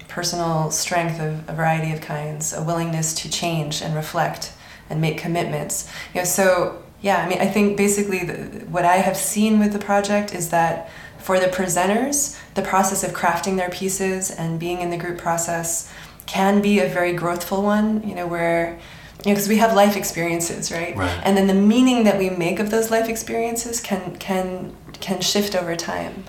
personal 0.07 0.71
strength 0.71 1.21
of 1.21 1.49
a 1.49 1.53
variety 1.53 1.93
of 1.93 2.01
kinds, 2.01 2.53
a 2.53 2.63
willingness 2.63 3.15
to 3.15 3.31
change 3.31 3.83
and 3.83 3.95
reflect 3.95 4.53
and 4.91 5.01
make 5.01 5.19
commitments. 5.19 5.91
You 6.15 6.23
know, 6.23 6.25
so 6.25 6.83
yeah, 7.01 7.19
I 7.19 7.29
mean, 7.29 7.39
I 7.41 7.47
think 7.47 7.77
basically 7.77 8.25
the, 8.25 8.67
what 8.67 8.85
I 8.85 8.97
have 8.97 9.17
seen 9.17 9.61
with 9.61 9.73
the 9.73 9.79
project 9.79 10.35
is 10.35 10.51
that 10.51 10.91
for 11.19 11.39
the 11.39 11.47
presenters, 11.47 12.39
the 12.55 12.63
process 12.63 13.05
of 13.05 13.13
crafting 13.13 13.57
their 13.57 13.71
pieces 13.71 14.31
and 14.31 14.59
being 14.59 14.81
in 14.81 14.91
the 14.91 14.97
group 14.97 15.19
process 15.19 15.93
can 16.29 16.61
be 16.61 16.79
a 16.79 16.89
very 16.89 17.15
growthful 17.15 17.63
one, 17.63 18.07
you 18.07 18.15
know, 18.15 18.27
where 18.27 18.79
you 19.25 19.31
know, 19.31 19.35
because 19.35 19.49
we 19.49 19.57
have 19.57 19.75
life 19.75 19.97
experiences, 19.97 20.71
right? 20.71 20.95
right? 20.95 21.21
And 21.25 21.37
then 21.37 21.49
the 21.49 21.55
meaning 21.55 22.05
that 22.05 22.19
we 22.19 22.31
make 22.31 22.61
of 22.61 22.71
those 22.71 22.89
life 22.93 23.09
experiences 23.09 23.81
can 23.81 24.15
can 24.17 24.77
can 25.01 25.21
shift 25.21 25.57
over 25.57 25.75
time. 25.75 26.25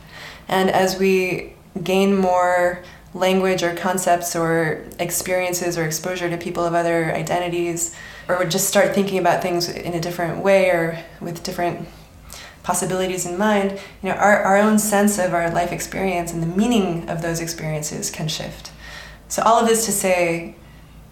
And 0.47 0.72
as 0.72 0.97
we 0.97 1.54
gain 1.84 2.16
more 2.16 2.84
language 3.14 3.62
or 3.62 3.76
concepts 3.76 4.36
or 4.36 4.86
experiences 5.00 5.78
or 5.78 5.86
exposure 5.86 6.30
to 6.30 6.38
people 6.38 6.64
of 6.66 6.74
other 6.74 7.14
identities, 7.14 7.95
or 8.28 8.45
just 8.45 8.68
start 8.68 8.95
thinking 8.95 9.20
about 9.20 9.41
things 9.43 9.70
in 9.70 9.93
a 9.93 10.00
different 10.00 10.43
way 10.43 10.70
or 10.70 11.04
with 11.20 11.43
different 11.43 11.88
possibilities 12.64 13.26
in 13.26 13.38
mind, 13.38 13.72
you 14.02 14.10
know, 14.10 14.16
our, 14.16 14.43
our 14.43 14.58
own 14.58 14.78
sense 14.80 15.18
of 15.18 15.34
our 15.34 15.50
life 15.52 15.72
experience 15.72 16.32
and 16.32 16.41
the 16.41 16.47
meaning 16.47 17.10
of 17.10 17.22
those 17.22 17.39
experiences 17.39 18.10
can 18.10 18.28
shift. 18.28 18.72
So 19.30 19.44
all 19.44 19.60
of 19.60 19.68
this 19.68 19.86
to 19.86 19.92
say, 19.92 20.56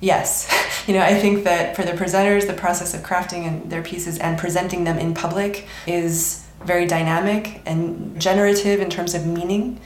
yes, 0.02 0.52
you 0.88 0.94
know, 0.94 1.02
I 1.02 1.14
think 1.20 1.44
that 1.46 1.76
for 1.76 1.84
the 1.84 1.94
presenters, 1.94 2.48
the 2.48 2.54
process 2.54 2.94
of 2.94 3.02
crafting 3.02 3.48
and 3.48 3.72
their 3.72 3.84
pieces 3.84 4.18
and 4.18 4.38
presenting 4.38 4.84
them 4.84 4.98
in 4.98 5.14
public 5.14 5.68
is 5.86 6.46
very 6.66 6.88
dynamic 6.88 7.62
and 7.66 8.20
generative 8.20 8.82
in 8.82 8.90
terms 8.90 9.14
of 9.14 9.26
meaning. 9.26 9.80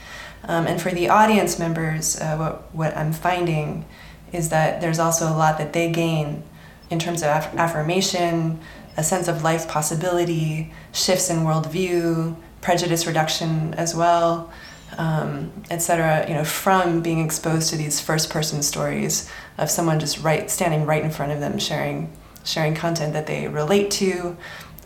Um, 0.46 0.66
and 0.66 0.82
for 0.82 0.90
the 0.90 1.10
audience 1.10 1.60
members, 1.60 2.20
uh, 2.20 2.38
what, 2.38 2.74
what 2.74 2.98
I'm 2.98 3.14
finding 3.14 3.86
is 4.32 4.50
that 4.50 4.82
there's 4.82 4.98
also 4.98 5.28
a 5.28 5.36
lot 5.36 5.58
that 5.58 5.74
they 5.74 5.92
gain 5.92 6.44
in 6.90 7.00
terms 7.00 7.22
of 7.22 7.28
aff- 7.28 7.54
affirmation, 7.56 8.60
a 8.98 9.04
sense 9.04 9.28
of 9.28 9.44
life 9.44 9.68
possibility, 9.68 10.74
shifts 10.94 11.30
in 11.30 11.40
worldview, 11.40 12.36
prejudice 12.62 13.06
reduction 13.06 13.74
as 13.74 13.94
well, 13.94 14.52
um, 14.98 15.52
etc. 15.70 16.26
You 16.28 16.36
know, 16.36 16.44
from 16.44 17.02
being 17.02 17.24
exposed 17.24 17.70
to 17.70 17.78
these 17.78 18.00
first-person 18.00 18.62
stories 18.64 19.30
of 19.58 19.70
someone 19.70 20.00
just 20.00 20.24
right 20.24 20.50
standing 20.50 20.86
right 20.86 21.04
in 21.04 21.12
front 21.12 21.32
of 21.32 21.40
them, 21.40 21.60
sharing 21.60 22.12
sharing 22.44 22.74
content 22.74 23.14
that 23.14 23.28
they 23.28 23.48
relate 23.48 23.92
to 23.92 24.36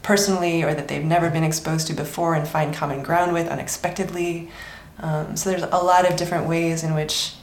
personally 0.03 0.61
or 0.61 0.73
that 0.73 0.87
they've 0.87 1.03
never 1.03 1.29
been 1.29 1.43
exposed 1.43 1.87
to 1.87 1.93
before 1.93 2.35
and 2.35 2.47
find 2.47 2.73
common 2.73 3.01
ground 3.01 3.33
with 3.33 3.47
unexpectedly. 3.47 4.49
Um, 4.99 5.35
so 5.35 5.49
there's 5.49 5.63
a 5.63 5.77
lot 5.77 6.09
of 6.09 6.15
different 6.15 6.47
ways 6.47 6.83
in 6.83 6.93
which 6.93 7.33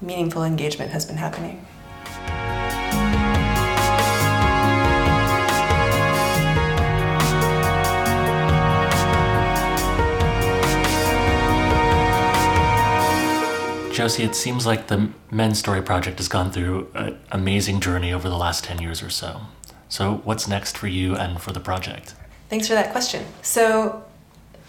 meaningful 0.00 0.44
engagement 0.44 0.90
has 0.90 1.06
been 1.06 1.16
happening. 1.16 1.64
Josie, 13.92 14.22
it 14.22 14.34
seems 14.34 14.64
like 14.64 14.86
the 14.86 15.10
Men's 15.30 15.58
Story 15.58 15.82
Project 15.82 16.18
has 16.18 16.26
gone 16.26 16.50
through 16.50 16.90
an 16.94 17.18
amazing 17.30 17.80
journey 17.80 18.10
over 18.10 18.26
the 18.26 18.38
last 18.38 18.64
10 18.64 18.80
years 18.80 19.02
or 19.02 19.10
so. 19.10 19.42
So, 19.90 20.22
what's 20.24 20.48
next 20.48 20.78
for 20.78 20.86
you 20.86 21.14
and 21.14 21.38
for 21.38 21.52
the 21.52 21.60
project? 21.60 22.14
Thanks 22.48 22.66
for 22.66 22.72
that 22.72 22.90
question. 22.90 23.26
So, 23.42 24.02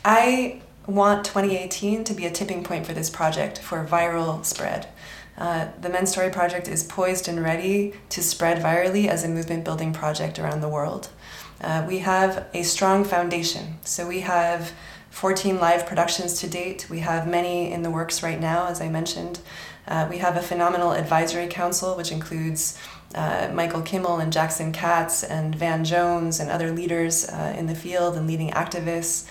I 0.03 0.61
want 0.87 1.23
2018 1.23 2.03
to 2.03 2.13
be 2.13 2.25
a 2.25 2.31
tipping 2.31 2.65
point 2.65 2.85
for 2.85 2.91
this 2.91 3.09
project 3.09 3.59
for 3.59 3.85
viral 3.85 4.43
spread. 4.43 4.89
Uh, 5.37 5.69
the 5.79 5.87
Men's 5.87 6.11
Story 6.11 6.29
Project 6.29 6.67
is 6.67 6.83
poised 6.83 7.29
and 7.29 7.41
ready 7.41 7.93
to 8.09 8.21
spread 8.21 8.61
virally 8.61 9.07
as 9.07 9.23
a 9.23 9.29
movement 9.29 9.63
building 9.63 9.93
project 9.93 10.37
around 10.37 10.59
the 10.59 10.67
world. 10.67 11.07
Uh, 11.61 11.85
we 11.87 11.99
have 11.99 12.45
a 12.53 12.63
strong 12.63 13.05
foundation. 13.05 13.77
So, 13.85 14.05
we 14.05 14.19
have 14.19 14.73
14 15.13 15.59
live 15.59 15.85
productions 15.85 16.39
to 16.41 16.47
date. 16.47 16.87
We 16.89 16.99
have 16.99 17.27
many 17.27 17.71
in 17.71 17.83
the 17.83 17.91
works 17.91 18.23
right 18.23 18.39
now, 18.39 18.65
as 18.65 18.81
I 18.81 18.89
mentioned. 18.89 19.39
Uh, 19.87 20.07
we 20.09 20.17
have 20.17 20.35
a 20.35 20.41
phenomenal 20.41 20.91
advisory 20.91 21.47
council, 21.47 21.95
which 21.95 22.11
includes 22.11 22.79
uh, 23.13 23.51
Michael 23.53 23.83
Kimmel 23.83 24.17
and 24.17 24.33
Jackson 24.33 24.71
Katz 24.71 25.23
and 25.23 25.53
Van 25.53 25.85
Jones 25.85 26.39
and 26.39 26.49
other 26.49 26.71
leaders 26.71 27.29
uh, 27.29 27.55
in 27.55 27.67
the 27.67 27.75
field 27.75 28.17
and 28.17 28.25
leading 28.25 28.49
activists. 28.49 29.29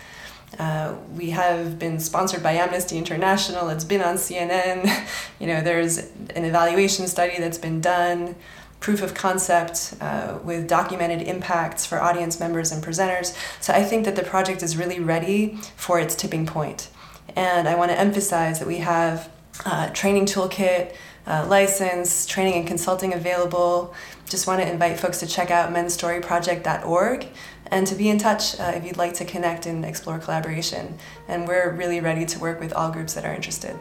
Uh, 0.56 0.94
we 1.16 1.30
have 1.30 1.80
been 1.80 1.98
sponsored 1.98 2.44
by 2.44 2.52
Amnesty 2.52 2.96
International. 2.96 3.68
It's 3.68 3.84
been 3.84 4.02
on 4.02 4.14
CNN. 4.14 4.88
you 5.40 5.48
know, 5.48 5.62
there's 5.62 5.98
an 5.98 6.44
evaluation 6.44 7.08
study 7.08 7.38
that's 7.38 7.58
been 7.58 7.80
done 7.80 8.36
proof 8.82 9.00
of 9.00 9.14
concept 9.14 9.94
uh, 10.00 10.38
with 10.44 10.68
documented 10.68 11.22
impacts 11.22 11.86
for 11.86 12.02
audience 12.02 12.38
members 12.38 12.72
and 12.72 12.84
presenters. 12.84 13.34
So 13.60 13.72
I 13.72 13.84
think 13.84 14.04
that 14.04 14.16
the 14.16 14.24
project 14.24 14.62
is 14.62 14.76
really 14.76 14.98
ready 14.98 15.56
for 15.76 15.98
its 15.98 16.14
tipping 16.14 16.44
point. 16.44 16.90
And 17.36 17.68
I 17.68 17.76
want 17.76 17.92
to 17.92 17.98
emphasize 17.98 18.58
that 18.58 18.68
we 18.68 18.78
have 18.78 19.30
uh, 19.64 19.90
training 19.90 20.26
toolkit, 20.26 20.94
uh, 21.26 21.46
license, 21.48 22.26
training 22.26 22.54
and 22.54 22.66
consulting 22.66 23.14
available. 23.14 23.94
Just 24.28 24.46
want 24.46 24.60
to 24.60 24.70
invite 24.70 24.98
folks 24.98 25.20
to 25.20 25.26
check 25.26 25.50
out 25.50 25.72
mensstoryproject.org 25.72 27.26
and 27.66 27.86
to 27.86 27.94
be 27.94 28.10
in 28.10 28.18
touch 28.18 28.58
uh, 28.58 28.72
if 28.74 28.84
you'd 28.84 28.96
like 28.96 29.14
to 29.14 29.24
connect 29.24 29.66
and 29.66 29.84
explore 29.84 30.18
collaboration. 30.18 30.98
And 31.28 31.46
we're 31.46 31.70
really 31.70 32.00
ready 32.00 32.26
to 32.26 32.38
work 32.40 32.60
with 32.60 32.72
all 32.72 32.90
groups 32.90 33.14
that 33.14 33.24
are 33.24 33.32
interested. 33.32 33.78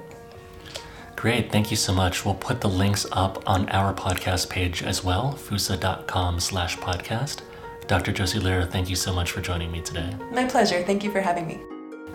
Great, 1.15 1.51
thank 1.51 1.69
you 1.69 1.77
so 1.77 1.93
much. 1.93 2.25
We'll 2.25 2.33
put 2.35 2.61
the 2.61 2.69
links 2.69 3.05
up 3.11 3.47
on 3.47 3.69
our 3.69 3.93
podcast 3.93 4.49
page 4.49 4.81
as 4.81 5.03
well, 5.03 5.33
fusa.com 5.33 6.39
slash 6.39 6.77
podcast. 6.77 7.41
Dr. 7.87 8.11
Josie 8.11 8.39
Lehrer, 8.39 8.69
thank 8.69 8.89
you 8.89 8.95
so 8.95 9.13
much 9.13 9.31
for 9.31 9.41
joining 9.41 9.71
me 9.71 9.81
today. 9.81 10.15
My 10.31 10.45
pleasure. 10.45 10.81
Thank 10.83 11.03
you 11.03 11.11
for 11.11 11.21
having 11.21 11.45
me. 11.47 11.59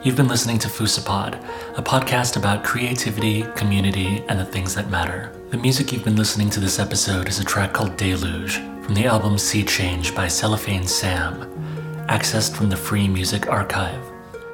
You've 0.03 0.17
been 0.17 0.29
listening 0.29 0.59
to 0.61 0.69
FusaPod, 0.69 1.43
a 1.79 1.83
podcast 1.83 2.37
about 2.37 2.65
creativity, 2.65 3.45
community, 3.57 4.23
and 4.29 4.39
the 4.39 4.45
things 4.45 4.75
that 4.75 4.91
matter. 4.91 5.33
The 5.51 5.57
music 5.59 5.93
you've 5.93 6.05
been 6.05 6.17
listening 6.17 6.51
to 6.51 6.61
this 6.61 6.79
episode 6.79 7.29
is 7.29 7.41
a 7.41 7.45
track 7.45 7.73
called 7.73 7.97
Deluge 7.97 8.57
from 8.83 8.95
the 8.95 9.07
album 9.07 9.39
Sea 9.39 9.65
Change 9.65 10.15
by 10.15 10.29
Cellophane 10.29 10.87
Sam, 10.87 11.41
accessed 12.09 12.55
from 12.55 12.69
the 12.69 12.77
Free 12.77 13.09
Music 13.09 13.49
Archive. 13.49 14.03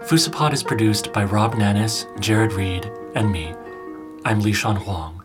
FusaPod 0.04 0.52
is 0.52 0.62
produced 0.62 1.12
by 1.12 1.24
Rob 1.24 1.54
Nanis, 1.54 2.06
Jared 2.20 2.52
Reed, 2.52 2.90
and 3.14 3.30
me, 3.30 3.54
I'm 4.24 4.40
Lishan 4.40 4.76
Huang. 4.78 5.21